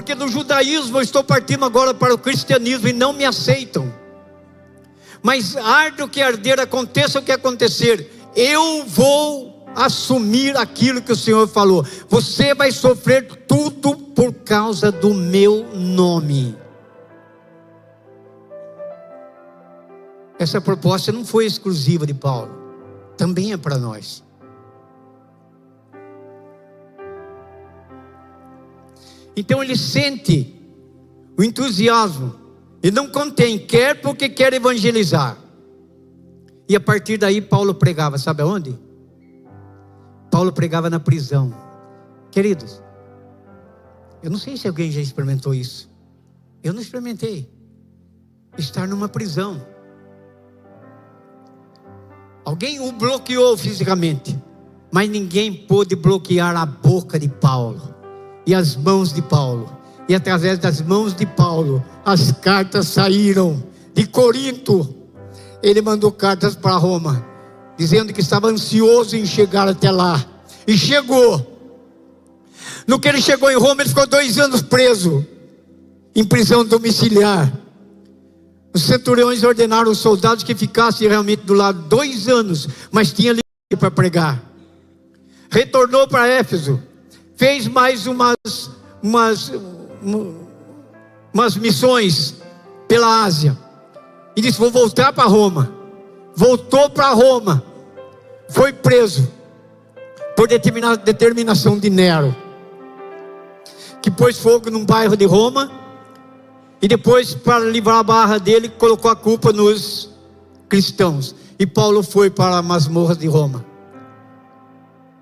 porque 0.00 0.14
do 0.14 0.28
judaísmo 0.28 0.96
eu 0.96 1.02
estou 1.02 1.22
partindo 1.22 1.62
agora 1.62 1.92
para 1.92 2.14
o 2.14 2.18
cristianismo 2.18 2.88
e 2.88 2.92
não 2.92 3.12
me 3.12 3.26
aceitam. 3.26 3.92
Mas 5.22 5.54
arde 5.58 6.02
o 6.02 6.08
que 6.08 6.22
arder, 6.22 6.58
aconteça 6.58 7.18
o 7.18 7.22
que 7.22 7.30
acontecer, 7.30 8.10
eu 8.34 8.82
vou 8.86 9.68
assumir 9.76 10.56
aquilo 10.56 11.02
que 11.02 11.12
o 11.12 11.16
Senhor 11.16 11.46
falou. 11.46 11.84
Você 12.08 12.54
vai 12.54 12.72
sofrer 12.72 13.44
tudo 13.46 13.94
por 13.94 14.32
causa 14.32 14.90
do 14.90 15.12
meu 15.12 15.68
nome. 15.74 16.56
Essa 20.38 20.62
proposta 20.62 21.12
não 21.12 21.26
foi 21.26 21.44
exclusiva 21.44 22.06
de 22.06 22.14
Paulo, 22.14 22.50
também 23.18 23.52
é 23.52 23.58
para 23.58 23.76
nós. 23.76 24.24
Então 29.40 29.62
ele 29.62 29.74
sente 29.74 30.54
o 31.34 31.42
entusiasmo 31.42 32.34
e 32.82 32.90
não 32.90 33.08
contém, 33.08 33.58
quer 33.58 33.98
porque 34.02 34.28
quer 34.28 34.52
evangelizar. 34.52 35.34
E 36.68 36.76
a 36.76 36.80
partir 36.80 37.16
daí 37.16 37.40
Paulo 37.40 37.74
pregava, 37.74 38.18
sabe 38.18 38.42
aonde? 38.42 38.78
Paulo 40.30 40.52
pregava 40.52 40.90
na 40.90 41.00
prisão. 41.00 41.54
Queridos, 42.30 42.82
eu 44.22 44.30
não 44.30 44.36
sei 44.36 44.58
se 44.58 44.68
alguém 44.68 44.90
já 44.90 45.00
experimentou 45.00 45.54
isso. 45.54 45.88
Eu 46.62 46.74
não 46.74 46.82
experimentei. 46.82 47.50
Estar 48.58 48.86
numa 48.86 49.08
prisão. 49.08 49.66
Alguém 52.44 52.78
o 52.78 52.92
bloqueou 52.92 53.56
fisicamente, 53.56 54.38
mas 54.92 55.08
ninguém 55.08 55.50
pôde 55.66 55.96
bloquear 55.96 56.54
a 56.54 56.66
boca 56.66 57.18
de 57.18 57.30
Paulo 57.30 57.99
e 58.46 58.54
as 58.54 58.76
mãos 58.76 59.12
de 59.12 59.22
Paulo 59.22 59.80
e 60.10 60.14
através 60.16 60.58
das 60.58 60.82
mãos 60.82 61.14
de 61.14 61.24
Paulo, 61.24 61.84
as 62.04 62.32
cartas 62.32 62.88
saíram 62.88 63.62
de 63.94 64.08
Corinto. 64.08 64.92
Ele 65.62 65.80
mandou 65.80 66.10
cartas 66.10 66.56
para 66.56 66.76
Roma, 66.76 67.24
dizendo 67.78 68.12
que 68.12 68.20
estava 68.20 68.48
ansioso 68.48 69.16
em 69.16 69.24
chegar 69.24 69.68
até 69.68 69.88
lá. 69.88 70.20
E 70.66 70.76
chegou. 70.76 71.46
No 72.88 72.98
que 72.98 73.06
ele 73.06 73.22
chegou 73.22 73.52
em 73.52 73.56
Roma, 73.56 73.82
ele 73.82 73.88
ficou 73.88 74.04
dois 74.04 74.36
anos 74.36 74.62
preso, 74.62 75.24
em 76.12 76.24
prisão 76.24 76.64
domiciliar. 76.64 77.48
Os 78.74 78.82
centuriões 78.82 79.44
ordenaram 79.44 79.92
os 79.92 79.98
soldados 79.98 80.42
que 80.42 80.56
ficassem 80.56 81.06
realmente 81.06 81.44
do 81.44 81.54
lado 81.54 81.82
dois 81.82 82.26
anos, 82.26 82.66
mas 82.90 83.12
tinha 83.12 83.30
livre 83.30 83.78
para 83.78 83.92
pregar. 83.92 84.42
Retornou 85.48 86.08
para 86.08 86.26
Éfeso, 86.26 86.82
fez 87.40 87.66
mais 87.66 88.06
umas, 88.06 88.36
umas, 89.02 89.50
umas 91.32 91.56
missões 91.56 92.34
pela 92.86 93.24
Ásia 93.24 93.56
e 94.36 94.42
disse: 94.42 94.58
Vou 94.58 94.70
voltar 94.70 95.10
para 95.14 95.24
Roma. 95.24 95.72
Voltou 96.36 96.90
para 96.90 97.08
Roma, 97.12 97.64
foi 98.50 98.74
preso 98.74 99.26
por 100.36 100.46
determinação 100.48 101.78
de 101.78 101.88
Nero, 101.88 102.36
que 104.02 104.10
pôs 104.10 104.38
fogo 104.38 104.70
num 104.70 104.84
bairro 104.84 105.16
de 105.16 105.24
Roma 105.24 105.70
e 106.80 106.86
depois, 106.86 107.34
para 107.34 107.64
livrar 107.64 107.98
a 107.98 108.02
barra 108.02 108.38
dele, 108.38 108.68
colocou 108.68 109.10
a 109.10 109.16
culpa 109.16 109.50
nos 109.50 110.10
cristãos. 110.68 111.34
E 111.58 111.66
Paulo 111.66 112.02
foi 112.02 112.28
para 112.30 112.58
a 112.58 112.62
masmorra 112.62 113.16
de 113.16 113.26
Roma. 113.26 113.64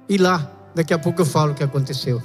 E 0.08 0.16
lá, 0.18 0.57
daqui 0.78 0.94
a 0.94 0.98
pouco 0.98 1.22
eu 1.22 1.26
falo 1.26 1.50
o 1.50 1.54
que 1.56 1.64
aconteceu. 1.64 2.22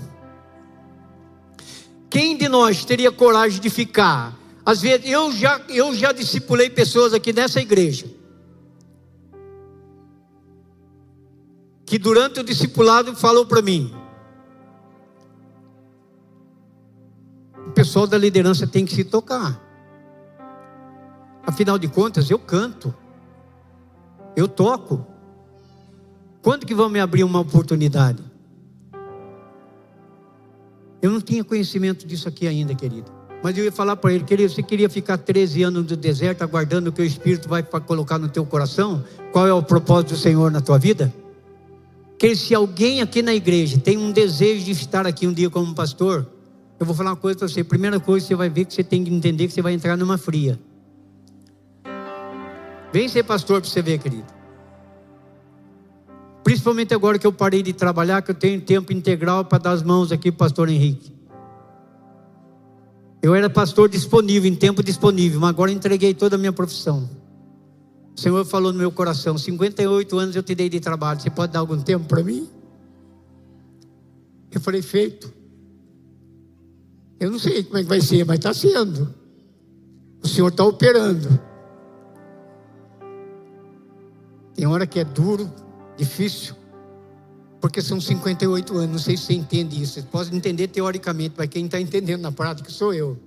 Quem 2.08 2.38
de 2.38 2.48
nós 2.48 2.86
teria 2.86 3.12
coragem 3.12 3.60
de 3.60 3.68
ficar? 3.68 4.38
Às 4.64 4.82
vezes, 4.82 5.10
eu 5.10 5.32
já, 5.32 5.60
eu 5.70 5.96
já 5.96 6.12
discipulei 6.12 6.70
pessoas 6.70 7.16
aqui 7.16 7.34
nessa 7.34 7.60
igreja. 7.60 8.06
Que 11.84 11.98
durante 11.98 12.42
o 12.42 12.44
discipulado 12.44 13.16
falou 13.16 13.44
para 13.44 13.60
mim: 13.60 13.92
o 17.68 17.72
pessoal 17.72 18.06
da 18.06 18.20
liderança 18.20 18.68
tem 18.68 18.86
que 18.86 18.94
se 18.94 19.04
tocar. 19.04 19.60
Afinal 21.44 21.80
de 21.80 21.88
contas, 21.88 22.30
eu 22.30 22.38
canto, 22.38 22.94
eu 24.36 24.48
toco. 24.48 25.08
Quando 26.44 26.68
que 26.68 26.76
vão 26.76 26.88
me 26.88 27.00
abrir 27.00 27.24
uma 27.24 27.40
oportunidade? 27.40 28.33
Eu 31.04 31.12
não 31.12 31.20
tinha 31.20 31.44
conhecimento 31.44 32.08
disso 32.08 32.30
aqui 32.30 32.48
ainda, 32.48 32.74
querido. 32.74 33.12
Mas 33.44 33.58
eu 33.58 33.66
ia 33.66 33.74
falar 33.74 33.98
para 33.98 34.14
ele, 34.14 34.24
querido, 34.24 34.54
você 34.54 34.64
queria 34.64 34.90
ficar 34.90 35.18
13 35.18 35.64
anos 35.64 35.92
no 35.92 35.98
deserto 35.98 36.44
aguardando 36.44 36.90
o 36.90 36.94
que 36.94 37.02
o 37.02 37.06
Espírito 37.06 37.50
vai 37.50 37.62
colocar 37.62 38.18
no 38.18 38.30
teu 38.30 38.46
coração? 38.46 39.04
Qual 39.34 39.46
é 39.46 39.54
o 39.54 39.62
propósito 39.62 40.12
do 40.12 40.18
Senhor 40.18 40.50
na 40.50 40.62
tua 40.62 40.80
vida? 40.80 41.14
Que 42.18 42.34
se 42.38 42.56
alguém 42.56 43.02
aqui 43.02 43.22
na 43.22 43.36
igreja 43.36 43.78
tem 43.78 43.98
um 43.98 44.14
desejo 44.14 44.64
de 44.64 44.72
estar 44.72 45.06
aqui 45.06 45.28
um 45.28 45.34
dia 45.34 45.50
como 45.50 45.76
pastor, 45.76 46.26
eu 46.80 46.86
vou 46.86 46.96
falar 46.96 47.10
uma 47.10 47.18
coisa 47.18 47.38
para 47.38 47.50
você. 47.50 47.66
Primeira 47.66 48.00
coisa, 48.00 48.26
você 48.26 48.36
vai 48.36 48.48
ver 48.48 48.64
que 48.64 48.74
você 48.74 48.82
tem 48.82 49.04
que 49.04 49.14
entender 49.14 49.48
que 49.48 49.54
você 49.54 49.62
vai 49.62 49.74
entrar 49.74 49.98
numa 49.98 50.18
fria. 50.18 50.58
Vem 52.94 53.10
ser 53.10 53.24
pastor 53.24 53.60
para 53.60 53.70
você 53.70 53.82
ver, 53.82 54.00
querido. 54.00 54.43
Principalmente 56.54 56.94
agora 56.94 57.18
que 57.18 57.26
eu 57.26 57.34
parei 57.34 57.64
de 57.64 57.74
trabalhar, 57.74 58.22
que 58.22 58.30
eu 58.30 58.36
tenho 58.36 58.62
tempo 58.62 58.94
integral 58.94 59.44
para 59.44 59.58
dar 59.58 59.72
as 59.72 59.82
mãos 59.82 60.12
aqui 60.12 60.32
para 60.32 60.36
o 60.36 60.38
pastor 60.38 60.70
Henrique. 60.70 61.12
Eu 63.24 63.34
era 63.34 63.50
pastor 63.50 63.90
disponível, 63.90 64.48
em 64.48 64.54
tempo 64.54 64.84
disponível, 64.84 65.40
mas 65.40 65.50
agora 65.50 65.72
entreguei 65.72 66.14
toda 66.14 66.36
a 66.36 66.38
minha 66.38 66.54
profissão. 66.54 67.10
O 68.16 68.22
Senhor 68.22 68.46
falou 68.46 68.72
no 68.72 68.78
meu 68.78 68.92
coração: 68.92 69.36
58 69.36 70.16
anos 70.16 70.36
eu 70.36 70.44
te 70.44 70.54
dei 70.54 70.70
de 70.70 70.80
trabalho, 70.80 71.20
você 71.20 71.32
pode 71.32 71.52
dar 71.52 71.58
algum 71.58 71.82
tempo 71.82 72.06
para 72.06 72.22
mim? 72.22 72.48
Eu 74.52 74.62
falei: 74.62 74.84
feito. 74.84 75.34
Eu 77.20 77.32
não 77.32 77.40
sei 77.40 77.64
como 77.64 77.80
é 77.80 77.82
que 77.82 77.90
vai 77.90 78.00
ser, 78.00 78.24
mas 78.28 78.38
está 78.38 78.54
sendo. 78.54 79.12
O 80.22 80.28
Senhor 80.28 80.50
está 80.50 80.64
operando. 80.64 81.40
Tem 84.54 84.68
hora 84.68 84.86
que 84.86 85.00
é 85.00 85.04
duro, 85.04 85.50
difícil, 85.98 86.56
porque 87.62 87.82
são 87.82 88.00
58 88.00 88.76
anos. 88.76 88.90
Não 88.90 89.00
sei 89.00 89.18
se 89.18 89.24
você 89.24 89.34
entende 89.34 89.82
isso. 89.82 89.94
Você 89.94 90.02
pode 90.04 90.36
entender 90.36 90.68
teoricamente, 90.68 91.36
mas 91.38 91.48
quem 91.48 91.66
está 91.66 91.80
entendendo 91.80 92.22
na 92.22 92.32
prática 92.32 92.70
sou 92.70 92.94
eu. 92.94 93.18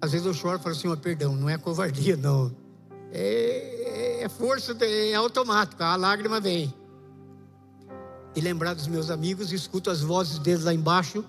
Às 0.00 0.12
vezes 0.12 0.26
eu 0.26 0.32
choro 0.32 0.58
e 0.58 0.62
falo 0.62 0.74
assim: 0.74 0.88
oh, 0.88 0.96
perdão, 0.96 1.34
não 1.34 1.48
é 1.48 1.58
covardia, 1.58 2.16
não. 2.16 2.54
É, 3.12 4.22
é 4.22 4.28
força, 4.28 4.72
é 4.84 5.14
automático, 5.14 5.82
a 5.82 5.96
lágrima 5.96 6.40
vem. 6.40 6.72
E 8.34 8.40
lembrar 8.40 8.74
dos 8.74 8.86
meus 8.86 9.10
amigos, 9.10 9.52
escuto 9.52 9.90
as 9.90 10.00
vozes 10.00 10.38
deles 10.38 10.64
lá 10.64 10.72
embaixo 10.72 11.24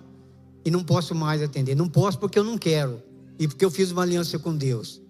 e 0.63 0.69
não 0.69 0.83
posso 0.83 1.15
mais 1.15 1.41
atender. 1.41 1.75
Não 1.75 1.89
posso 1.89 2.19
porque 2.19 2.37
eu 2.37 2.43
não 2.43 2.57
quero 2.57 3.01
e 3.39 3.47
porque 3.47 3.65
eu 3.65 3.71
fiz 3.71 3.91
uma 3.91 4.03
aliança 4.03 4.37
com 4.37 4.55
Deus. 4.55 5.01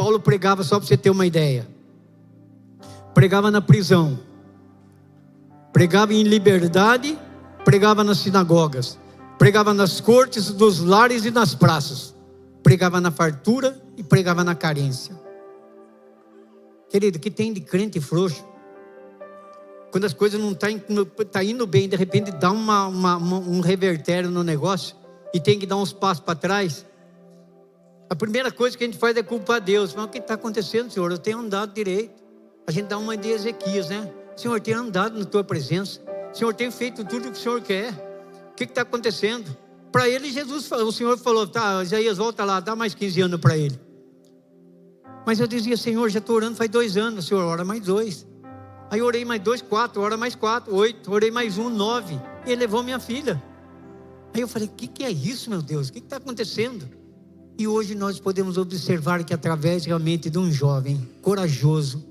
Paulo 0.00 0.18
pregava 0.18 0.64
só 0.64 0.78
para 0.78 0.88
você 0.88 0.96
ter 0.96 1.10
uma 1.10 1.26
ideia. 1.26 1.68
Pregava 3.12 3.50
na 3.50 3.60
prisão, 3.60 4.18
pregava 5.74 6.14
em 6.14 6.22
liberdade, 6.22 7.18
pregava 7.66 8.02
nas 8.02 8.16
sinagogas, 8.16 8.98
pregava 9.38 9.74
nas 9.74 10.00
cortes, 10.00 10.52
dos 10.52 10.80
lares 10.80 11.26
e 11.26 11.30
nas 11.30 11.54
praças, 11.54 12.14
pregava 12.62 12.98
na 12.98 13.10
fartura 13.10 13.78
e 13.94 14.02
pregava 14.02 14.42
na 14.42 14.54
carência. 14.54 15.14
Querido, 16.88 17.18
que 17.18 17.30
tem 17.30 17.52
de 17.52 17.60
crente 17.60 18.00
frouxo? 18.00 18.42
Quando 19.90 20.06
as 20.06 20.14
coisas 20.14 20.40
não 20.40 20.52
estão 20.52 20.78
tá, 20.78 21.24
tá 21.26 21.44
indo 21.44 21.66
bem, 21.66 21.90
de 21.90 21.96
repente 21.96 22.30
dá 22.30 22.50
uma, 22.50 22.86
uma, 22.86 23.16
um 23.18 23.60
revertério 23.60 24.30
no 24.30 24.42
negócio 24.42 24.96
e 25.34 25.38
tem 25.38 25.58
que 25.58 25.66
dar 25.66 25.76
uns 25.76 25.92
passos 25.92 26.24
para 26.24 26.34
trás. 26.34 26.86
A 28.10 28.16
primeira 28.16 28.50
coisa 28.50 28.76
que 28.76 28.82
a 28.82 28.86
gente 28.88 28.98
faz 28.98 29.16
é 29.16 29.22
culpar 29.22 29.60
Deus. 29.60 29.94
Mas 29.94 30.04
o 30.04 30.08
que 30.08 30.18
está 30.18 30.34
acontecendo, 30.34 30.90
Senhor? 30.90 31.12
Eu 31.12 31.18
tenho 31.18 31.38
andado 31.38 31.72
direito. 31.72 32.20
A 32.66 32.72
gente 32.72 32.88
dá 32.88 32.98
uma 32.98 33.16
de 33.16 33.28
Ezequias, 33.28 33.88
né? 33.88 34.12
Senhor, 34.36 34.56
eu 34.56 34.60
tenho 34.60 34.80
andado 34.80 35.16
na 35.16 35.24
tua 35.24 35.44
presença. 35.44 36.00
Senhor, 36.32 36.50
eu 36.50 36.54
tenho 36.54 36.72
feito 36.72 37.04
tudo 37.04 37.28
o 37.28 37.32
que 37.32 37.38
o 37.38 37.40
Senhor 37.40 37.60
quer. 37.62 37.92
O 38.50 38.54
que 38.56 38.64
está 38.64 38.82
acontecendo? 38.82 39.56
Para 39.92 40.08
ele, 40.08 40.30
Jesus 40.32 40.66
falou, 40.66 40.88
o 40.88 40.92
Senhor 40.92 41.16
falou, 41.18 41.46
tá, 41.46 41.82
Isaías, 41.82 42.18
volta 42.18 42.44
lá, 42.44 42.58
dá 42.58 42.74
mais 42.74 42.94
15 42.94 43.20
anos 43.22 43.40
para 43.40 43.56
ele. 43.56 43.78
Mas 45.24 45.38
eu 45.38 45.46
dizia, 45.46 45.76
Senhor, 45.76 46.08
já 46.08 46.18
estou 46.18 46.36
orando 46.36 46.56
faz 46.56 46.68
dois 46.68 46.96
anos, 46.96 47.26
Senhor, 47.26 47.44
ora 47.44 47.64
mais 47.64 47.80
dois. 47.80 48.26
Aí 48.90 49.00
orei 49.00 49.24
mais 49.24 49.40
dois, 49.40 49.62
quatro, 49.62 50.02
ora 50.02 50.16
mais 50.16 50.34
quatro, 50.34 50.74
oito, 50.74 51.12
orei 51.12 51.30
mais 51.30 51.58
um, 51.58 51.68
nove. 51.70 52.20
E 52.44 52.50
ele 52.50 52.60
levou 52.60 52.82
minha 52.82 52.98
filha. 52.98 53.40
Aí 54.34 54.40
eu 54.40 54.48
falei: 54.48 54.68
o 54.68 54.72
que, 54.72 54.88
que 54.88 55.04
é 55.04 55.10
isso, 55.10 55.48
meu 55.48 55.62
Deus? 55.62 55.88
O 55.88 55.92
que 55.92 56.00
está 56.00 56.16
acontecendo? 56.16 56.99
E 57.58 57.68
hoje 57.68 57.94
nós 57.94 58.18
podemos 58.18 58.56
observar 58.56 59.22
que 59.24 59.34
através 59.34 59.84
realmente 59.84 60.30
de 60.30 60.38
um 60.38 60.50
jovem 60.50 61.08
corajoso, 61.20 62.04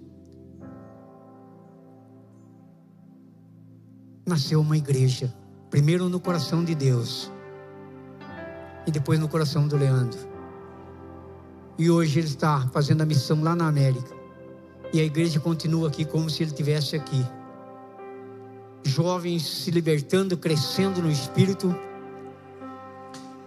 nasceu 4.28 4.62
uma 4.62 4.78
igreja. 4.78 5.34
Primeiro 5.70 6.08
no 6.08 6.20
coração 6.20 6.64
de 6.64 6.74
Deus, 6.74 7.32
e 8.86 8.92
depois 8.92 9.20
no 9.20 9.28
coração 9.28 9.68
do 9.68 9.78
Leandro. 9.78 10.20
E 11.78 11.90
hoje 11.90 12.20
ele 12.20 12.28
está 12.28 12.68
fazendo 12.74 13.02
a 13.02 13.06
missão 13.06 13.42
lá 13.42 13.56
na 13.56 13.68
América. 13.68 14.18
E 14.92 15.00
a 15.00 15.04
igreja 15.04 15.40
continua 15.40 15.88
aqui 15.88 16.04
como 16.04 16.30
se 16.30 16.44
ele 16.44 16.52
estivesse 16.52 16.96
aqui. 16.96 17.24
Jovens 18.84 19.46
se 19.46 19.72
libertando, 19.72 20.36
crescendo 20.36 21.02
no 21.02 21.12
espírito. 21.12 21.74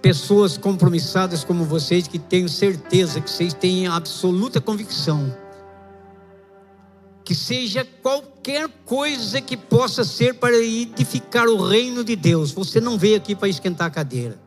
Pessoas 0.02 0.58
compromissadas 0.58 1.44
como 1.44 1.64
vocês, 1.64 2.08
que 2.08 2.18
tenho 2.18 2.48
certeza 2.48 3.20
que 3.20 3.30
vocês 3.30 3.54
têm 3.54 3.86
absoluta 3.86 4.60
convicção. 4.60 5.32
Que 7.24 7.36
seja 7.36 7.86
qualquer 8.02 8.68
coisa 8.84 9.40
que 9.40 9.56
possa 9.56 10.02
ser 10.02 10.34
para 10.34 10.56
edificar 10.56 11.46
o 11.46 11.64
reino 11.64 12.02
de 12.02 12.16
Deus. 12.16 12.50
Você 12.50 12.80
não 12.80 12.98
veio 12.98 13.16
aqui 13.16 13.36
para 13.36 13.48
esquentar 13.48 13.86
a 13.86 13.90
cadeira. 13.90 14.40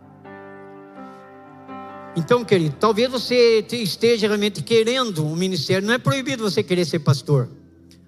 Então, 2.18 2.44
querido, 2.44 2.76
talvez 2.78 3.10
você 3.10 3.66
esteja 3.72 4.28
realmente 4.28 4.62
querendo 4.62 5.26
um 5.26 5.38
ministério. 5.38 5.88
Não 5.88 5.94
é 5.94 5.98
proibido 5.98 6.44
você 6.44 6.62
querer 6.62 6.84
ser 6.84 7.00
pastor. 7.00 7.50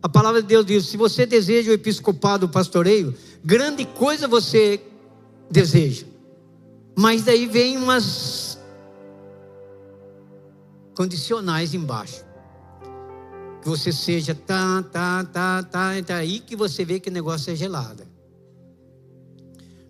A 0.03 0.09
palavra 0.09 0.41
de 0.41 0.47
Deus 0.49 0.65
diz: 0.65 0.85
se 0.85 0.97
você 0.97 1.25
deseja 1.25 1.71
o 1.71 1.73
episcopado, 1.73 2.45
o 2.45 2.49
pastoreio, 2.49 3.15
grande 3.43 3.85
coisa 3.85 4.27
você 4.27 4.81
deseja. 5.49 6.16
Mas 6.99 7.21
daí 7.21 7.45
vem 7.45 7.77
umas 7.77 8.57
condicionais 10.95 11.75
embaixo. 11.75 12.25
Que 13.61 13.69
você 13.69 13.91
seja 13.91 14.33
tá, 14.33 14.81
tá, 14.81 15.23
tá, 15.23 15.61
tá, 15.61 16.01
tá 16.03 16.15
aí 16.15 16.39
que 16.39 16.55
você 16.55 16.83
vê 16.83 16.99
que 16.99 17.09
o 17.09 17.13
negócio 17.13 17.53
é 17.53 17.55
gelado. 17.55 18.01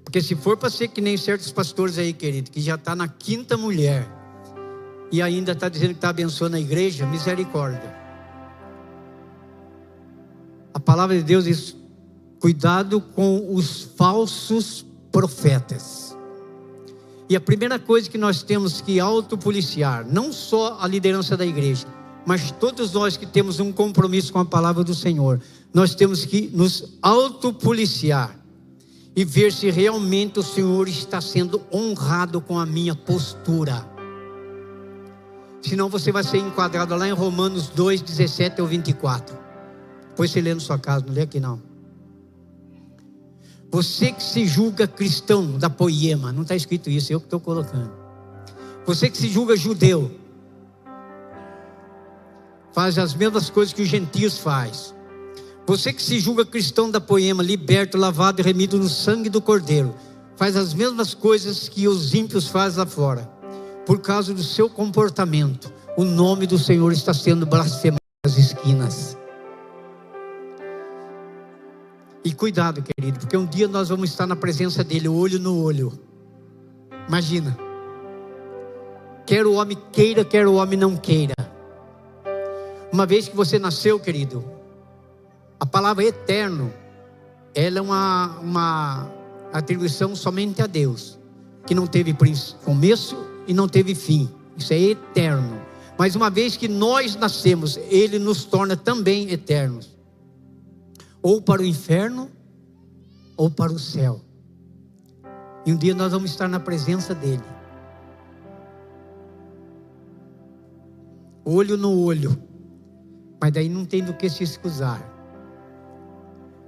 Porque 0.03 0.21
se 0.21 0.35
for 0.35 0.57
para 0.57 0.69
ser 0.69 0.89
que 0.89 0.99
nem 0.99 1.15
certos 1.15 1.49
pastores 1.49 1.97
aí, 1.97 2.11
querido, 2.11 2.51
que 2.51 2.59
já 2.59 2.75
está 2.75 2.93
na 2.93 3.07
quinta 3.07 3.55
mulher 3.55 4.05
e 5.09 5.21
ainda 5.21 5.53
está 5.53 5.69
dizendo 5.69 5.91
que 5.91 5.99
está 5.99 6.09
abençoando 6.09 6.57
a 6.57 6.59
igreja, 6.59 7.05
misericórdia. 7.05 7.95
A 10.73 10.79
palavra 10.79 11.15
de 11.15 11.23
Deus 11.23 11.45
diz: 11.45 11.73
Cuidado 12.37 12.99
com 12.99 13.55
os 13.55 13.83
falsos 13.95 14.85
profetas. 15.09 16.06
E 17.29 17.35
a 17.35 17.41
primeira 17.41 17.77
coisa 17.77 18.09
que 18.09 18.17
nós 18.17 18.41
temos 18.41 18.79
que 18.79 18.99
autopoliciar, 18.99 20.05
não 20.07 20.31
só 20.31 20.77
a 20.79 20.87
liderança 20.87 21.35
da 21.35 21.45
igreja, 21.45 21.85
mas 22.25 22.51
todos 22.51 22.93
nós 22.93 23.17
que 23.17 23.25
temos 23.25 23.59
um 23.59 23.71
compromisso 23.71 24.31
com 24.31 24.39
a 24.39 24.45
palavra 24.45 24.83
do 24.83 24.95
Senhor, 24.95 25.41
nós 25.73 25.93
temos 25.93 26.25
que 26.25 26.49
nos 26.53 26.97
autopoliciar 27.01 28.37
e 29.15 29.25
ver 29.25 29.51
se 29.51 29.69
realmente 29.69 30.39
o 30.39 30.43
Senhor 30.43 30.87
está 30.87 31.19
sendo 31.19 31.61
honrado 31.73 32.39
com 32.39 32.57
a 32.59 32.65
minha 32.65 32.95
postura. 32.95 33.85
Senão 35.61 35.89
você 35.89 36.11
vai 36.11 36.23
ser 36.23 36.37
enquadrado 36.37 36.95
lá 36.95 37.07
em 37.07 37.13
Romanos 37.13 37.67
2, 37.69 38.01
17 38.01 38.61
ao 38.61 38.67
24. 38.67 39.37
Depois 40.09 40.31
você 40.31 40.39
lê 40.39 40.53
na 40.53 40.59
sua 40.59 40.77
casa, 40.77 41.05
não 41.05 41.13
lê 41.13 41.21
aqui 41.21 41.39
não. 41.39 41.66
Você 43.71 44.11
que 44.11 44.23
se 44.23 44.45
julga 44.45 44.87
cristão 44.87 45.57
da 45.57 45.69
poema, 45.69 46.31
não 46.31 46.43
está 46.43 46.55
escrito 46.55 46.89
isso, 46.89 47.11
eu 47.11 47.19
que 47.19 47.25
estou 47.25 47.39
colocando. 47.39 47.91
Você 48.85 49.09
que 49.09 49.17
se 49.17 49.27
julga 49.27 49.57
judeu, 49.57 50.09
faz 52.73 52.97
as 52.97 53.13
mesmas 53.13 53.49
coisas 53.49 53.73
que 53.73 53.81
os 53.81 53.89
gentios 53.89 54.37
faz. 54.37 54.95
Você 55.65 55.91
que 55.91 56.01
se 56.01 56.19
julga 56.19 56.45
cristão 56.45 56.89
da 56.89 57.01
poema, 57.01 57.43
liberto, 57.43 57.97
lavado 57.97 58.39
e 58.39 58.43
remido 58.43 58.77
no 58.77 58.87
sangue 58.87 59.29
do 59.29 59.41
Cordeiro, 59.41 59.93
faz 60.37 60.55
as 60.55 60.73
mesmas 60.73 61.13
coisas 61.13 61.67
que 61.67 61.89
os 61.89 62.13
ímpios 62.13 62.47
fazem 62.47 62.79
lá 62.79 62.85
fora. 62.85 63.29
Por 63.85 63.99
causa 63.99 64.33
do 64.33 64.43
seu 64.43 64.69
comportamento, 64.69 65.73
o 65.97 66.05
nome 66.05 66.47
do 66.47 66.57
Senhor 66.57 66.93
está 66.93 67.13
sendo 67.13 67.45
blasfemado 67.45 67.99
nas 68.25 68.37
esquinas. 68.37 69.16
E 72.27 72.33
cuidado, 72.33 72.83
querido, 72.83 73.19
porque 73.19 73.37
um 73.37 73.45
dia 73.45 73.69
nós 73.69 73.87
vamos 73.87 74.09
estar 74.09 74.27
na 74.27 74.35
presença 74.35 74.83
dele, 74.83 75.07
olho 75.07 75.39
no 75.39 75.63
olho. 75.63 75.97
Imagina. 77.07 77.57
Quer 79.25 79.45
o 79.45 79.53
homem 79.53 79.77
queira, 79.93 80.25
quer 80.25 80.45
o 80.45 80.55
homem 80.55 80.77
não 80.77 80.97
queira. 80.97 81.33
Uma 82.91 83.05
vez 83.05 83.29
que 83.29 83.35
você 83.35 83.57
nasceu, 83.57 83.97
querido, 83.97 84.43
a 85.57 85.65
palavra 85.65 86.03
eterno, 86.03 86.73
ela 87.55 87.77
é 87.77 87.81
uma, 87.81 88.39
uma 88.41 89.09
atribuição 89.53 90.13
somente 90.13 90.61
a 90.61 90.67
Deus, 90.67 91.17
que 91.65 91.73
não 91.73 91.87
teve 91.87 92.13
começo 92.65 93.25
e 93.47 93.53
não 93.53 93.69
teve 93.69 93.95
fim. 93.95 94.29
Isso 94.57 94.73
é 94.73 94.77
eterno. 94.77 95.61
Mas 95.97 96.13
uma 96.13 96.29
vez 96.29 96.57
que 96.57 96.67
nós 96.67 97.15
nascemos, 97.15 97.77
ele 97.89 98.19
nos 98.19 98.43
torna 98.43 98.75
também 98.75 99.31
eternos 99.31 99.96
ou 101.27 101.41
para 101.41 101.61
o 101.61 101.65
inferno 101.65 102.31
ou 103.35 103.51
para 103.51 103.73
o 103.73 103.77
céu. 103.77 104.21
E 105.65 105.73
um 105.73 105.75
dia 105.75 105.93
nós 105.93 106.13
vamos 106.13 106.31
estar 106.31 106.47
na 106.47 106.57
presença 106.57 107.13
dele. 107.13 107.43
Olho 111.43 111.75
no 111.75 112.01
olho. 112.01 112.41
Mas 113.41 113.51
daí 113.51 113.67
não 113.67 113.83
tem 113.83 114.01
do 114.01 114.13
que 114.13 114.29
se 114.29 114.41
excusar. 114.41 115.03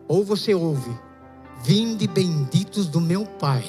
Ou 0.10 0.26
você 0.26 0.54
ouve: 0.54 0.92
Vinde 1.64 2.06
benditos 2.06 2.90
do 2.90 3.00
meu 3.00 3.26
Pai, 3.26 3.64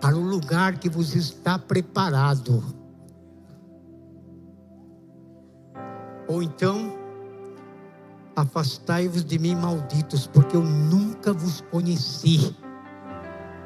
para 0.00 0.16
o 0.16 0.20
lugar 0.20 0.78
que 0.78 0.88
vos 0.88 1.16
está 1.16 1.58
preparado. 1.58 2.62
Ou 6.28 6.44
então, 6.44 6.99
Afastai-vos 8.34 9.24
de 9.24 9.38
mim, 9.38 9.54
malditos, 9.54 10.26
porque 10.26 10.56
eu 10.56 10.62
nunca 10.62 11.32
vos 11.32 11.60
conheci. 11.70 12.54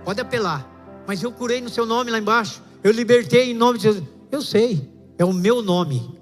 Pode 0.05 0.21
apelar, 0.21 0.69
mas 1.07 1.23
eu 1.23 1.31
curei 1.31 1.61
no 1.61 1.69
seu 1.69 1.87
nome 1.87 2.11
lá 2.11 2.19
embaixo. 2.19 2.63
Eu 2.83 2.93
libertei 2.93 3.51
em 3.51 3.55
nome 3.55 3.79
de 3.79 3.85
Jesus. 3.85 4.05
Eu 4.31 4.43
sei, 4.43 4.91
é 5.19 5.25
o 5.25 5.33
meu 5.33 5.63
nome, 5.63 6.19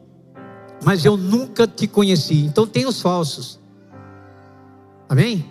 mas 0.84 1.05
eu 1.05 1.16
nunca 1.16 1.66
te 1.66 1.86
conheci. 1.86 2.45
Então 2.45 2.66
tem 2.66 2.86
os 2.86 3.01
falsos. 3.01 3.59
Amém? 5.09 5.51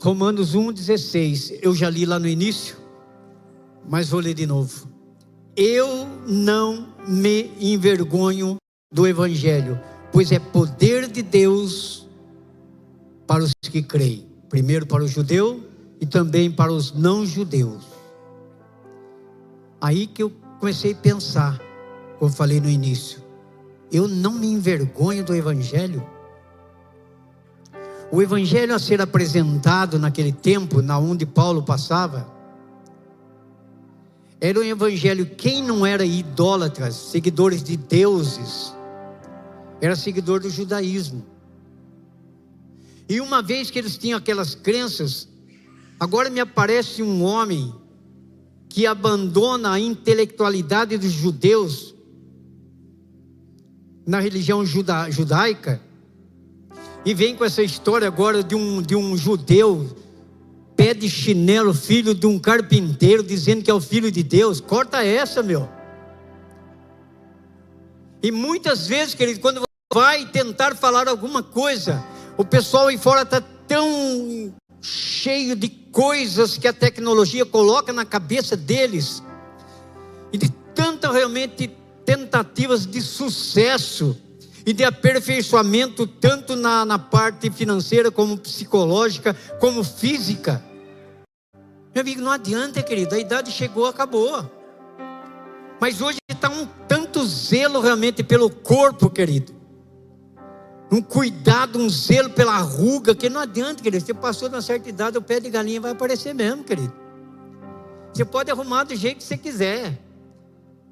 Romanos 0.00 0.54
1,16. 0.54 1.58
Eu 1.62 1.74
já 1.74 1.90
li 1.90 2.06
lá 2.06 2.18
no 2.18 2.28
início, 2.28 2.76
mas 3.88 4.08
vou 4.08 4.20
ler 4.20 4.34
de 4.34 4.46
novo 4.46 4.97
eu 5.58 6.06
não 6.24 6.86
me 7.04 7.50
envergonho 7.60 8.58
do 8.92 9.08
Evangelho, 9.08 9.78
pois 10.12 10.30
é 10.30 10.38
poder 10.38 11.08
de 11.08 11.20
Deus 11.20 12.06
para 13.26 13.42
os 13.42 13.52
que 13.60 13.82
creem, 13.82 14.24
primeiro 14.48 14.86
para 14.86 15.02
o 15.02 15.08
judeu 15.08 15.60
e 16.00 16.06
também 16.06 16.48
para 16.48 16.72
os 16.72 16.92
não 16.92 17.26
judeus. 17.26 17.84
Aí 19.80 20.06
que 20.06 20.22
eu 20.22 20.32
comecei 20.60 20.92
a 20.92 20.96
pensar, 20.96 21.60
como 22.20 22.30
falei 22.30 22.60
no 22.60 22.70
início, 22.70 23.20
eu 23.90 24.06
não 24.06 24.34
me 24.34 24.46
envergonho 24.46 25.24
do 25.24 25.34
Evangelho. 25.34 26.06
O 28.12 28.22
Evangelho 28.22 28.76
a 28.76 28.78
ser 28.78 29.02
apresentado 29.02 29.98
naquele 29.98 30.32
tempo, 30.32 30.80
na 30.80 31.00
onde 31.00 31.26
Paulo 31.26 31.64
passava, 31.64 32.37
era 34.40 34.58
um 34.58 34.62
evangelho, 34.62 35.26
quem 35.26 35.62
não 35.62 35.84
era 35.84 36.04
idólatras, 36.04 36.94
seguidores 36.94 37.62
de 37.62 37.76
deuses, 37.76 38.72
era 39.80 39.96
seguidor 39.96 40.40
do 40.40 40.50
judaísmo. 40.50 41.24
E 43.08 43.20
uma 43.20 43.42
vez 43.42 43.70
que 43.70 43.78
eles 43.78 43.96
tinham 43.96 44.18
aquelas 44.18 44.54
crenças, 44.54 45.28
agora 45.98 46.30
me 46.30 46.40
aparece 46.40 47.02
um 47.02 47.24
homem 47.24 47.74
que 48.68 48.86
abandona 48.86 49.72
a 49.72 49.80
intelectualidade 49.80 50.96
dos 50.98 51.10
judeus 51.10 51.94
na 54.06 54.20
religião 54.20 54.64
juda, 54.64 55.10
judaica 55.10 55.80
e 57.04 57.14
vem 57.14 57.34
com 57.34 57.44
essa 57.44 57.62
história 57.62 58.06
agora 58.06 58.42
de 58.42 58.54
um, 58.54 58.82
de 58.82 58.94
um 58.94 59.16
judeu 59.16 59.96
pé 60.78 60.94
de 60.94 61.10
chinelo, 61.10 61.74
filho 61.74 62.14
de 62.14 62.24
um 62.24 62.38
carpinteiro, 62.38 63.20
dizendo 63.20 63.64
que 63.64 63.70
é 63.70 63.74
o 63.74 63.80
filho 63.80 64.12
de 64.12 64.22
Deus. 64.22 64.60
Corta 64.60 65.04
essa, 65.04 65.42
meu. 65.42 65.68
E 68.22 68.30
muitas 68.30 68.86
vezes, 68.86 69.12
querido, 69.12 69.40
quando 69.40 69.58
você 69.58 69.66
vai 69.92 70.24
tentar 70.26 70.76
falar 70.76 71.08
alguma 71.08 71.42
coisa, 71.42 72.04
o 72.36 72.44
pessoal 72.44 72.86
aí 72.86 72.96
fora 72.96 73.22
está 73.22 73.40
tão 73.40 74.54
cheio 74.80 75.56
de 75.56 75.68
coisas 75.68 76.56
que 76.56 76.68
a 76.68 76.72
tecnologia 76.72 77.44
coloca 77.44 77.92
na 77.92 78.04
cabeça 78.04 78.56
deles, 78.56 79.20
e 80.32 80.38
de 80.38 80.48
tantas 80.76 81.12
realmente 81.12 81.72
tentativas 82.04 82.86
de 82.86 83.02
sucesso 83.02 84.16
e 84.64 84.72
de 84.72 84.84
aperfeiçoamento, 84.84 86.06
tanto 86.06 86.54
na, 86.54 86.84
na 86.84 87.00
parte 87.00 87.50
financeira, 87.50 88.12
como 88.12 88.38
psicológica, 88.38 89.34
como 89.58 89.82
física. 89.82 90.67
Meu 91.94 92.02
amigo, 92.02 92.20
não 92.20 92.30
adianta, 92.30 92.82
querido, 92.82 93.14
a 93.14 93.18
idade 93.18 93.50
chegou, 93.50 93.86
acabou. 93.86 94.44
Mas 95.80 96.00
hoje 96.00 96.18
está 96.30 96.48
um 96.48 96.66
tanto 96.86 97.24
zelo 97.24 97.80
realmente 97.80 98.22
pelo 98.22 98.50
corpo, 98.50 99.08
querido. 99.08 99.54
Um 100.90 101.02
cuidado, 101.02 101.78
um 101.78 101.88
zelo 101.88 102.30
pela 102.30 102.56
ruga, 102.58 103.14
que 103.14 103.28
não 103.28 103.40
adianta, 103.40 103.82
querido. 103.82 104.04
Você 104.04 104.14
passou 104.14 104.48
de 104.48 104.54
uma 104.54 104.62
certa 104.62 104.88
idade, 104.88 105.18
o 105.18 105.22
pé 105.22 105.38
de 105.38 105.50
galinha 105.50 105.80
vai 105.80 105.92
aparecer 105.92 106.34
mesmo, 106.34 106.64
querido. 106.64 106.92
Você 108.12 108.24
pode 108.24 108.50
arrumar 108.50 108.84
do 108.84 108.96
jeito 108.96 109.18
que 109.18 109.24
você 109.24 109.36
quiser. 109.36 109.98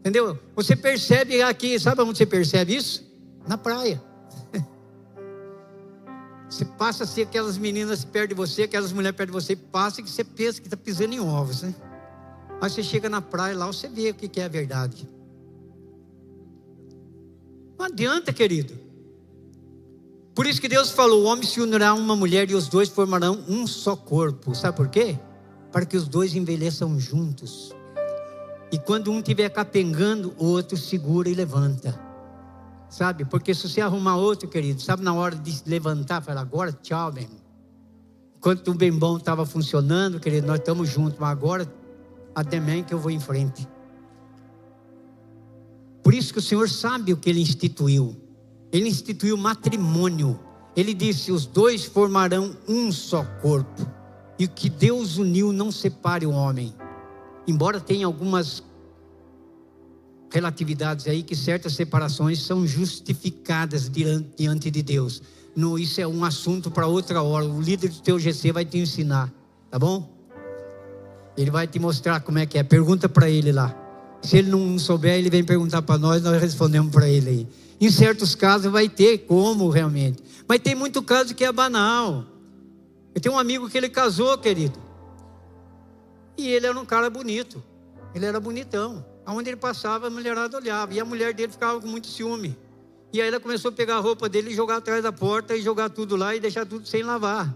Entendeu? 0.00 0.38
Você 0.54 0.76
percebe 0.76 1.42
aqui, 1.42 1.78
sabe 1.80 2.02
onde 2.02 2.18
você 2.18 2.26
percebe 2.26 2.76
isso? 2.76 3.04
Na 3.48 3.58
praia. 3.58 4.00
Você 6.48 6.64
passa 6.64 7.04
a 7.04 7.06
ser 7.06 7.22
aquelas 7.22 7.58
meninas 7.58 8.04
perto 8.04 8.28
de 8.28 8.34
você, 8.34 8.62
aquelas 8.62 8.92
mulheres 8.92 9.16
perto 9.16 9.30
de 9.30 9.34
você, 9.34 9.56
passa 9.56 10.02
que 10.02 10.10
você 10.10 10.22
pensa 10.22 10.60
que 10.60 10.66
está 10.66 10.76
pisando 10.76 11.14
em 11.14 11.20
ovos, 11.20 11.62
né? 11.62 11.74
Aí 12.60 12.70
você 12.70 12.82
chega 12.82 13.08
na 13.08 13.20
praia 13.20 13.56
lá, 13.56 13.66
você 13.66 13.88
vê 13.88 14.10
o 14.10 14.14
que 14.14 14.40
é 14.40 14.44
a 14.44 14.48
verdade. 14.48 15.08
Não 17.78 17.86
adianta, 17.86 18.32
querido. 18.32 18.78
Por 20.34 20.46
isso 20.46 20.60
que 20.60 20.68
Deus 20.68 20.90
falou: 20.90 21.22
o 21.22 21.26
homem 21.26 21.44
se 21.46 21.60
unirá 21.60 21.90
a 21.90 21.94
uma 21.94 22.14
mulher 22.14 22.50
e 22.50 22.54
os 22.54 22.68
dois 22.68 22.88
formarão 22.88 23.44
um 23.48 23.66
só 23.66 23.96
corpo. 23.96 24.54
Sabe 24.54 24.76
por 24.76 24.88
quê? 24.88 25.18
Para 25.72 25.84
que 25.84 25.96
os 25.96 26.08
dois 26.08 26.34
envelheçam 26.34 26.98
juntos. 26.98 27.74
E 28.70 28.78
quando 28.78 29.10
um 29.10 29.18
estiver 29.18 29.48
capengando, 29.50 30.34
o 30.38 30.46
outro 30.46 30.76
segura 30.76 31.28
e 31.28 31.34
levanta. 31.34 32.05
Sabe? 32.88 33.24
Porque 33.24 33.54
se 33.54 33.68
você 33.68 33.80
arrumar 33.80 34.16
outro, 34.16 34.48
querido, 34.48 34.80
sabe 34.80 35.02
na 35.02 35.12
hora 35.12 35.34
de 35.34 35.62
levantar, 35.66 36.22
falar 36.22 36.40
agora 36.40 36.72
tchau, 36.72 37.12
meu 37.12 37.24
irmão. 37.24 37.40
Enquanto 38.36 38.70
o 38.70 38.74
bem 38.74 38.92
bom 38.92 39.16
estava 39.16 39.44
funcionando, 39.44 40.20
querido, 40.20 40.46
nós 40.46 40.58
estamos 40.58 40.88
juntos, 40.88 41.18
mas 41.18 41.30
agora 41.30 41.70
até 42.34 42.60
mesmo 42.60 42.84
que 42.84 42.94
eu 42.94 42.98
vou 42.98 43.10
em 43.10 43.18
frente. 43.18 43.66
Por 46.02 46.14
isso 46.14 46.32
que 46.32 46.38
o 46.38 46.42
Senhor 46.42 46.68
sabe 46.68 47.12
o 47.12 47.16
que 47.16 47.30
ele 47.30 47.40
instituiu. 47.40 48.14
Ele 48.70 48.88
instituiu 48.88 49.36
matrimônio. 49.36 50.38
Ele 50.76 50.94
disse: 50.94 51.32
os 51.32 51.46
dois 51.46 51.84
formarão 51.84 52.54
um 52.68 52.92
só 52.92 53.24
corpo. 53.40 53.90
E 54.38 54.44
o 54.44 54.48
que 54.48 54.68
Deus 54.68 55.16
uniu 55.16 55.50
não 55.50 55.72
separe 55.72 56.26
o 56.26 56.30
homem. 56.30 56.74
Embora 57.48 57.80
tenha 57.80 58.06
algumas 58.06 58.62
relatividades 60.30 61.06
aí 61.06 61.22
que 61.22 61.36
certas 61.36 61.74
separações 61.74 62.42
são 62.42 62.66
justificadas 62.66 63.90
diante 64.36 64.70
de 64.70 64.82
Deus. 64.82 65.22
No, 65.54 65.78
isso 65.78 66.00
é 66.00 66.06
um 66.06 66.24
assunto 66.24 66.70
para 66.70 66.86
outra 66.86 67.22
hora. 67.22 67.46
O 67.46 67.60
líder 67.60 67.88
do 67.88 68.00
teu 68.00 68.18
GC 68.18 68.52
vai 68.52 68.64
te 68.64 68.78
ensinar, 68.78 69.32
tá 69.70 69.78
bom? 69.78 70.14
Ele 71.36 71.50
vai 71.50 71.66
te 71.66 71.78
mostrar 71.78 72.20
como 72.20 72.38
é 72.38 72.46
que 72.46 72.58
é. 72.58 72.62
Pergunta 72.62 73.08
para 73.08 73.30
ele 73.30 73.52
lá. 73.52 73.74
Se 74.22 74.38
ele 74.38 74.50
não 74.50 74.78
souber, 74.78 75.14
ele 75.14 75.30
vem 75.30 75.44
perguntar 75.44 75.82
para 75.82 75.98
nós, 75.98 76.22
nós 76.22 76.40
respondemos 76.40 76.92
para 76.92 77.08
ele 77.08 77.28
aí. 77.30 77.48
Em 77.80 77.90
certos 77.90 78.34
casos 78.34 78.70
vai 78.72 78.88
ter 78.88 79.18
como 79.18 79.68
realmente. 79.68 80.22
Mas 80.48 80.60
tem 80.60 80.74
muito 80.74 81.02
caso 81.02 81.34
que 81.34 81.44
é 81.44 81.52
banal. 81.52 82.24
Eu 83.14 83.20
tenho 83.20 83.34
um 83.34 83.38
amigo 83.38 83.68
que 83.68 83.78
ele 83.78 83.88
casou, 83.88 84.36
querido. 84.38 84.78
E 86.36 86.48
ele 86.48 86.66
era 86.66 86.78
um 86.78 86.84
cara 86.84 87.08
bonito. 87.08 87.62
Ele 88.14 88.26
era 88.26 88.38
bonitão. 88.40 89.04
Aonde 89.26 89.50
ele 89.50 89.56
passava, 89.56 90.06
a 90.06 90.10
mulherada 90.10 90.56
olhava. 90.56 90.94
E 90.94 91.00
a 91.00 91.04
mulher 91.04 91.34
dele 91.34 91.50
ficava 91.50 91.80
com 91.80 91.88
muito 91.88 92.06
ciúme. 92.06 92.56
E 93.12 93.20
aí 93.20 93.28
ela 93.28 93.40
começou 93.40 93.70
a 93.70 93.72
pegar 93.72 93.96
a 93.96 94.00
roupa 94.00 94.28
dele 94.28 94.50
e 94.50 94.54
jogar 94.54 94.76
atrás 94.76 95.02
da 95.02 95.12
porta 95.12 95.56
e 95.56 95.62
jogar 95.62 95.90
tudo 95.90 96.14
lá 96.14 96.34
e 96.34 96.40
deixar 96.40 96.64
tudo 96.64 96.86
sem 96.86 97.02
lavar. 97.02 97.54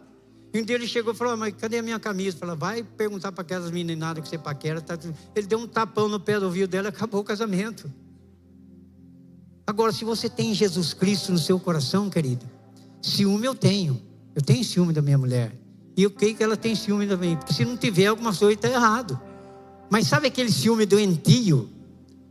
E 0.52 0.60
um 0.60 0.64
dia 0.64 0.74
ele 0.74 0.86
chegou 0.86 1.12
e 1.12 1.16
falou: 1.16 1.36
Mas 1.36 1.54
cadê 1.54 1.78
a 1.78 1.82
minha 1.82 2.00
camisa? 2.00 2.36
Falou: 2.36 2.56
Vai 2.56 2.82
perguntar 2.82 3.30
para 3.30 3.42
aquelas 3.42 3.70
meninadas 3.70 4.22
que 4.22 4.28
você 4.28 4.38
paquera. 4.38 4.80
Tá... 4.80 4.98
Ele 5.34 5.46
deu 5.46 5.58
um 5.58 5.66
tapão 5.68 6.08
no 6.08 6.18
pé 6.18 6.40
do 6.40 6.46
ouvido 6.46 6.68
dela 6.68 6.88
e 6.88 6.90
acabou 6.90 7.20
o 7.20 7.24
casamento. 7.24 7.90
Agora, 9.66 9.92
se 9.92 10.04
você 10.04 10.28
tem 10.28 10.52
Jesus 10.52 10.92
Cristo 10.92 11.30
no 11.30 11.38
seu 11.38 11.60
coração, 11.60 12.10
querido, 12.10 12.44
ciúme 13.00 13.46
eu 13.46 13.54
tenho. 13.54 14.02
Eu 14.34 14.42
tenho 14.42 14.64
ciúme 14.64 14.92
da 14.92 15.00
minha 15.00 15.18
mulher. 15.18 15.52
E 15.96 16.02
eu 16.02 16.10
creio 16.10 16.34
que 16.34 16.42
ela 16.42 16.56
tem 16.56 16.74
ciúme 16.74 17.06
também. 17.06 17.36
Porque 17.36 17.52
se 17.52 17.64
não 17.64 17.76
tiver, 17.76 18.06
alguma 18.06 18.34
coisa 18.34 18.52
está 18.52 18.68
errado. 18.68 19.20
Mas 19.90 20.06
sabe 20.06 20.28
aquele 20.28 20.50
ciúme 20.50 20.86
doentio? 20.86 21.68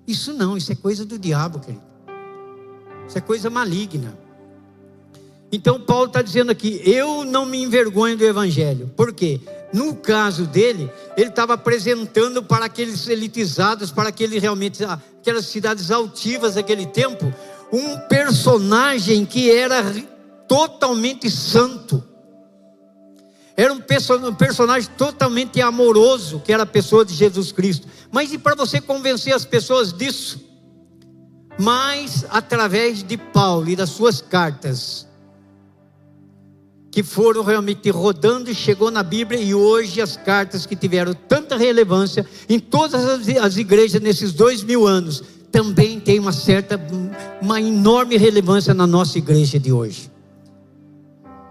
Isso 0.07 0.33
não, 0.33 0.57
isso 0.57 0.71
é 0.71 0.75
coisa 0.75 1.05
do 1.05 1.19
diabo, 1.19 1.59
querido. 1.59 1.83
Isso 3.07 3.17
é 3.17 3.21
coisa 3.21 3.49
maligna. 3.49 4.17
Então 5.51 5.79
Paulo 5.79 6.05
está 6.05 6.21
dizendo 6.21 6.51
aqui: 6.51 6.81
eu 6.85 7.25
não 7.25 7.45
me 7.45 7.61
envergonho 7.61 8.17
do 8.17 8.23
Evangelho. 8.23 8.91
Por 8.95 9.13
quê? 9.13 9.41
No 9.73 9.95
caso 9.95 10.45
dele, 10.45 10.89
ele 11.17 11.29
estava 11.29 11.53
apresentando 11.53 12.41
para 12.41 12.65
aqueles 12.65 13.07
elitizados, 13.07 13.91
para 13.91 14.09
aqueles 14.09 14.41
realmente, 14.41 14.83
aquelas 14.83 15.45
cidades 15.45 15.91
altivas 15.91 16.55
daquele 16.55 16.87
tempo, 16.87 17.31
um 17.71 17.97
personagem 18.07 19.25
que 19.25 19.51
era 19.51 19.83
totalmente 20.47 21.29
santo. 21.29 22.03
Era 23.59 23.73
um 23.73 23.81
personagem 23.81 24.89
totalmente 24.97 25.59
amoroso, 25.59 26.41
que 26.45 26.53
era 26.53 26.63
a 26.63 26.65
pessoa 26.65 27.03
de 27.03 27.13
Jesus 27.13 27.51
Cristo. 27.51 27.89
Mas 28.09 28.31
e 28.31 28.37
para 28.37 28.55
você 28.55 28.79
convencer 28.79 29.33
as 29.33 29.43
pessoas 29.43 29.91
disso? 29.91 30.39
Mas 31.59 32.25
através 32.29 33.03
de 33.03 33.17
Paulo 33.17 33.67
e 33.69 33.75
das 33.75 33.89
suas 33.89 34.21
cartas, 34.21 35.05
que 36.89 37.03
foram 37.03 37.43
realmente 37.43 37.89
rodando 37.89 38.49
e 38.49 38.55
chegou 38.55 38.89
na 38.89 39.03
Bíblia, 39.03 39.41
e 39.41 39.53
hoje 39.53 39.99
as 39.99 40.15
cartas 40.15 40.65
que 40.65 40.73
tiveram 40.73 41.13
tanta 41.13 41.57
relevância 41.57 42.25
em 42.47 42.61
todas 42.61 43.27
as 43.41 43.57
igrejas 43.57 44.01
nesses 44.01 44.31
dois 44.31 44.63
mil 44.63 44.87
anos, 44.87 45.21
também 45.51 45.99
tem 45.99 46.17
uma 46.17 46.31
certa, 46.31 46.79
uma 47.41 47.59
enorme 47.59 48.15
relevância 48.15 48.73
na 48.73 48.87
nossa 48.87 49.17
igreja 49.17 49.59
de 49.59 49.73
hoje. 49.73 50.09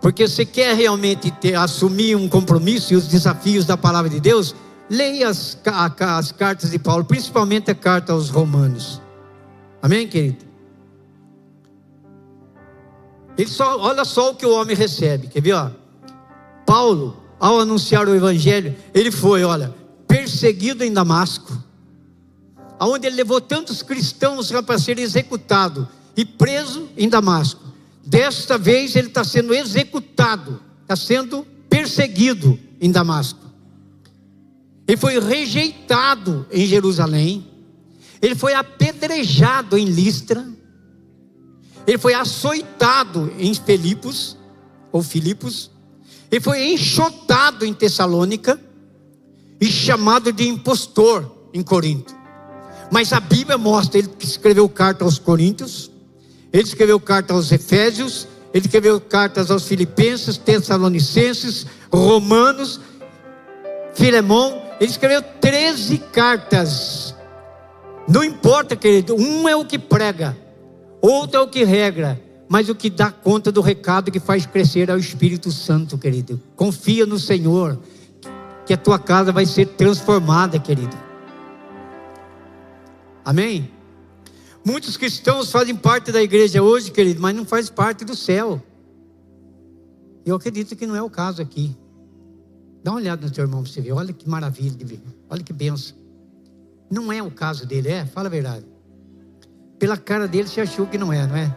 Porque 0.09 0.27
você 0.27 0.47
quer 0.47 0.75
realmente 0.75 1.31
ter, 1.31 1.55
assumir 1.55 2.17
um 2.17 2.31
compromisso 2.31 2.95
e 2.95 2.97
os 2.97 3.07
desafios 3.07 3.67
da 3.67 3.77
palavra 3.77 4.09
de 4.09 4.19
Deus, 4.19 4.55
leia 4.89 5.29
as, 5.29 5.59
as 6.01 6.33
cartas 6.33 6.71
de 6.71 6.79
Paulo, 6.79 7.05
principalmente 7.05 7.71
a 7.71 7.75
carta 7.75 8.15
aos 8.15 8.31
Romanos. 8.31 9.03
Amém, 9.83 10.09
querido? 10.09 10.47
Ele 13.37 13.51
só, 13.51 13.79
olha 13.79 14.03
só 14.03 14.31
o 14.31 14.35
que 14.35 14.47
o 14.47 14.55
homem 14.55 14.75
recebe. 14.75 15.27
Quer 15.27 15.43
ver? 15.43 15.53
Ó? 15.53 15.71
Paulo, 16.65 17.23
ao 17.39 17.61
anunciar 17.61 18.09
o 18.09 18.15
evangelho, 18.15 18.75
ele 18.95 19.11
foi, 19.11 19.45
olha, 19.45 19.75
perseguido 20.07 20.83
em 20.83 20.91
Damasco, 20.91 21.53
aonde 22.79 23.07
ele 23.07 23.17
levou 23.17 23.43
tantos 23.43 23.83
cristãos 23.83 24.51
para 24.63 24.79
ser 24.79 24.99
executado 24.99 25.87
e 26.17 26.25
preso 26.25 26.89
em 26.97 27.11
Damasco. 27.11 27.68
Desta 28.09 28.57
vez 28.57 28.97
ele 28.97 29.09
está 29.09 29.23
sendo 29.23 29.53
executado, 29.53 30.63
está 30.81 30.97
sendo 30.97 31.47
perseguido 31.69 32.59
em 32.81 32.91
Damasco. 32.91 33.39
Ele 34.87 34.97
foi 34.97 35.21
rejeitado 35.21 36.47
em 36.51 36.65
Jerusalém. 36.65 37.47
Ele 38.23 38.35
foi 38.35 38.55
apedrejado 38.55 39.77
em 39.77 39.85
Listra. 39.85 40.43
Ele 41.87 41.99
foi 41.99 42.15
açoitado 42.15 43.31
em 43.39 43.53
Filipos, 43.53 44.39
ou 44.91 45.03
Filipos. 45.03 45.71
Ele 46.31 46.41
foi 46.41 46.73
enxotado 46.73 47.67
em 47.67 47.75
Tessalônica 47.75 48.59
e 49.61 49.67
chamado 49.67 50.33
de 50.33 50.49
impostor 50.49 51.31
em 51.53 51.63
Corinto. 51.63 52.17
Mas 52.91 53.13
a 53.13 53.21
Bíblia 53.21 53.59
mostra 53.59 53.99
ele 53.99 54.09
que 54.09 54.25
escreveu 54.25 54.67
carta 54.67 55.05
aos 55.05 55.19
Coríntios, 55.19 55.91
ele 56.53 56.63
escreveu 56.63 56.99
carta 56.99 57.35
aos 57.35 57.53
Efésios, 57.53 58.27
ele 58.53 58.65
escreveu 58.65 59.01
cartas 59.01 59.51
aos 59.51 59.67
Filipenses, 59.67 60.39
Tessalonicenses, 60.39 61.67
Romanos, 61.93 62.81
Filemão. 63.95 64.63
Ele 64.81 64.91
escreveu 64.91 65.23
13 65.23 65.99
cartas. 66.13 67.15
Não 68.09 68.25
importa, 68.25 68.75
querido, 68.75 69.15
um 69.15 69.49
é 69.49 69.55
o 69.55 69.65
que 69.65 69.79
prega, 69.79 70.37
outro 71.03 71.39
é 71.39 71.43
o 71.43 71.49
que 71.49 71.63
regra, 71.63 72.19
mas 72.49 72.71
o 72.71 72.75
que 72.75 72.89
dá 72.89 73.11
conta 73.11 73.53
do 73.53 73.61
recado 73.61 74.11
que 74.11 74.19
faz 74.19 74.47
crescer 74.47 74.89
é 74.89 74.95
o 74.95 74.99
Espírito 74.99 75.53
Santo, 75.53 75.99
querido. 75.99 76.41
Confia 76.57 77.05
no 77.05 77.19
Senhor, 77.19 77.79
que 78.65 78.73
a 78.73 78.79
tua 78.79 78.99
casa 78.99 79.31
vai 79.31 79.45
ser 79.45 79.67
transformada, 79.67 80.59
querido. 80.59 80.97
Amém? 83.23 83.71
Muitos 84.69 84.99
cristãos 84.99 85.51
fazem 85.51 85.75
parte 85.75 86.13
da 86.13 86.23
igreja 86.23 86.63
hoje, 86.63 86.91
querido, 86.91 87.23
mas 87.23 87.35
não 87.35 87.47
faz 87.47 87.71
parte 87.71 88.05
do 88.05 88.15
céu. 88.15 88.63
Eu 90.27 90.37
acredito 90.37 90.77
que 90.77 90.87
não 90.87 90.95
é 90.95 91.01
o 91.01 91.09
caso 91.09 91.41
aqui. 91.41 91.75
Dá 92.85 92.91
uma 92.91 93.01
olhada 93.01 93.27
no 93.27 93.33
teu 93.33 93.45
irmão 93.45 93.63
para 93.63 93.73
você 93.73 93.81
ver. 93.81 93.93
Olha 93.93 94.13
que 94.13 94.29
maravilha 94.29 94.77
de 94.77 94.85
ver. 94.85 95.01
Olha 95.31 95.43
que 95.43 95.55
benção. 95.55 95.97
Não 96.91 97.11
é 97.11 97.23
o 97.23 97.31
caso 97.31 97.65
dele, 97.65 97.89
é? 97.89 98.05
Fala 98.05 98.29
a 98.29 98.31
verdade. 98.31 98.67
Pela 99.79 99.97
cara 99.97 100.29
dele 100.29 100.47
você 100.47 100.61
achou 100.61 100.87
que 100.87 100.99
não 100.99 101.11
é, 101.11 101.27
não 101.27 101.37
é? 101.37 101.57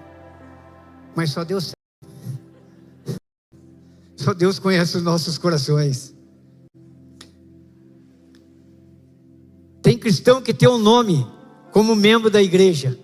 Mas 1.13 1.31
só 1.31 1.43
Deus 1.43 1.65
sabe. 1.65 3.19
Só 4.15 4.33
Deus 4.33 4.57
conhece 4.57 4.95
os 4.95 5.03
nossos 5.03 5.37
corações. 5.37 6.15
Tem 9.81 9.97
cristão 9.97 10.41
que 10.41 10.53
tem 10.53 10.69
um 10.69 10.77
nome 10.77 11.27
como 11.71 11.95
membro 11.95 12.29
da 12.29 12.41
igreja. 12.41 12.97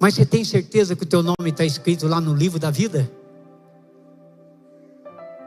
Mas 0.00 0.14
você 0.14 0.24
tem 0.24 0.44
certeza 0.44 0.94
que 0.94 1.02
o 1.02 1.06
teu 1.06 1.22
nome 1.22 1.50
está 1.50 1.64
escrito 1.64 2.06
lá 2.06 2.20
no 2.20 2.34
livro 2.34 2.58
da 2.58 2.70
vida? 2.70 3.10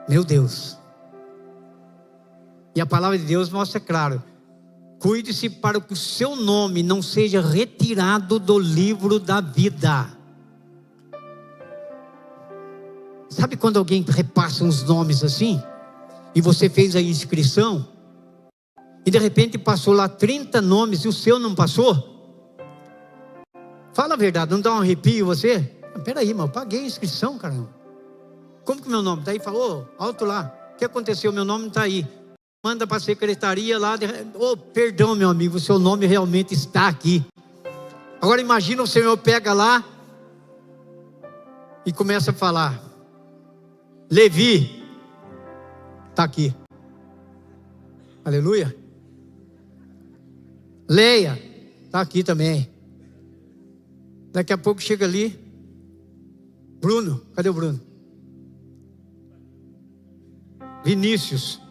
Meu 0.09 0.23
Deus. 0.23 0.77
E 2.75 2.81
a 2.81 2.85
palavra 2.85 3.17
de 3.17 3.25
Deus 3.25 3.49
mostra 3.49 3.79
claro: 3.79 4.21
cuide-se 4.99 5.49
para 5.49 5.79
que 5.79 5.93
o 5.93 5.95
seu 5.95 6.35
nome 6.35 6.83
não 6.83 7.01
seja 7.01 7.41
retirado 7.41 8.39
do 8.39 8.59
livro 8.59 9.19
da 9.19 9.39
vida. 9.39 10.09
Sabe 13.29 13.55
quando 13.55 13.77
alguém 13.77 14.03
repassa 14.05 14.63
uns 14.63 14.83
nomes 14.83 15.23
assim? 15.23 15.61
E 16.35 16.41
você 16.41 16.69
fez 16.69 16.95
a 16.95 17.01
inscrição? 17.01 17.87
E 19.05 19.11
de 19.11 19.17
repente 19.17 19.57
passou 19.57 19.93
lá 19.93 20.09
30 20.09 20.61
nomes 20.61 21.05
e 21.05 21.07
o 21.07 21.13
seu 21.13 21.39
não 21.39 21.55
passou? 21.55 22.20
Fala 23.93 24.13
a 24.13 24.17
verdade, 24.17 24.51
não 24.51 24.61
dá 24.61 24.73
um 24.73 24.79
arrepio 24.79 25.25
você? 25.25 25.59
Peraí, 26.05 26.33
mas 26.33 26.47
eu 26.47 26.51
paguei 26.51 26.79
a 26.79 26.85
inscrição, 26.85 27.37
caramba. 27.37 27.69
Como 28.63 28.81
que 28.81 28.89
meu 28.89 29.01
nome 29.01 29.21
está 29.21 29.31
aí? 29.31 29.39
Falou, 29.39 29.87
alto 29.97 30.23
lá. 30.23 30.53
O 30.73 30.77
que 30.77 30.85
aconteceu? 30.85 31.31
Meu 31.33 31.43
nome 31.43 31.67
está 31.67 31.81
aí. 31.81 32.07
Manda 32.63 32.87
para 32.87 32.97
a 32.97 33.01
secretaria 33.01 33.77
lá. 33.77 33.97
De... 33.97 34.05
Oh, 34.35 34.55
perdão, 34.55 35.15
meu 35.15 35.29
amigo, 35.29 35.59
seu 35.59 35.77
nome 35.77 36.05
realmente 36.05 36.53
está 36.53 36.87
aqui. 36.87 37.25
Agora 38.21 38.39
imagina 38.39 38.83
o 38.83 38.87
Senhor 38.87 39.17
pega 39.17 39.51
lá 39.51 39.83
e 41.85 41.91
começa 41.91 42.31
a 42.31 42.33
falar. 42.33 42.81
Levi, 44.09 44.85
está 46.09 46.23
aqui. 46.23 46.55
Aleluia. 48.23 48.75
Leia, 50.87 51.41
está 51.85 51.99
aqui 51.99 52.23
também. 52.23 52.70
Daqui 54.31 54.53
a 54.53 54.57
pouco 54.57 54.81
chega 54.81 55.05
ali. 55.05 55.37
Bruno, 56.79 57.25
cadê 57.35 57.49
o 57.49 57.53
Bruno? 57.53 57.79
Vinícius. 60.83 61.61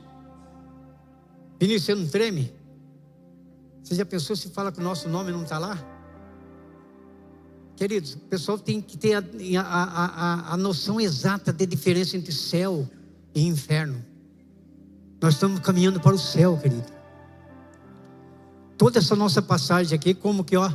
Vinícius, 1.59 1.85
você 1.85 1.95
não 1.95 2.07
treme? 2.07 2.53
Você 3.83 3.95
já 3.95 4.07
pensou 4.07 4.37
se 4.37 4.51
fala 4.51 4.71
que 4.71 4.79
o 4.79 4.85
nosso 4.85 5.09
nome 5.09 5.33
não 5.33 5.43
está 5.43 5.59
lá? 5.59 5.77
Queridos, 7.77 8.15
o 8.15 8.19
pessoal 8.19 8.59
tem 8.59 8.81
que 8.81 8.97
ter 8.97 9.15
a, 9.15 9.25
a, 9.63 10.05
a, 10.05 10.53
a 10.53 10.57
noção 10.57 11.01
exata 11.01 11.53
da 11.53 11.65
diferença 11.65 12.17
entre 12.17 12.31
céu 12.31 12.89
e 13.35 13.47
inferno. 13.47 14.05
Nós 15.21 15.35
estamos 15.35 15.61
caminhando 15.61 15.99
para 15.99 16.15
o 16.15 16.19
céu, 16.19 16.59
querido. 16.59 16.87
Toda 18.77 18.99
essa 18.99 19.17
nossa 19.17 19.43
passagem 19.43 19.97
aqui, 19.97 20.15
como 20.15 20.45
que, 20.45 20.57
ó, 20.57 20.71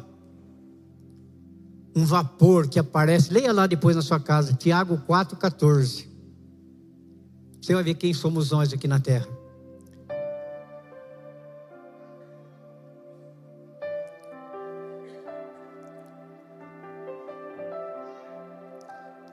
um 1.96 2.04
vapor 2.04 2.68
que 2.68 2.78
aparece. 2.78 3.34
Leia 3.34 3.54
lá 3.54 3.66
depois 3.66 3.96
na 3.96 4.02
sua 4.02 4.20
casa, 4.20 4.54
Tiago 4.54 5.02
4,14. 5.08 6.08
Você 7.62 7.74
vai 7.74 7.84
ver 7.84 7.96
quem 7.96 8.14
somos 8.14 8.52
nós 8.52 8.74
aqui 8.74 8.88
na 8.88 9.00
terra. 9.00 9.28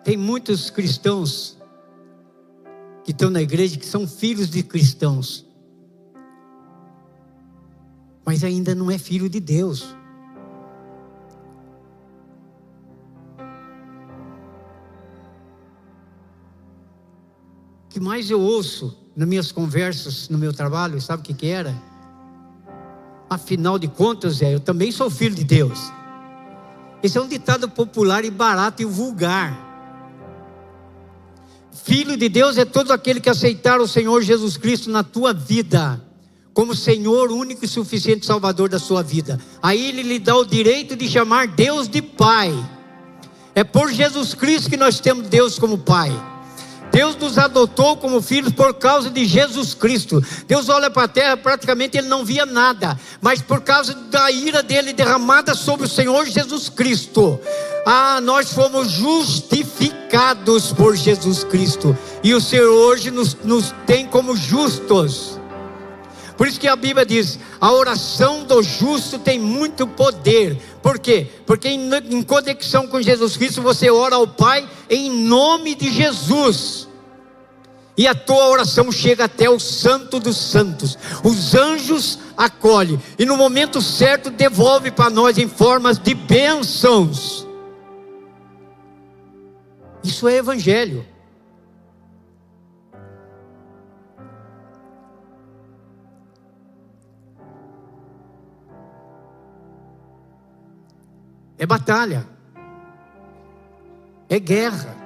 Tem 0.04 0.16
muitos 0.16 0.70
cristãos 0.70 1.58
que 3.04 3.12
estão 3.12 3.30
na 3.30 3.42
igreja 3.42 3.78
que 3.78 3.86
são 3.86 4.06
filhos 4.06 4.50
de 4.50 4.62
cristãos, 4.62 5.46
mas 8.24 8.42
ainda 8.44 8.74
não 8.74 8.90
é 8.90 8.98
filho 8.98 9.28
de 9.28 9.40
Deus. 9.40 9.96
Que 17.92 18.00
mais 18.00 18.30
eu 18.30 18.40
ouço 18.40 18.96
nas 19.14 19.28
minhas 19.28 19.52
conversas, 19.52 20.28
no 20.28 20.38
meu 20.38 20.52
trabalho, 20.52 21.00
sabe 21.00 21.20
o 21.20 21.24
que, 21.24 21.34
que 21.34 21.46
era? 21.46 21.74
Afinal 23.28 23.78
de 23.78 23.86
contas, 23.88 24.40
é, 24.40 24.54
eu 24.54 24.60
também 24.60 24.90
sou 24.90 25.10
filho 25.10 25.34
de 25.34 25.44
Deus. 25.44 25.92
Esse 27.02 27.18
é 27.18 27.20
um 27.20 27.28
ditado 27.28 27.68
popular 27.68 28.24
e 28.24 28.30
barato 28.30 28.80
e 28.80 28.84
vulgar. 28.84 29.70
Filho 31.84 32.16
de 32.16 32.28
Deus 32.28 32.56
é 32.58 32.64
todo 32.64 32.92
aquele 32.92 33.20
que 33.20 33.28
aceitar 33.28 33.80
o 33.80 33.88
Senhor 33.88 34.22
Jesus 34.22 34.56
Cristo 34.56 34.88
na 34.88 35.02
tua 35.02 35.34
vida, 35.34 36.02
como 36.54 36.74
Senhor 36.74 37.30
único 37.30 37.64
e 37.64 37.68
suficiente 37.68 38.24
Salvador 38.24 38.68
da 38.68 38.78
sua 38.78 39.02
vida. 39.02 39.38
Aí 39.62 39.88
Ele 39.88 40.02
lhe 40.02 40.18
dá 40.18 40.36
o 40.36 40.44
direito 40.44 40.94
de 40.94 41.08
chamar 41.08 41.48
Deus 41.48 41.88
de 41.88 42.00
Pai. 42.00 42.52
É 43.54 43.64
por 43.64 43.90
Jesus 43.90 44.32
Cristo 44.32 44.70
que 44.70 44.76
nós 44.76 45.00
temos 45.00 45.28
Deus 45.28 45.58
como 45.58 45.76
Pai. 45.76 46.31
Deus 46.92 47.16
nos 47.16 47.38
adotou 47.38 47.96
como 47.96 48.20
filhos 48.20 48.52
por 48.52 48.74
causa 48.74 49.10
de 49.10 49.24
Jesus 49.24 49.72
Cristo. 49.72 50.22
Deus 50.46 50.68
olha 50.68 50.90
para 50.90 51.04
a 51.04 51.08
terra, 51.08 51.36
praticamente 51.36 51.96
ele 51.96 52.06
não 52.06 52.24
via 52.24 52.44
nada, 52.44 52.98
mas 53.20 53.40
por 53.40 53.62
causa 53.62 53.94
da 53.94 54.30
ira 54.30 54.62
dele 54.62 54.92
derramada 54.92 55.54
sobre 55.54 55.86
o 55.86 55.90
Senhor 55.90 56.26
Jesus 56.26 56.68
Cristo. 56.68 57.40
Ah, 57.86 58.20
nós 58.20 58.52
fomos 58.52 58.90
justificados 58.90 60.72
por 60.72 60.94
Jesus 60.94 61.42
Cristo, 61.42 61.96
e 62.22 62.34
o 62.34 62.40
Senhor 62.40 62.68
hoje 62.68 63.10
nos, 63.10 63.36
nos 63.42 63.74
tem 63.86 64.06
como 64.06 64.36
justos. 64.36 65.41
Por 66.36 66.46
isso 66.46 66.58
que 66.58 66.68
a 66.68 66.76
Bíblia 66.76 67.04
diz: 67.04 67.38
a 67.60 67.72
oração 67.72 68.44
do 68.44 68.62
justo 68.62 69.18
tem 69.18 69.38
muito 69.38 69.86
poder. 69.86 70.56
Por 70.82 70.98
quê? 70.98 71.28
Porque 71.46 71.68
em, 71.68 71.90
em 72.10 72.22
conexão 72.22 72.86
com 72.86 73.00
Jesus 73.00 73.36
Cristo 73.36 73.62
você 73.62 73.90
ora 73.90 74.16
ao 74.16 74.26
Pai 74.26 74.68
em 74.88 75.10
nome 75.10 75.74
de 75.74 75.90
Jesus. 75.90 76.88
E 77.96 78.06
a 78.06 78.14
tua 78.14 78.48
oração 78.48 78.90
chega 78.90 79.24
até 79.24 79.50
o 79.50 79.60
Santo 79.60 80.18
dos 80.18 80.36
Santos. 80.36 80.98
Os 81.22 81.54
anjos 81.54 82.18
acolhem 82.36 83.00
e 83.18 83.26
no 83.26 83.36
momento 83.36 83.82
certo 83.82 84.30
devolve 84.30 84.90
para 84.90 85.10
nós 85.10 85.36
em 85.36 85.46
formas 85.46 85.98
de 85.98 86.14
bênçãos. 86.14 87.46
Isso 90.02 90.26
é 90.26 90.36
evangelho. 90.36 91.06
É 101.62 101.66
batalha. 101.66 102.26
É 104.28 104.40
guerra. 104.40 104.96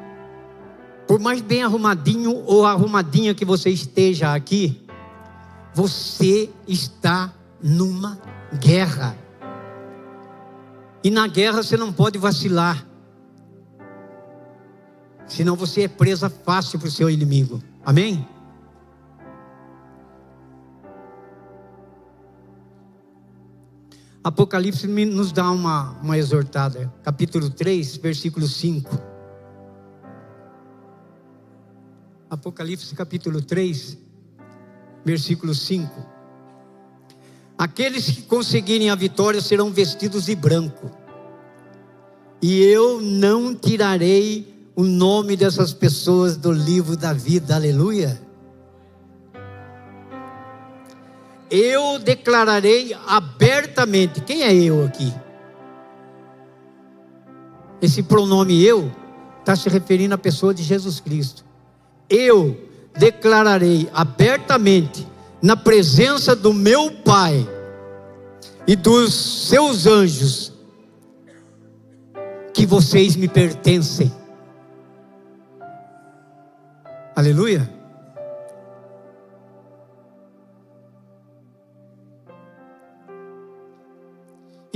Por 1.07 1.21
mais 1.21 1.43
bem 1.43 1.63
arrumadinho 1.63 2.35
ou 2.47 2.65
arrumadinha 2.65 3.35
que 3.35 3.45
você 3.45 3.69
esteja 3.69 4.35
aqui, 4.35 4.83
você 5.75 6.49
está 6.67 7.31
numa 7.63 8.19
guerra. 8.59 9.15
E 11.05 11.11
na 11.11 11.27
guerra 11.27 11.63
você 11.63 11.77
não 11.77 11.93
pode 11.93 12.19
vacilar. 12.19 12.87
Senão 15.27 15.57
você 15.57 15.83
é 15.83 15.89
presa 15.89 16.31
fácil 16.31 16.79
para 16.79 16.89
o 16.89 16.91
seu 16.91 17.11
inimigo. 17.11 17.63
Amém? 17.85 18.27
Apocalipse 24.27 24.89
nos 24.89 25.31
dá 25.31 25.49
uma, 25.53 25.93
uma 26.03 26.19
exortada, 26.19 26.93
capítulo 27.05 27.49
3, 27.49 27.99
versículo 27.99 28.49
5. 28.49 29.01
Apocalipse 32.29 32.93
capítulo 32.97 33.41
3, 33.41 33.97
versículo 35.05 35.55
5. 35.55 36.05
Aqueles 37.57 38.11
que 38.11 38.23
conseguirem 38.23 38.91
a 38.91 38.97
vitória 38.97 39.41
serão 39.41 39.71
vestidos 39.71 40.25
de 40.25 40.35
branco, 40.35 40.91
e 42.43 42.65
eu 42.65 43.01
não 43.01 43.55
tirarei 43.55 44.69
o 44.75 44.83
nome 44.83 45.37
dessas 45.37 45.73
pessoas 45.73 46.37
do 46.37 46.51
livro 46.51 46.97
da 46.97 47.13
vida, 47.13 47.55
aleluia. 47.55 48.26
Eu 51.51 51.99
declararei 51.99 52.97
abertamente. 53.07 54.21
Quem 54.21 54.43
é 54.43 54.55
eu 54.55 54.85
aqui? 54.85 55.13
Esse 57.81 58.03
pronome 58.03 58.65
eu 58.65 58.91
está 59.41 59.55
se 59.55 59.69
referindo 59.69 60.15
à 60.15 60.19
pessoa 60.19 60.53
de 60.53 60.63
Jesus 60.63 60.99
Cristo. 60.99 61.45
Eu 62.09 62.59
declararei 62.97 63.89
abertamente, 63.93 65.07
na 65.43 65.57
presença 65.57 66.35
do 66.35 66.53
meu 66.53 66.91
Pai 66.91 67.47
e 68.67 68.75
dos 68.75 69.15
seus 69.49 69.87
anjos, 69.87 70.53
que 72.53 72.65
vocês 72.67 73.15
me 73.15 73.29
pertencem. 73.29 74.11
Aleluia. 77.15 77.76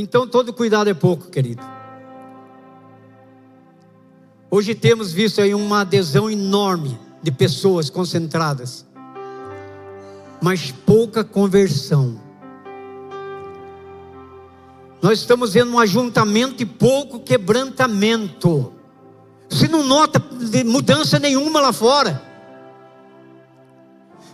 Então 0.01 0.27
todo 0.27 0.51
cuidado 0.51 0.89
é 0.89 0.95
pouco, 0.95 1.29
querido. 1.29 1.63
Hoje 4.51 4.75
temos 4.75 5.13
visto 5.13 5.43
aí 5.43 5.55
uma 5.55 5.83
adesão 5.83 6.31
enorme 6.31 6.99
de 7.23 7.31
pessoas 7.31 7.91
concentradas, 7.91 8.87
mas 10.41 10.73
pouca 10.73 11.23
conversão. 11.23 12.19
Nós 15.03 15.21
estamos 15.21 15.53
vendo 15.53 15.71
um 15.73 15.79
ajuntamento 15.79 16.63
e 16.63 16.67
pouco 16.67 17.21
quebrantamento. 17.21 18.73
Você 19.51 19.69
não 19.69 19.85
nota 19.85 20.19
mudança 20.65 21.19
nenhuma 21.19 21.61
lá 21.61 21.75
fora. 21.75 22.23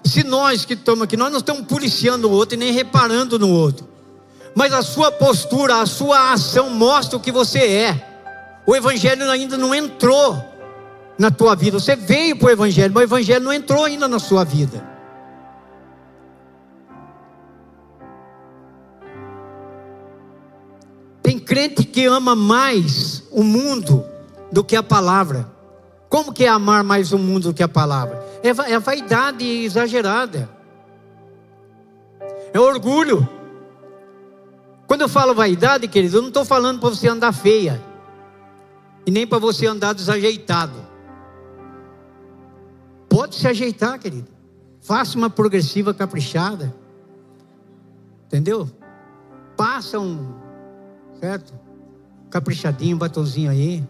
Se 0.05 0.23
nós 0.23 0.65
que 0.65 0.75
estamos 0.75 1.03
aqui, 1.03 1.17
nós 1.17 1.33
não 1.33 1.41
estamos 1.41 1.67
policiando 1.67 2.29
o 2.29 2.31
outro 2.31 2.55
e 2.55 2.59
nem 2.59 2.73
reparando 2.73 3.37
no 3.37 3.51
outro 3.51 3.96
mas 4.57 4.73
a 4.73 4.81
sua 4.81 5.13
postura, 5.13 5.83
a 5.83 5.87
sua 5.87 6.33
ação 6.33 6.71
mostra 6.71 7.19
o 7.19 7.21
que 7.21 7.31
você 7.31 7.59
é. 7.59 8.09
O 8.67 8.75
Evangelho 8.75 9.31
ainda 9.31 9.59
não 9.59 9.75
entrou 9.75 10.43
na 11.19 11.31
tua 11.31 11.55
vida. 11.55 11.79
Você 11.79 11.95
veio 11.95 12.39
para 12.39 12.47
o 12.47 12.51
Evangelho, 12.51 12.95
mas 12.95 13.03
o 13.03 13.05
Evangelho 13.05 13.45
não 13.45 13.53
entrou 13.53 13.85
ainda 13.85 14.09
na 14.09 14.19
sua 14.19 14.45
vida. 14.45 14.83
Tem 21.23 21.39
crente 21.39 21.85
que 21.85 22.07
ama 22.07 22.35
mais 22.35 23.25
o 23.31 23.43
mundo 23.43 24.07
do 24.51 24.65
que 24.65 24.75
a 24.75 24.83
palavra. 24.83 25.53
Como 26.09 26.33
que 26.33 26.47
é 26.47 26.49
amar 26.49 26.83
mais 26.83 27.13
o 27.13 27.19
mundo 27.19 27.49
do 27.49 27.55
que 27.55 27.63
a 27.63 27.69
palavra? 27.69 28.25
É, 28.43 28.73
é 28.73 28.79
vaidade 28.79 29.45
exagerada. 29.45 30.49
É 32.55 32.59
orgulho. 32.59 33.36
Quando 34.87 35.01
eu 35.03 35.09
falo 35.09 35.35
vaidade, 35.35 35.89
querido, 35.89 36.19
eu 36.19 36.23
não 36.23 36.29
estou 36.29 36.45
falando 36.45 36.79
para 36.81 36.89
você 36.89 37.09
andar 37.09 37.33
feia. 37.33 37.83
e 39.05 39.11
nem 39.11 39.25
para 39.27 39.39
você 39.39 39.67
andar 39.67 39.93
desajeitado. 39.93 40.85
Pode 43.09 43.37
se 43.37 43.47
ajeitar, 43.47 43.99
querido. 44.01 44.29
Faça 44.81 45.17
uma 45.17 45.31
progressiva 45.31 45.95
caprichada. 45.95 46.75
Entendeu? 48.27 48.69
Passa 49.57 50.01
um, 50.01 50.35
certo? 51.21 51.55
Caprichadinho, 52.29 52.97
batonzinho 52.97 53.51
aí. 53.51 53.85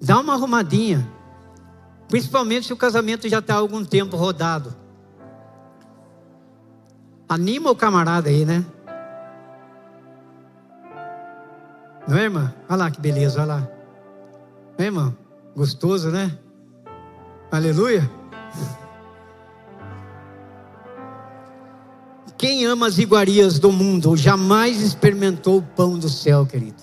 Dá 0.00 0.20
uma 0.20 0.34
arrumadinha. 0.34 1.06
Principalmente 2.08 2.66
se 2.66 2.72
o 2.72 2.76
casamento 2.76 3.28
já 3.28 3.40
está 3.40 3.54
há 3.54 3.58
algum 3.58 3.84
tempo 3.84 4.16
rodado. 4.16 4.74
Anima 7.28 7.70
o 7.70 7.76
camarada 7.76 8.28
aí, 8.28 8.44
né? 8.44 8.64
Não 12.06 12.18
é, 12.18 12.24
irmã? 12.24 12.54
Olha 12.68 12.76
lá 12.76 12.90
que 12.90 13.00
beleza, 13.00 13.40
olha 13.40 13.54
lá. 13.54 13.68
É, 14.76 14.84
irmão? 14.84 15.16
Gostoso, 15.56 16.10
né? 16.10 16.36
Aleluia. 17.50 18.10
Quem 22.36 22.66
ama 22.66 22.88
as 22.88 22.98
iguarias 22.98 23.58
do 23.58 23.72
mundo 23.72 24.16
jamais 24.16 24.82
experimentou 24.82 25.58
o 25.58 25.62
pão 25.62 25.98
do 25.98 26.10
céu, 26.10 26.44
querido. 26.44 26.82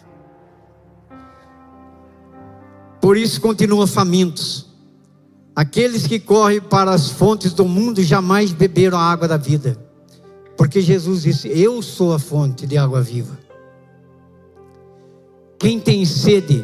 Por 3.00 3.16
isso 3.16 3.40
continua 3.42 3.86
famintos. 3.86 4.68
Aqueles 5.56 6.08
que 6.08 6.20
correm 6.20 6.62
para 6.62 6.92
as 6.92 7.12
fontes 7.12 7.54
do 7.54 7.66
mundo 7.66 8.02
jamais 8.02 8.52
beberam 8.52 8.98
a 8.98 9.04
água 9.04 9.28
da 9.28 9.38
vida. 9.38 9.78
Porque 10.62 10.80
Jesus 10.80 11.24
disse: 11.24 11.48
Eu 11.48 11.82
sou 11.82 12.14
a 12.14 12.20
fonte 12.20 12.68
de 12.68 12.78
água 12.78 13.02
viva. 13.02 13.36
Quem 15.58 15.80
tem 15.80 16.06
sede, 16.06 16.64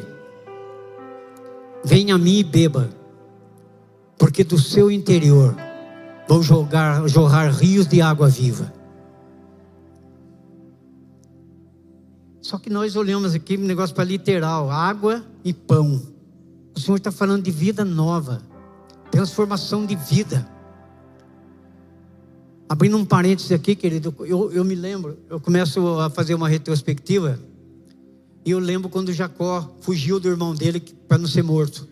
venha 1.83 2.13
a 2.13 2.17
mim 2.19 2.37
e 2.37 2.43
beba, 2.43 2.91
porque 4.15 4.43
do 4.43 4.59
seu 4.59 4.91
interior 4.91 5.55
vão 6.29 6.43
jogar, 6.43 7.07
jorrar 7.07 7.49
rios 7.51 7.87
de 7.87 7.99
água 7.99 8.29
viva. 8.29 8.71
Só 12.39 12.59
que 12.59 12.69
nós 12.69 12.95
olhamos 12.95 13.33
aqui 13.33 13.57
um 13.57 13.61
negócio 13.61 13.95
para 13.95 14.03
literal: 14.03 14.69
água 14.69 15.25
e 15.43 15.51
pão. 15.51 16.03
O 16.75 16.79
Senhor 16.79 16.97
está 16.97 17.11
falando 17.11 17.41
de 17.41 17.49
vida 17.49 17.83
nova, 17.83 18.43
transformação 19.09 19.87
de 19.87 19.95
vida. 19.95 20.47
Abrindo 22.70 22.97
um 22.97 23.05
parênteses 23.05 23.51
aqui, 23.51 23.76
querido, 23.76 24.13
eu, 24.20 24.51
eu 24.51 24.65
me 24.65 24.76
lembro, 24.76 25.18
eu 25.30 25.39
começo 25.39 25.80
a 25.99 26.09
fazer 26.09 26.36
uma 26.36 26.49
retrospectiva. 26.49 27.39
E 28.45 28.51
eu 28.51 28.59
lembro 28.59 28.89
quando 28.89 29.13
Jacó 29.13 29.76
fugiu 29.82 30.20
do 30.20 30.28
irmão 30.28 30.53
dele 30.53 30.82
para 31.07 31.18
não 31.18 31.28
ser 31.28 31.43
morto. 31.43 31.88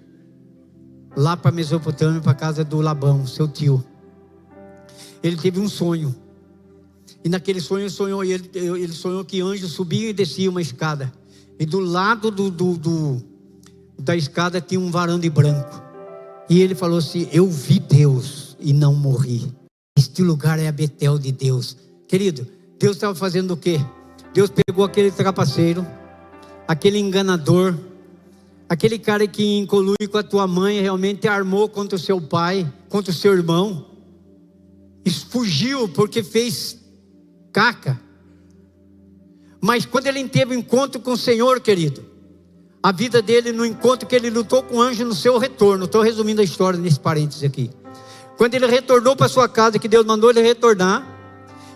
Lá 1.16 1.38
para 1.38 1.52
Mesopotâmia, 1.52 2.20
para 2.20 2.34
a 2.34 2.36
casa 2.36 2.64
do 2.64 2.82
Labão, 2.82 3.26
seu 3.26 3.48
tio. 3.48 3.84
Ele 5.24 5.38
teve 5.38 5.60
um 5.60 5.70
sonho. 5.70 6.14
E 7.24 7.30
naquele 7.30 7.62
sonho 7.62 7.90
sonhou, 7.90 8.24
ele, 8.24 8.50
ele 8.54 8.94
sonhou 8.94 9.24
que 9.24 9.42
anjos 9.42 9.72
subiam 9.72 10.10
e 10.10 10.14
desciam 10.14 10.52
uma 10.52 10.62
escada. 10.62 11.12
E 11.58 11.66
do 11.66 11.80
lado 11.80 12.30
do, 12.30 12.52
do, 12.52 12.78
do, 12.78 13.22
da 13.98 14.16
escada 14.16 14.60
tinha 14.60 14.80
um 14.80 14.92
varão 14.92 15.18
de 15.18 15.30
branco. 15.30 15.82
E 16.50 16.62
ele 16.62 16.76
falou 16.76 17.00
assim: 17.00 17.30
Eu 17.32 17.50
vi 17.50 17.80
Deus 17.80 18.58
e 18.60 18.74
não 18.74 18.94
morri. 18.94 19.52
Este 20.16 20.24
lugar 20.24 20.58
é 20.60 20.70
a 20.70 20.72
Betel 20.72 21.20
de 21.20 21.30
Deus. 21.30 21.76
Querido, 22.08 22.48
Deus 22.80 22.96
estava 22.96 23.14
fazendo 23.14 23.52
o 23.52 23.58
quê? 23.58 23.82
Deus 24.34 24.50
pegou 24.50 24.86
aquele 24.86 25.12
trapaceiro 25.12 25.86
aquele 26.66 26.98
enganador, 27.00 27.76
aquele 28.70 28.98
cara 28.98 29.28
que 29.28 29.58
incolui 29.58 30.08
com 30.10 30.18
a 30.18 30.24
tua 30.24 30.48
mãe, 30.48 30.80
realmente 30.80 31.28
armou 31.28 31.68
contra 31.68 31.98
o 31.98 32.00
seu 32.00 32.22
pai, 32.22 32.66
contra 32.88 33.12
o 33.12 33.14
seu 33.14 33.34
irmão, 33.34 33.88
fugiu 35.30 35.90
porque 35.90 36.24
fez 36.24 36.80
caca. 37.52 38.00
Mas 39.60 39.86
quando 39.86 40.08
ele 40.08 40.26
teve 40.30 40.56
um 40.56 40.60
encontro 40.60 41.02
com 41.02 41.12
o 41.12 41.18
Senhor, 41.18 41.60
querido, 41.60 42.06
a 42.82 42.94
vida 42.94 43.22
dele 43.22 43.52
no 43.52 43.66
encontro 43.66 44.08
que 44.08 44.16
ele 44.16 44.30
lutou 44.30 44.64
com 44.64 44.78
o 44.78 44.82
anjo 44.82 45.04
no 45.04 45.14
seu 45.14 45.38
retorno. 45.38 45.84
Estou 45.84 46.02
resumindo 46.02 46.40
a 46.40 46.44
história 46.46 46.80
nesse 46.80 47.02
parênteses 47.02 47.44
aqui. 47.44 47.70
Quando 48.38 48.54
ele 48.54 48.68
retornou 48.68 49.16
para 49.16 49.28
sua 49.28 49.48
casa, 49.48 49.80
que 49.80 49.88
Deus 49.88 50.06
mandou 50.06 50.30
ele 50.30 50.42
retornar, 50.42 51.06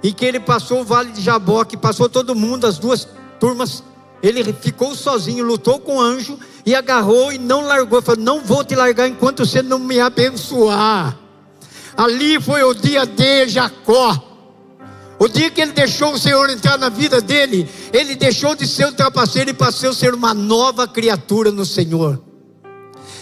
e 0.01 0.14
que 0.14 0.26
ele 0.26 0.39
passou 0.39 0.82
o 0.82 0.84
vale 0.84 1.12
de 1.12 1.22
Jaboque, 1.22 1.78
passou 1.78 2.10
todo 2.10 2.36
mundo, 2.36 2.66
as 2.66 2.78
duas 2.78 3.07
turmas 3.39 3.84
ele 4.22 4.53
ficou 4.53 4.93
sozinho, 4.95 5.45
lutou 5.45 5.80
com 5.80 5.97
o 5.97 6.01
anjo 6.01 6.38
e 6.66 6.76
agarrou 6.76 7.32
e 7.32 7.38
não 7.38 7.62
largou. 7.62 8.01
Falou: 8.01 8.22
Não 8.22 8.41
vou 8.41 8.64
te 8.64 8.76
largar 8.76 9.07
enquanto 9.07 9.45
você 9.45 9.62
não 9.62 9.80
me 9.80 9.99
abençoar. 9.99 11.18
Ali 11.95 12.39
foi 12.39 12.64
o 12.64 12.74
dia 12.74 13.05
de 13.05 13.47
Jacó. 13.47 14.26
O 15.18 15.28
dia 15.28 15.49
que 15.49 15.60
ele 15.60 15.74
deixou 15.74 16.14
o 16.14 16.18
Senhor 16.18 16.49
entrar 16.49 16.78
na 16.78 16.88
vida 16.88 17.22
dele, 17.22 17.70
ele 17.91 18.16
deixou 18.16 18.55
de 18.55 18.66
ser 18.66 18.88
um 18.88 18.93
trapaceiro 18.93 19.49
e 19.49 19.53
passou 19.53 19.89
a 19.89 19.93
ser 19.93 20.14
uma 20.14 20.34
nova 20.34 20.88
criatura 20.88 21.51
no 21.51 21.66
Senhor. 21.66 22.22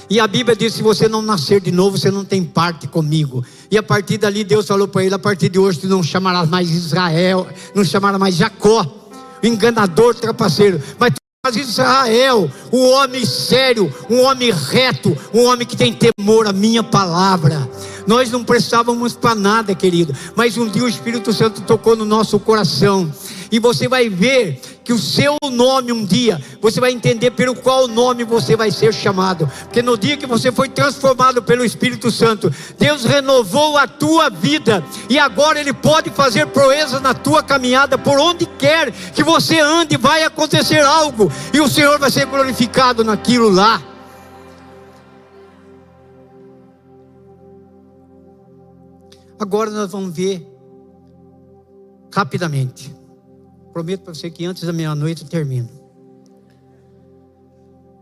E 0.09 0.19
a 0.19 0.27
Bíblia 0.27 0.55
diz: 0.55 0.73
se 0.73 0.81
você 0.81 1.07
não 1.07 1.21
nascer 1.21 1.61
de 1.61 1.71
novo, 1.71 1.97
você 1.97 2.09
não 2.09 2.23
tem 2.23 2.43
parte 2.43 2.87
comigo. 2.87 3.43
E 3.69 3.77
a 3.77 3.83
partir 3.83 4.17
dali, 4.17 4.43
Deus 4.43 4.67
falou 4.67 4.87
para 4.87 5.03
ele: 5.03 5.15
a 5.15 5.19
partir 5.19 5.49
de 5.49 5.59
hoje, 5.59 5.79
tu 5.79 5.87
não 5.87 6.01
chamarás 6.01 6.47
mais 6.47 6.69
Israel, 6.69 7.47
não 7.75 7.83
chamarás 7.83 8.19
mais 8.19 8.35
Jacó 8.35 9.07
enganador, 9.43 10.15
trapaceiro, 10.15 10.81
mas 10.99 11.13
mas 11.45 11.55
Israel, 11.55 12.51
o 12.73 12.89
homem 12.89 13.25
sério, 13.25 13.93
um 14.09 14.21
homem 14.23 14.51
reto, 14.51 15.17
um 15.33 15.45
homem 15.45 15.65
que 15.65 15.77
tem 15.77 15.93
temor 15.93 16.45
à 16.45 16.51
minha 16.51 16.83
palavra. 16.83 17.69
Nós 18.05 18.29
não 18.29 18.43
prestávamos 18.43 19.13
para 19.13 19.33
nada, 19.33 19.73
querido, 19.73 20.13
mas 20.35 20.57
um 20.57 20.67
dia 20.67 20.83
o 20.83 20.89
Espírito 20.89 21.31
Santo 21.31 21.61
tocou 21.61 21.95
no 21.95 22.03
nosso 22.03 22.37
coração 22.37 23.09
e 23.49 23.59
você 23.59 23.87
vai 23.87 24.09
ver 24.09 24.59
que 24.87 24.93
o 24.93 24.97
seu 24.97 25.35
nome 25.51 25.91
um 25.91 26.05
dia, 26.05 26.41
você 26.61 26.79
vai 26.79 26.93
entender 26.93 27.31
pelo 27.31 27.53
qual 27.53 27.89
nome 27.89 28.23
você 28.23 28.55
vai 28.55 28.71
ser 28.71 28.93
chamado, 28.93 29.45
porque 29.63 29.81
no 29.81 29.97
dia 29.97 30.15
que 30.15 30.25
você 30.25 30.49
foi 30.49 30.69
transformado 30.69 31.43
pelo 31.43 31.65
Espírito 31.65 32.09
Santo, 32.09 32.49
Deus 32.79 33.03
renovou 33.03 33.77
a 33.77 33.85
tua 33.85 34.29
vida 34.29 34.81
e 35.09 35.19
agora 35.19 35.59
Ele 35.59 35.73
pode 35.73 36.09
fazer 36.09 36.47
proezas 36.47 37.01
na 37.01 37.13
tua 37.13 37.43
caminhada, 37.43 37.97
por 37.97 38.17
onde 38.17 38.45
quer 38.45 38.89
que 39.13 39.23
você 39.23 39.59
ande, 39.59 39.97
vai 39.97 40.23
acontecer 40.23 40.79
algo 40.79 41.29
e 41.53 41.59
o 41.59 41.67
Senhor 41.67 41.99
vai 41.99 42.09
ser 42.09 42.25
glorificado 42.25 43.03
naquilo 43.03 43.49
lá. 43.49 43.83
Agora 49.37 49.69
nós 49.69 49.91
vamos 49.91 50.15
ver 50.15 50.47
rapidamente 52.15 52.96
Prometo 53.77 54.01
para 54.01 54.15
você 54.15 54.31
que 54.31 54.43
antes 54.43 54.63
da 54.63 54.73
meia-noite 54.73 55.21
eu 55.21 55.29
termino. 55.29 55.69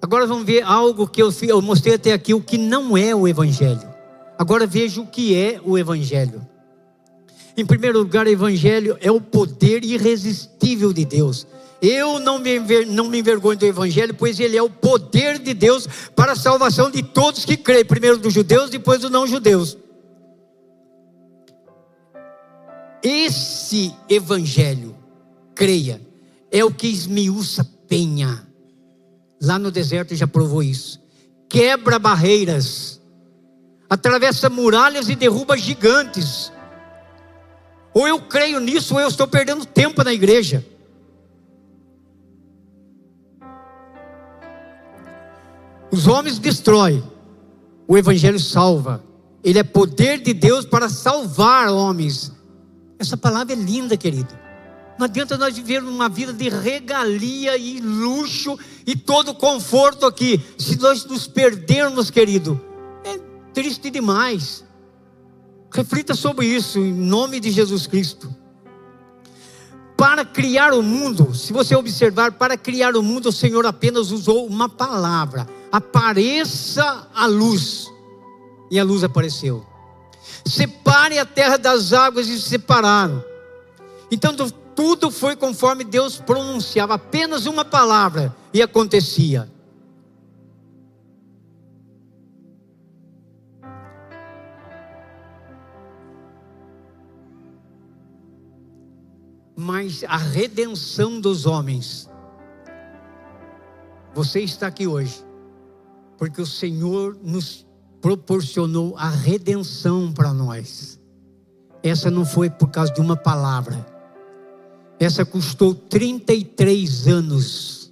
Agora 0.01 0.25
vamos 0.25 0.45
ver 0.45 0.63
algo 0.63 1.05
que 1.05 1.21
eu, 1.21 1.29
eu 1.41 1.61
mostrei 1.61 1.95
até 1.95 2.13
aqui, 2.13 2.33
o 2.33 2.39
que 2.39 2.57
não 2.57 2.95
é 2.95 3.13
o 3.13 3.27
Evangelho. 3.27 3.83
Agora 4.37 4.65
veja 4.65 5.01
o 5.01 5.05
que 5.05 5.35
é 5.35 5.59
o 5.61 5.77
Evangelho. 5.77 6.47
Em 7.57 7.65
primeiro 7.65 7.99
lugar, 7.99 8.25
o 8.25 8.29
Evangelho 8.29 8.97
é 9.01 9.11
o 9.11 9.19
poder 9.19 9.83
irresistível 9.83 10.93
de 10.93 11.03
Deus. 11.03 11.45
Eu 11.81 12.21
não 12.21 12.39
me, 12.39 12.57
não 12.85 13.09
me 13.09 13.19
envergonho 13.19 13.59
do 13.59 13.65
Evangelho, 13.65 14.13
pois 14.13 14.39
ele 14.39 14.55
é 14.55 14.63
o 14.63 14.69
poder 14.69 15.39
de 15.39 15.53
Deus 15.53 15.89
para 16.15 16.31
a 16.31 16.37
salvação 16.37 16.89
de 16.89 17.03
todos 17.03 17.43
que 17.43 17.57
creem, 17.57 17.83
primeiro 17.83 18.17
dos 18.17 18.33
judeus, 18.33 18.69
depois 18.69 19.01
dos 19.01 19.11
não-judeus. 19.11 19.77
Esse 23.03 23.93
Evangelho 24.07 24.94
creia. 25.55 26.01
É 26.51 26.63
o 26.63 26.71
que 26.71 26.87
esmiuça 26.87 27.63
penha. 27.87 28.45
Lá 29.41 29.57
no 29.57 29.71
deserto 29.71 30.15
já 30.15 30.27
provou 30.27 30.61
isso. 30.61 31.01
Quebra 31.49 31.97
barreiras, 31.97 33.01
atravessa 33.89 34.49
muralhas 34.49 35.09
e 35.09 35.15
derruba 35.15 35.57
gigantes. 35.57 36.51
Ou 37.93 38.07
eu 38.07 38.19
creio 38.21 38.59
nisso, 38.59 38.95
ou 38.95 38.99
eu 38.99 39.07
estou 39.07 39.27
perdendo 39.27 39.65
tempo 39.65 40.03
na 40.03 40.13
igreja. 40.13 40.65
Os 45.91 46.07
homens 46.07 46.37
destroem, 46.37 47.01
o 47.87 47.97
Evangelho 47.97 48.39
salva. 48.39 49.01
Ele 49.43 49.59
é 49.59 49.63
poder 49.63 50.19
de 50.19 50.33
Deus 50.33 50.65
para 50.65 50.89
salvar 50.89 51.69
homens. 51.69 52.31
Essa 52.99 53.15
palavra 53.15 53.53
é 53.53 53.55
linda, 53.55 53.95
querido. 53.95 54.44
Não 54.97 55.05
adianta 55.05 55.37
nós 55.37 55.55
vivermos 55.55 55.93
uma 55.93 56.07
vida 56.07 56.31
de 56.31 56.47
regalia 56.47 57.57
e 57.57 57.81
luxo 57.81 58.57
e 58.85 58.95
todo 58.95 59.33
conforto 59.33 60.05
aqui. 60.05 60.41
Se 60.57 60.79
nós 60.79 61.03
nos 61.05 61.27
perdermos, 61.27 62.09
querido, 62.09 62.59
é 63.03 63.19
triste 63.53 63.89
demais. 63.89 64.63
Reflita 65.71 66.15
sobre 66.15 66.47
isso 66.47 66.79
em 66.79 66.93
nome 66.93 67.39
de 67.41 67.51
Jesus 67.51 67.85
Cristo. 67.87 68.33
para 69.97 70.25
criar 70.25 70.73
o 70.73 70.83
mundo, 70.83 71.33
se 71.33 71.53
você 71.53 71.75
observar, 71.75 72.33
para 72.33 72.57
criar 72.57 72.95
o 72.95 73.03
mundo, 73.03 73.29
o 73.29 73.31
Senhor 73.31 73.65
apenas 73.65 74.11
usou 74.11 74.45
uma 74.45 74.69
palavra: 74.69 75.47
apareça 75.71 77.09
a 77.13 77.25
luz. 77.25 77.91
E 78.71 78.79
a 78.79 78.83
luz 78.83 79.03
apareceu. 79.03 79.65
Separe 80.45 81.19
a 81.19 81.25
terra 81.25 81.57
das 81.57 81.93
águas 81.93 82.27
e 82.27 82.39
se 82.39 82.49
separaram. 82.49 83.23
Então 84.09 84.35
tudo 84.75 85.09
foi 85.09 85.35
conforme 85.35 85.83
Deus 85.83 86.17
pronunciava, 86.17 86.95
apenas 86.95 87.45
uma 87.45 87.63
palavra 87.63 88.35
e 88.53 88.61
acontecia. 88.61 89.49
mas 99.65 100.03
a 100.07 100.17
redenção 100.17 101.19
dos 101.19 101.47
homens. 101.47 102.07
Você 104.13 104.41
está 104.41 104.67
aqui 104.67 104.85
hoje, 104.85 105.25
porque 106.17 106.39
o 106.39 106.45
Senhor 106.45 107.17
nos 107.23 107.65
proporcionou 107.99 108.95
a 108.95 109.09
redenção 109.09 110.13
para 110.13 110.31
nós. 110.31 111.01
Essa 111.81 112.11
não 112.11 112.25
foi 112.25 112.49
por 112.49 112.69
causa 112.69 112.93
de 112.93 113.01
uma 113.01 113.17
palavra, 113.17 113.83
essa 114.99 115.25
custou 115.25 115.73
33 115.73 117.07
anos 117.07 117.91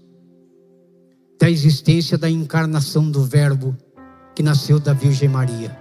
da 1.39 1.49
existência 1.49 2.17
da 2.17 2.29
encarnação 2.29 3.09
do 3.09 3.23
Verbo 3.23 3.75
que 4.33 4.41
nasceu 4.41 4.79
da 4.79 4.93
Virgem 4.93 5.29
Maria. 5.29 5.77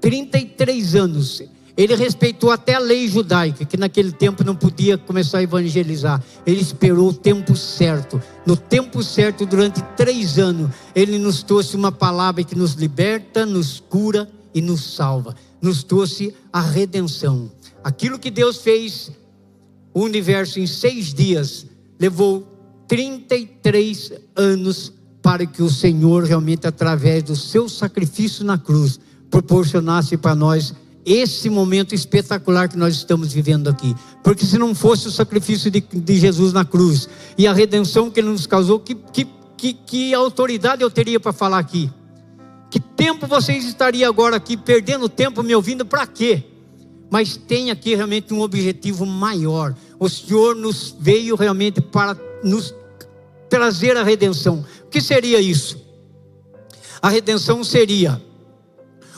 33 0.00 0.94
anos. 0.94 1.42
Ele 1.76 1.94
respeitou 1.94 2.50
até 2.50 2.74
a 2.74 2.78
lei 2.78 3.08
judaica, 3.08 3.64
que 3.64 3.76
naquele 3.76 4.12
tempo 4.12 4.44
não 4.44 4.54
podia 4.54 4.98
começar 4.98 5.38
a 5.38 5.42
evangelizar. 5.42 6.22
Ele 6.44 6.60
esperou 6.60 7.08
o 7.08 7.12
tempo 7.12 7.56
certo. 7.56 8.20
No 8.44 8.56
tempo 8.56 9.02
certo, 9.02 9.46
durante 9.46 9.80
três 9.96 10.38
anos, 10.38 10.70
ele 10.94 11.18
nos 11.18 11.42
trouxe 11.42 11.76
uma 11.76 11.90
palavra 11.90 12.44
que 12.44 12.54
nos 12.54 12.74
liberta, 12.74 13.46
nos 13.46 13.80
cura 13.80 14.28
e 14.52 14.60
nos 14.60 14.94
salva. 14.94 15.34
Nos 15.62 15.82
trouxe 15.82 16.34
a 16.52 16.60
redenção. 16.60 17.50
Aquilo 17.82 18.18
que 18.18 18.30
Deus 18.30 18.58
fez, 18.58 19.10
o 19.94 20.02
universo 20.02 20.60
em 20.60 20.66
seis 20.66 21.12
dias, 21.14 21.66
levou 21.98 22.46
33 22.86 24.12
anos 24.36 24.92
para 25.22 25.46
que 25.46 25.62
o 25.62 25.70
Senhor 25.70 26.24
realmente, 26.24 26.66
através 26.66 27.22
do 27.22 27.36
seu 27.36 27.68
sacrifício 27.68 28.44
na 28.44 28.58
cruz, 28.58 28.98
proporcionasse 29.30 30.16
para 30.16 30.34
nós 30.34 30.74
esse 31.04 31.48
momento 31.48 31.94
espetacular 31.94 32.68
que 32.68 32.76
nós 32.76 32.94
estamos 32.94 33.32
vivendo 33.32 33.68
aqui. 33.68 33.94
Porque 34.22 34.44
se 34.44 34.58
não 34.58 34.74
fosse 34.74 35.08
o 35.08 35.10
sacrifício 35.10 35.70
de, 35.70 35.80
de 35.80 36.18
Jesus 36.18 36.52
na 36.52 36.64
cruz 36.64 37.08
e 37.38 37.46
a 37.46 37.52
redenção 37.52 38.10
que 38.10 38.20
ele 38.20 38.28
nos 38.28 38.46
causou, 38.46 38.80
que, 38.80 38.94
que, 38.94 39.26
que, 39.56 39.72
que 39.72 40.14
autoridade 40.14 40.82
eu 40.82 40.90
teria 40.90 41.18
para 41.18 41.32
falar 41.32 41.58
aqui? 41.58 41.90
Que 42.70 42.78
tempo 42.78 43.26
vocês 43.26 43.64
estariam 43.64 44.08
agora 44.08 44.36
aqui 44.36 44.56
perdendo 44.56 45.08
tempo 45.08 45.42
me 45.42 45.54
ouvindo 45.54 45.84
para 45.84 46.06
quê? 46.06 46.44
Mas 47.10 47.36
tem 47.36 47.70
aqui 47.70 47.94
realmente 47.94 48.32
um 48.32 48.40
objetivo 48.40 49.04
maior. 49.04 49.74
O 49.98 50.08
Senhor 50.08 50.54
nos 50.54 50.94
veio 50.98 51.34
realmente 51.34 51.80
para 51.80 52.16
nos 52.42 52.72
trazer 53.48 53.96
a 53.96 54.04
redenção. 54.04 54.64
O 54.84 54.88
que 54.88 55.00
seria 55.00 55.40
isso? 55.40 55.78
A 57.02 57.08
redenção 57.08 57.64
seria 57.64 58.22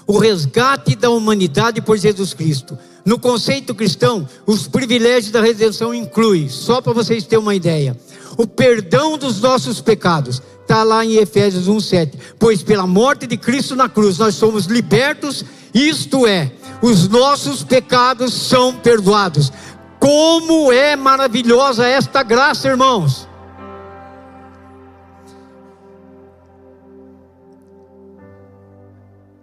o 0.07 0.19
resgate 0.19 0.97
da 0.97 1.11
humanidade 1.11 1.81
por 1.81 1.97
Jesus 1.97 2.35
Cristo. 2.35 2.79
No 3.05 3.19
conceito 3.19 3.75
cristão, 3.75 4.29
os 4.47 4.69
privilégios 4.69 5.33
da 5.33 5.41
redenção 5.41 5.95
incluem, 5.95 6.49
só 6.49 6.81
para 6.81 6.93
vocês 6.93 7.25
terem 7.25 7.43
uma 7.43 7.55
ideia, 7.55 7.97
o 8.37 8.47
perdão 8.47 9.19
dos 9.19 9.41
nossos 9.41 9.81
pecados. 9.81 10.41
Está 10.63 10.85
lá 10.85 11.05
em 11.05 11.17
Efésios 11.17 11.69
1,7. 11.69 12.13
Pois 12.39 12.63
pela 12.63 12.87
morte 12.87 13.27
de 13.27 13.37
Cristo 13.37 13.77
na 13.77 13.89
cruz 13.89 14.19
nós 14.19 14.37
somos 14.37 14.67
libertos, 14.67 15.45
isto 15.75 16.27
é, 16.27 16.53
os 16.83 17.09
nossos 17.09 17.63
pecados 17.63 18.35
são 18.35 18.75
perdoados. 18.75 19.53
Como 19.99 20.73
é 20.73 20.97
maravilhosa 20.97 21.87
esta 21.87 22.23
graça, 22.23 22.69
irmãos! 22.69 23.29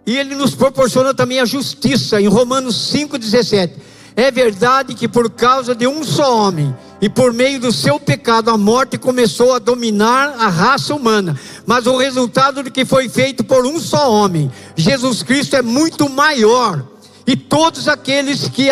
E 0.06 0.16
ele 0.18 0.34
nos 0.34 0.54
proporciona 0.54 1.14
também 1.14 1.40
a 1.40 1.44
justiça, 1.44 2.20
em 2.20 2.26
Romanos 2.26 2.92
5,17. 2.92 3.72
É 4.16 4.30
verdade 4.30 4.92
que 4.92 5.06
por 5.06 5.30
causa 5.30 5.74
de 5.74 5.86
um 5.86 6.02
só 6.02 6.36
homem, 6.36 6.74
e 7.00 7.08
por 7.08 7.32
meio 7.32 7.58
do 7.58 7.72
seu 7.72 7.98
pecado, 7.98 8.50
a 8.50 8.58
morte 8.58 8.98
começou 8.98 9.54
a 9.54 9.58
dominar 9.58 10.34
a 10.38 10.48
raça 10.48 10.94
humana. 10.94 11.38
Mas 11.64 11.86
o 11.86 11.96
resultado 11.96 12.62
do 12.62 12.70
que 12.70 12.84
foi 12.84 13.08
feito 13.08 13.42
por 13.42 13.64
um 13.64 13.80
só 13.80 14.12
homem, 14.12 14.50
Jesus 14.76 15.22
Cristo, 15.22 15.56
é 15.56 15.62
muito 15.62 16.10
maior. 16.10 16.86
E 17.26 17.36
todos 17.36 17.88
aqueles 17.88 18.48
que, 18.48 18.68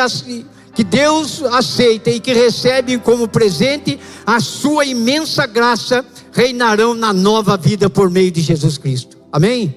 que 0.74 0.85
Deus 0.85 1.43
aceita 1.43 2.11
e 2.11 2.20
que 2.20 2.35
recebem 2.35 2.99
como 2.99 3.26
presente 3.26 3.99
a 4.26 4.41
sua 4.41 4.85
imensa 4.85 5.47
graça, 5.47 6.05
reinarão 6.31 6.95
na 6.95 7.14
nova 7.14 7.57
vida 7.57 7.89
por 7.89 8.11
meio 8.11 8.31
de 8.31 8.43
Jesus 8.43 8.76
Cristo. 8.76 9.16
Amém? 9.33 9.74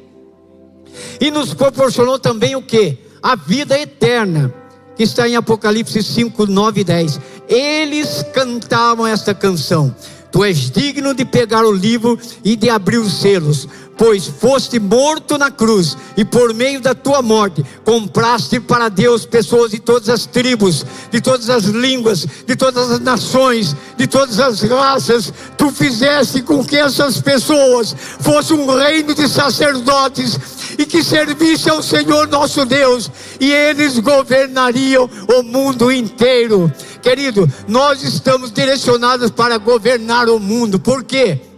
E 1.21 1.31
nos 1.31 1.53
proporcionou 1.53 2.19
também 2.19 2.55
o 2.55 2.61
que? 2.61 2.97
A 3.23 3.35
vida 3.35 3.79
eterna, 3.79 4.53
que 5.01 5.05
está 5.05 5.27
em 5.27 5.35
Apocalipse 5.35 6.03
5, 6.03 6.45
9 6.45 6.81
e 6.81 6.83
10. 6.83 7.19
Eles 7.49 8.23
cantavam 8.35 9.07
esta 9.07 9.33
canção. 9.33 9.95
Tu 10.31 10.43
és 10.43 10.69
digno 10.69 11.15
de 11.15 11.25
pegar 11.25 11.65
o 11.65 11.71
livro 11.71 12.19
e 12.43 12.55
de 12.55 12.69
abrir 12.69 12.99
os 12.99 13.19
selos, 13.19 13.67
pois 14.01 14.25
foste 14.25 14.79
morto 14.79 15.37
na 15.37 15.51
cruz, 15.51 15.95
e 16.17 16.25
por 16.25 16.55
meio 16.55 16.81
da 16.81 16.95
tua 16.95 17.21
morte 17.21 17.63
compraste 17.85 18.59
para 18.59 18.89
Deus 18.89 19.27
pessoas 19.27 19.69
de 19.69 19.77
todas 19.77 20.09
as 20.09 20.25
tribos, 20.25 20.83
de 21.11 21.21
todas 21.21 21.51
as 21.51 21.65
línguas, 21.65 22.25
de 22.47 22.55
todas 22.55 22.89
as 22.89 22.99
nações, 22.99 23.75
de 23.95 24.07
todas 24.07 24.39
as 24.39 24.59
raças. 24.63 25.31
Tu 25.55 25.69
fizeste 25.69 26.41
com 26.41 26.65
que 26.65 26.77
essas 26.77 27.21
pessoas 27.21 27.95
fossem 28.21 28.57
um 28.57 28.75
reino 28.75 29.13
de 29.13 29.29
sacerdotes 29.29 30.35
e 30.79 30.83
que 30.83 31.03
servisse 31.03 31.69
ao 31.69 31.83
Senhor 31.83 32.27
nosso 32.27 32.65
Deus, 32.65 33.11
e 33.39 33.51
eles 33.51 33.99
governariam 33.99 35.07
o 35.31 35.43
mundo 35.43 35.91
inteiro. 35.91 36.73
Querido, 37.03 37.47
nós 37.67 38.01
estamos 38.01 38.51
direcionados 38.51 39.29
para 39.29 39.59
governar 39.59 40.27
o 40.27 40.39
mundo, 40.39 40.79
por 40.79 41.03
quê? 41.03 41.50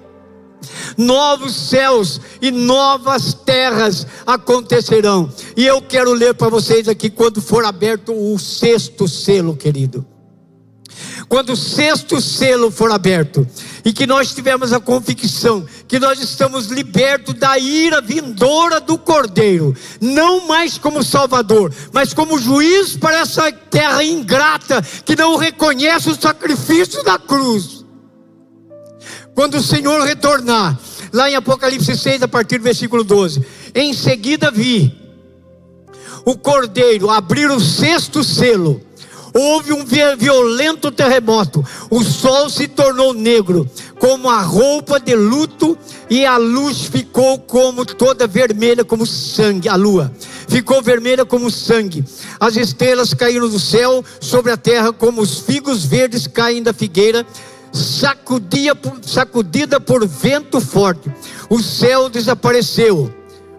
Novos 0.98 1.54
céus 1.56 2.20
e 2.42 2.52
novas 2.52 3.34
terras 3.34 4.06
acontecerão. 4.26 5.32
E 5.56 5.66
eu 5.66 5.82
quero 5.82 6.14
ler 6.14 6.34
para 6.34 6.50
vocês 6.50 6.88
aqui 6.88 7.10
quando 7.10 7.42
for 7.42 7.66
aberto 7.66 8.14
o 8.14 8.38
sexto 8.38 9.08
selo, 9.08 9.56
querido. 9.56 10.06
Quando 11.28 11.54
o 11.54 11.58
sexto 11.58 12.22
selo 12.22 12.70
for 12.70 12.92
aberto, 12.92 13.48
e 13.84 13.92
que 13.92 14.08
nós 14.08 14.34
tivemos 14.34 14.72
a 14.72 14.80
convicção 14.80 15.66
que 15.88 16.00
nós 16.00 16.22
estamos 16.22 16.68
libertos 16.68 17.36
da 17.36 17.58
ira 17.58 18.02
vindoura 18.02 18.80
do 18.80 18.98
Cordeiro, 18.98 19.76
não 20.00 20.48
mais 20.48 20.78
como 20.78 21.04
Salvador, 21.04 21.74
mas 21.92 22.14
como 22.14 22.40
juiz 22.40 22.96
para 22.96 23.20
essa 23.20 23.52
terra 23.52 24.04
ingrata 24.04 24.82
que 25.06 25.16
não 25.16 25.36
reconhece 25.36 26.10
o 26.10 26.20
sacrifício 26.20 27.04
da 27.04 27.20
cruz. 27.20 27.83
Quando 29.36 29.56
o 29.56 29.64
Senhor 29.64 30.02
retornar, 30.04 30.78
lá 31.12 31.30
em 31.30 31.36
Apocalipse 31.36 31.98
6, 31.98 32.24
a 32.24 32.28
partir 32.28 32.60
do 32.60 32.64
versículo 32.64 33.04
12: 33.04 33.46
Em 33.74 33.94
seguida 33.94 34.52
vi 34.52 34.96
o 36.26 36.38
cordeiro 36.38 37.10
abrir 37.10 37.50
o 37.50 37.60
sexto 37.60 38.24
selo. 38.24 38.82
Houve 39.36 39.74
um 39.74 39.84
violento 39.84 40.92
terremoto. 40.92 41.66
O 41.90 42.04
sol 42.04 42.52
se 42.52 42.68
tornou 42.68 43.16
negro, 43.16 43.68
como 43.98 44.30
a 44.30 44.42
roupa 44.42 45.00
de 45.00 45.16
luto, 45.16 45.76
e 46.08 46.24
a 46.24 46.38
luz 46.38 46.84
ficou 46.84 47.40
como 47.40 47.84
toda 47.84 48.28
vermelha, 48.28 48.86
como 48.86 49.08
sangue. 49.08 49.68
A 49.68 49.76
lua 49.76 50.14
ficou 50.48 50.84
vermelha 50.84 51.26
como 51.26 51.50
sangue. 51.50 52.06
As 52.40 52.56
estrelas 52.56 53.12
caíram 53.16 53.50
do 53.50 53.60
céu 53.60 54.06
sobre 54.20 54.52
a 54.52 54.58
terra, 54.58 54.94
como 54.94 55.20
os 55.20 55.40
figos 55.40 55.84
verdes 55.84 56.28
caem 56.28 56.62
da 56.62 56.72
figueira 56.72 57.26
sacudia, 57.74 58.78
sacudida 59.02 59.80
por 59.80 60.08
vento 60.08 60.62
forte. 60.62 61.12
O 61.50 61.60
céu 61.60 62.10
desapareceu, 62.10 63.12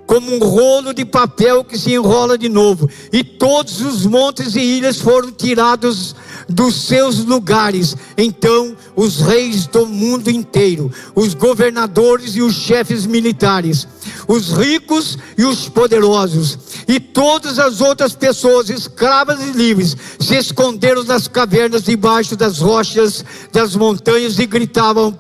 como 0.06 0.34
um 0.34 0.38
rolo 0.38 0.92
de 0.92 1.04
papel 1.04 1.64
que 1.64 1.78
se 1.78 1.92
enrola 1.92 2.36
de 2.36 2.48
novo, 2.48 2.88
e 3.12 3.24
todos 3.24 3.80
os 3.80 4.04
montes 4.04 4.54
e 4.54 4.60
ilhas 4.60 4.98
foram 4.98 5.30
tirados 5.30 6.14
dos 6.48 6.74
seus 6.86 7.24
lugares. 7.24 7.96
Então, 8.16 8.76
os 8.94 9.20
reis 9.20 9.66
do 9.66 9.86
mundo 9.86 10.30
inteiro, 10.30 10.92
os 11.14 11.34
governadores 11.34 12.36
e 12.36 12.42
os 12.42 12.54
chefes 12.54 13.06
militares, 13.06 13.88
os 14.28 14.52
ricos 14.52 15.18
e 15.38 15.44
os 15.44 15.68
poderosos, 15.68 16.58
e 16.86 17.00
todas 17.00 17.58
as 17.58 17.80
outras 17.80 18.14
pessoas, 18.14 18.68
escravas 18.68 19.40
e 19.40 19.52
livres, 19.52 19.96
se 20.20 20.36
esconderam 20.36 21.02
nas 21.04 21.26
cavernas 21.26 21.84
debaixo 21.84 22.36
das 22.36 22.58
rochas 22.58 23.24
das 23.52 23.74
montanhas 23.74 24.38
e 24.38 24.46
gritavam 24.46 25.18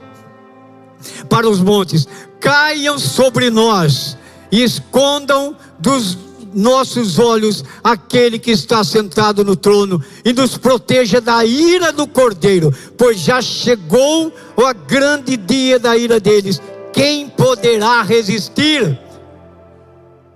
para 1.28 1.48
os 1.48 1.60
montes: 1.60 2.06
caiam 2.38 2.98
sobre 2.98 3.50
nós 3.50 4.16
e 4.50 4.62
escondam 4.62 5.56
dos 5.78 6.16
nossos 6.54 7.18
olhos 7.18 7.64
aquele 7.82 8.38
que 8.38 8.52
está 8.52 8.84
sentado 8.84 9.44
no 9.44 9.56
trono 9.56 10.02
e 10.24 10.32
nos 10.32 10.56
proteja 10.56 11.20
da 11.20 11.44
ira 11.44 11.92
do 11.92 12.06
cordeiro, 12.06 12.72
pois 12.96 13.18
já 13.18 13.42
chegou 13.42 14.32
o 14.56 14.74
grande 14.86 15.36
dia 15.36 15.78
da 15.78 15.96
ira 15.96 16.20
deles. 16.20 16.60
Quem 16.92 17.28
poderá 17.28 18.02
resistir? 18.02 18.98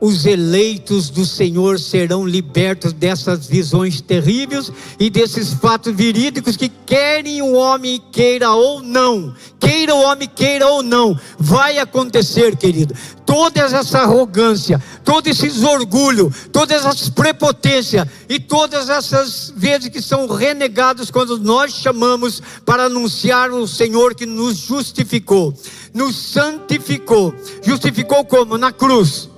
Os 0.01 0.25
eleitos 0.25 1.11
do 1.11 1.25
Senhor 1.25 1.79
serão 1.79 2.27
libertos 2.27 2.93
dessas 2.93 3.47
visões 3.47 4.01
terríveis 4.01 4.71
e 4.99 5.11
desses 5.11 5.53
fatos 5.53 5.93
verídicos 5.95 6.57
que 6.57 6.69
querem 6.69 7.43
o 7.43 7.55
homem 7.55 8.01
queira 8.13 8.51
ou 8.53 8.81
não, 8.81 9.35
queira 9.59 9.95
o 9.95 10.03
homem 10.03 10.29
queira 10.29 10.69
ou 10.69 10.83
não, 10.83 11.19
vai 11.39 11.79
acontecer, 11.79 12.57
querido. 12.57 12.95
Toda 13.27 13.61
essa 13.61 13.99
arrogância, 13.99 14.83
todo 15.05 15.27
esse 15.27 15.49
orgulho, 15.65 16.33
todas 16.53 16.85
essas 16.85 17.11
prepotências 17.11 18.07
e 18.29 18.39
todas 18.41 18.89
essas 18.89 19.53
vezes 19.55 19.91
que 19.91 20.01
são 20.01 20.27
renegados 20.29 21.11
quando 21.11 21.39
nós 21.39 21.73
chamamos 21.73 22.41
para 22.65 22.85
anunciar 22.85 23.51
o 23.51 23.67
Senhor 23.67 24.15
que 24.15 24.25
nos 24.25 24.57
justificou, 24.57 25.53
nos 25.93 26.17
santificou. 26.17 27.35
Justificou 27.63 28.25
como? 28.25 28.57
Na 28.57 28.73
cruz 28.73 29.29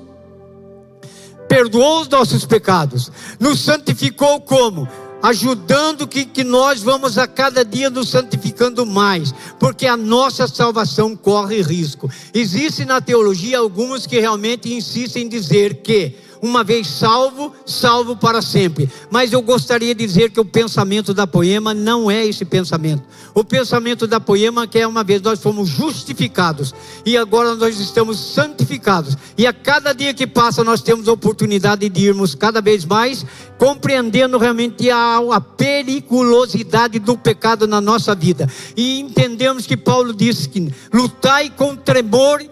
perdoou 1.50 2.02
os 2.02 2.08
nossos 2.08 2.46
pecados, 2.46 3.10
nos 3.40 3.58
santificou 3.58 4.40
como? 4.40 4.88
Ajudando 5.20 6.06
que, 6.06 6.24
que 6.24 6.44
nós 6.44 6.80
vamos 6.80 7.18
a 7.18 7.26
cada 7.26 7.64
dia 7.64 7.90
nos 7.90 8.08
santificando 8.08 8.86
mais, 8.86 9.34
porque 9.58 9.88
a 9.88 9.96
nossa 9.96 10.46
salvação 10.46 11.16
corre 11.16 11.60
risco. 11.60 12.08
Existe 12.32 12.84
na 12.84 13.00
teologia 13.00 13.58
alguns 13.58 14.06
que 14.06 14.20
realmente 14.20 14.72
insistem 14.72 15.24
em 15.24 15.28
dizer 15.28 15.82
que 15.82 16.14
uma 16.42 16.64
vez 16.64 16.86
salvo, 16.86 17.52
salvo 17.66 18.16
para 18.16 18.40
sempre. 18.40 18.90
Mas 19.10 19.32
eu 19.32 19.42
gostaria 19.42 19.94
de 19.94 20.06
dizer 20.06 20.30
que 20.30 20.40
o 20.40 20.44
pensamento 20.44 21.12
da 21.12 21.26
poema 21.26 21.74
não 21.74 22.10
é 22.10 22.24
esse 22.26 22.44
pensamento. 22.44 23.02
O 23.34 23.44
pensamento 23.44 24.06
da 24.06 24.18
poema 24.18 24.66
que 24.66 24.78
é 24.78 24.86
uma 24.86 25.04
vez 25.04 25.20
nós 25.22 25.40
fomos 25.40 25.68
justificados 25.68 26.74
e 27.04 27.16
agora 27.16 27.54
nós 27.54 27.78
estamos 27.78 28.18
santificados. 28.18 29.16
E 29.36 29.46
a 29.46 29.52
cada 29.52 29.92
dia 29.92 30.14
que 30.14 30.26
passa 30.26 30.64
nós 30.64 30.82
temos 30.82 31.08
a 31.08 31.12
oportunidade 31.12 31.88
de 31.88 32.06
irmos 32.06 32.34
cada 32.34 32.60
vez 32.60 32.84
mais 32.84 33.24
compreendendo 33.58 34.38
realmente 34.38 34.90
a, 34.90 35.18
a 35.32 35.40
periculosidade 35.40 36.98
do 36.98 37.16
pecado 37.16 37.66
na 37.66 37.80
nossa 37.80 38.14
vida. 38.14 38.48
E 38.76 39.00
entendemos 39.00 39.66
que 39.66 39.76
Paulo 39.76 40.14
disse 40.14 40.48
que 40.48 40.72
lutai 40.92 41.50
com 41.50 41.76
tremor 41.76 42.42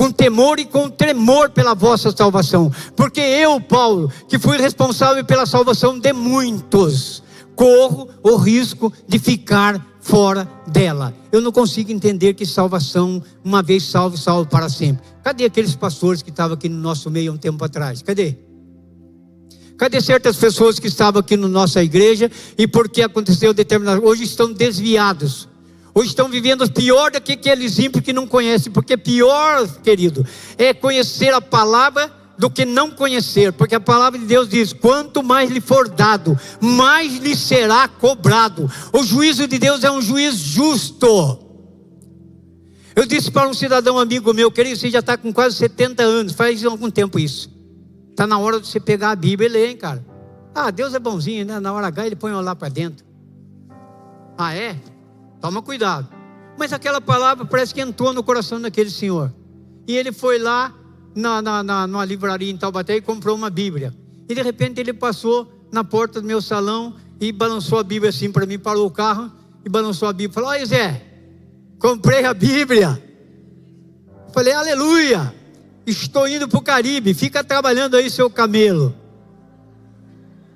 com 0.00 0.10
temor 0.10 0.58
e 0.58 0.64
com 0.64 0.88
tremor 0.88 1.50
pela 1.50 1.74
vossa 1.74 2.10
salvação, 2.10 2.72
porque 2.96 3.20
eu, 3.20 3.60
Paulo, 3.60 4.10
que 4.26 4.38
fui 4.38 4.56
responsável 4.56 5.22
pela 5.22 5.44
salvação 5.44 5.98
de 5.98 6.10
muitos, 6.10 7.22
corro 7.54 8.08
o 8.22 8.36
risco 8.36 8.90
de 9.06 9.18
ficar 9.18 9.98
fora 10.00 10.48
dela. 10.66 11.14
Eu 11.30 11.42
não 11.42 11.52
consigo 11.52 11.92
entender 11.92 12.32
que 12.32 12.46
salvação, 12.46 13.22
uma 13.44 13.62
vez 13.62 13.82
salvo, 13.82 14.16
salvo 14.16 14.48
para 14.48 14.70
sempre. 14.70 15.04
Cadê 15.22 15.44
aqueles 15.44 15.74
pastores 15.74 16.22
que 16.22 16.30
estavam 16.30 16.54
aqui 16.54 16.66
no 16.66 16.78
nosso 16.78 17.10
meio 17.10 17.32
há 17.32 17.34
um 17.34 17.38
tempo 17.38 17.62
atrás? 17.62 18.00
Cadê? 18.00 18.38
Cadê 19.76 20.00
certas 20.00 20.38
pessoas 20.38 20.78
que 20.78 20.86
estavam 20.86 21.20
aqui 21.20 21.36
na 21.36 21.46
nossa 21.46 21.84
igreja 21.84 22.30
e 22.56 22.66
porque 22.66 23.02
aconteceu 23.02 23.52
determinado, 23.52 24.02
hoje 24.02 24.24
estão 24.24 24.50
desviados 24.50 25.46
Hoje 25.94 26.10
estão 26.10 26.28
vivendo 26.28 26.70
pior 26.70 27.10
do 27.10 27.20
que 27.20 27.32
aqueles 27.32 27.78
ímpios 27.78 28.04
que 28.04 28.12
não 28.12 28.26
conhecem, 28.26 28.72
porque 28.72 28.96
pior, 28.96 29.66
querido, 29.82 30.24
é 30.56 30.72
conhecer 30.72 31.34
a 31.34 31.40
palavra 31.40 32.10
do 32.38 32.48
que 32.48 32.64
não 32.64 32.90
conhecer, 32.90 33.52
porque 33.52 33.74
a 33.74 33.80
palavra 33.80 34.18
de 34.18 34.24
Deus 34.24 34.48
diz: 34.48 34.72
quanto 34.72 35.22
mais 35.22 35.50
lhe 35.50 35.60
for 35.60 35.88
dado, 35.88 36.38
mais 36.60 37.18
lhe 37.18 37.36
será 37.36 37.86
cobrado. 37.86 38.70
O 38.92 39.02
juízo 39.02 39.46
de 39.46 39.58
Deus 39.58 39.84
é 39.84 39.90
um 39.90 40.00
juiz 40.00 40.36
justo. 40.36 41.46
Eu 42.96 43.06
disse 43.06 43.30
para 43.30 43.48
um 43.48 43.54
cidadão 43.54 43.98
amigo 43.98 44.32
meu, 44.32 44.50
querido, 44.50 44.76
você 44.76 44.90
já 44.90 44.98
está 44.98 45.16
com 45.16 45.32
quase 45.32 45.56
70 45.56 46.02
anos, 46.02 46.32
faz 46.32 46.64
algum 46.64 46.90
tempo 46.90 47.18
isso. 47.18 47.50
Está 48.10 48.26
na 48.26 48.38
hora 48.38 48.60
de 48.60 48.66
você 48.66 48.80
pegar 48.80 49.10
a 49.10 49.16
Bíblia 49.16 49.48
e 49.48 49.52
ler, 49.52 49.68
hein, 49.70 49.76
cara. 49.76 50.04
Ah, 50.54 50.70
Deus 50.70 50.94
é 50.94 50.98
bonzinho, 50.98 51.44
né? 51.44 51.60
Na 51.60 51.72
hora 51.72 51.86
H 51.86 52.06
ele 52.06 52.16
põe 52.16 52.32
lá 52.32 52.56
para 52.56 52.68
dentro. 52.68 53.04
Ah, 54.36 54.54
é? 54.54 54.76
Toma 55.40 55.62
cuidado. 55.62 56.08
Mas 56.58 56.72
aquela 56.72 57.00
palavra 57.00 57.44
parece 57.44 57.72
que 57.72 57.80
entrou 57.80 58.12
no 58.12 58.22
coração 58.22 58.60
daquele 58.60 58.90
senhor. 58.90 59.32
E 59.88 59.96
ele 59.96 60.12
foi 60.12 60.38
lá 60.38 60.74
na, 61.14 61.40
na, 61.40 61.62
na, 61.62 61.86
numa 61.86 62.04
livraria 62.04 62.50
em 62.50 62.56
Taubaté 62.56 62.96
e 62.96 63.00
comprou 63.00 63.34
uma 63.34 63.50
Bíblia. 63.50 63.94
E 64.28 64.34
de 64.34 64.42
repente 64.42 64.80
ele 64.80 64.92
passou 64.92 65.50
na 65.72 65.82
porta 65.82 66.20
do 66.20 66.26
meu 66.26 66.42
salão 66.42 66.94
e 67.20 67.32
balançou 67.32 67.78
a 67.78 67.82
Bíblia 67.82 68.10
assim 68.10 68.30
para 68.30 68.46
mim, 68.46 68.58
parou 68.58 68.86
o 68.86 68.90
carro 68.90 69.30
e 69.64 69.68
balançou 69.68 70.08
a 70.08 70.12
Bíblia. 70.12 70.34
Falou: 70.34 70.50
Olha, 70.50 70.66
Zé, 70.66 71.02
comprei 71.78 72.24
a 72.24 72.34
Bíblia. 72.34 73.02
Falei: 74.32 74.52
Aleluia, 74.52 75.34
estou 75.86 76.28
indo 76.28 76.46
para 76.46 76.58
o 76.58 76.62
Caribe, 76.62 77.14
fica 77.14 77.42
trabalhando 77.42 77.96
aí 77.96 78.10
seu 78.10 78.30
camelo. 78.30 78.94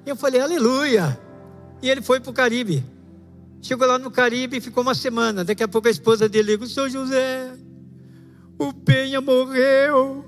E 0.07 0.11
eu 0.11 0.17
falei: 0.17 0.41
Aleluia. 0.41 1.19
E 1.83 1.91
ele 1.91 2.01
foi 2.01 2.21
para 2.21 2.31
o 2.31 2.35
Caribe. 2.35 2.94
Chegou 3.65 3.89
lá 3.89 3.99
no 3.99 4.11
Caribe 4.11 4.59
e 4.59 4.61
ficou 4.61 4.83
uma 4.83 4.95
semana. 4.95 5.43
Daqui 5.43 5.63
a 5.63 5.69
pouco 5.69 5.89
a 5.89 5.91
esposa 5.91 6.29
dele 6.29 6.53
liga: 6.53 6.67
São 6.67 6.87
José, 6.87 7.51
o 8.59 8.75
Penha 8.75 9.23
morreu. 9.23 10.23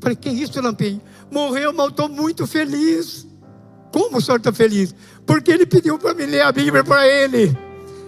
Falei: 0.00 0.16
Que 0.16 0.30
isso, 0.30 0.58
Lampinho? 0.58 1.02
Morreu, 1.30 1.70
mas 1.74 1.88
estou 1.88 2.08
muito 2.08 2.46
feliz. 2.46 3.26
Como 3.92 4.16
o 4.16 4.20
senhor 4.22 4.38
está 4.38 4.50
feliz? 4.50 4.94
Porque 5.26 5.52
ele 5.52 5.66
pediu 5.66 5.98
para 5.98 6.14
me 6.14 6.24
ler 6.24 6.40
a 6.40 6.50
Bíblia 6.50 6.82
para 6.82 7.06
ele. 7.06 7.54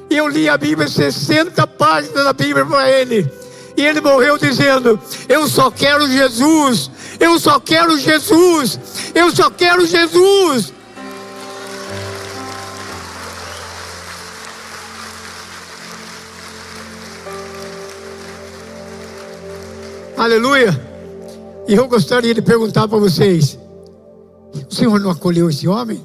E 0.09 0.17
eu 0.17 0.29
li 0.29 0.49
a 0.49 0.57
Bíblia, 0.57 0.89
60 0.89 1.67
páginas 1.67 2.25
da 2.25 2.33
Bíblia 2.33 2.65
para 2.65 2.91
ele. 2.91 3.31
E 3.77 3.83
ele 3.83 4.01
morreu 4.01 4.39
dizendo: 4.39 4.99
Eu 5.29 5.47
só 5.47 5.71
quero 5.71 6.09
Jesus. 6.09 6.91
Eu 7.21 7.39
só 7.39 7.61
quero 7.61 7.99
Jesus. 7.99 8.81
Eu 9.15 9.31
só 9.31 9.51
quero 9.51 9.85
Jesus. 9.85 10.73
Aleluia. 20.17 20.71
E 21.67 21.75
eu 21.75 21.89
gostaria 21.89 22.33
de 22.33 22.41
perguntar 22.41 22.87
para 22.87 22.99
vocês: 22.99 23.59
o 24.71 24.73
Senhor 24.73 25.01
não 25.01 25.11
acolheu 25.11 25.51
esse 25.51 25.67
homem? 25.67 26.03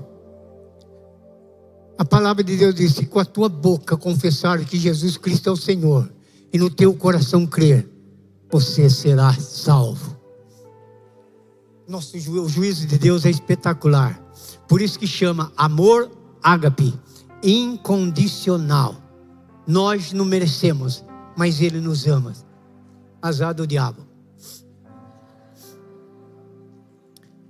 A 1.97 2.03
palavra 2.03 2.43
de 2.43 2.57
Deus 2.57 2.73
diz: 2.73 2.99
com 3.07 3.19
a 3.19 3.25
tua 3.25 3.47
boca 3.47 3.95
confessar 3.95 4.63
que 4.65 4.77
Jesus 4.77 5.15
Cristo 5.15 5.49
é 5.49 5.51
o 5.51 5.57
Senhor 5.57 6.09
e 6.51 6.57
no 6.57 6.69
teu 6.69 6.93
coração 6.95 7.45
crer, 7.45 7.87
você 8.51 8.89
será 8.89 9.31
salvo. 9.33 10.17
Nosso 11.87 12.19
ju 12.19 12.41
o 12.41 12.49
juízo 12.49 12.87
de 12.87 12.97
Deus 12.97 13.25
é 13.25 13.29
espetacular. 13.29 14.19
Por 14.67 14.81
isso 14.81 14.97
que 14.97 15.07
chama 15.07 15.51
amor 15.55 16.09
ágape, 16.41 16.93
incondicional. 17.43 18.95
Nós 19.67 20.13
não 20.13 20.25
merecemos, 20.25 21.03
mas 21.37 21.61
ele 21.61 21.79
nos 21.79 22.07
ama. 22.07 22.33
Azar 23.21 23.53
do 23.53 23.67
diabo. 23.67 24.07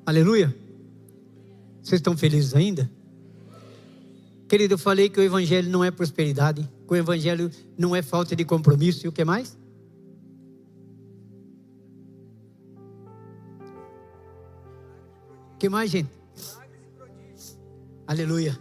Aleluia. 0.06 0.56
Vocês 1.84 2.00
estão 2.00 2.18
felizes 2.18 2.56
ainda? 2.56 2.90
Querido, 4.48 4.74
eu 4.74 4.78
falei 4.80 5.10
que 5.10 5.20
o 5.20 5.24
Evangelho 5.24 5.70
não 5.70 5.84
é 5.84 5.92
prosperidade, 5.92 6.68
que 6.88 6.94
o 6.94 6.96
Evangelho 6.96 7.52
não 7.78 7.96
é 7.96 8.02
falta 8.02 8.36
de 8.36 8.44
compromisso, 8.44 9.06
e 9.06 9.08
o 9.08 9.12
que 9.12 9.24
mais? 9.24 9.56
O 15.54 15.58
que 15.60 15.70
mais, 15.70 15.92
gente? 15.92 16.10
Aleluia. 18.08 18.60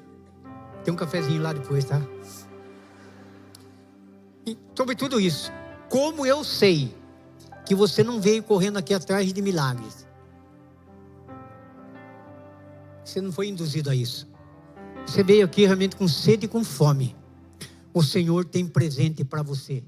Tem 0.85 0.93
um 0.93 0.97
cafezinho 0.97 1.41
lá 1.41 1.55
depois, 1.55 1.87
tá? 1.87 2.03
E 4.47 4.59
sobre 4.77 4.95
tudo 4.95 5.19
isso, 5.19 5.51
como 5.89 6.27
eu 6.27 6.45
sei 6.45 6.98
que 7.69 7.75
você 7.75 8.03
não 8.03 8.19
veio 8.19 8.43
correndo 8.43 8.79
aqui 8.79 8.95
atrás 8.95 9.31
de 9.31 9.43
milagres. 9.43 10.07
Você 13.05 13.21
não 13.21 13.31
foi 13.31 13.49
induzido 13.49 13.91
a 13.91 13.95
isso. 13.95 14.27
Você 15.07 15.23
veio 15.23 15.45
aqui 15.45 15.67
realmente 15.67 15.95
com 15.95 16.09
sede 16.09 16.47
e 16.47 16.49
com 16.49 16.65
fome. 16.65 17.15
O 17.93 18.03
Senhor 18.03 18.47
tem 18.47 18.67
presente 18.67 19.23
para 19.23 19.43
você. 19.43 19.85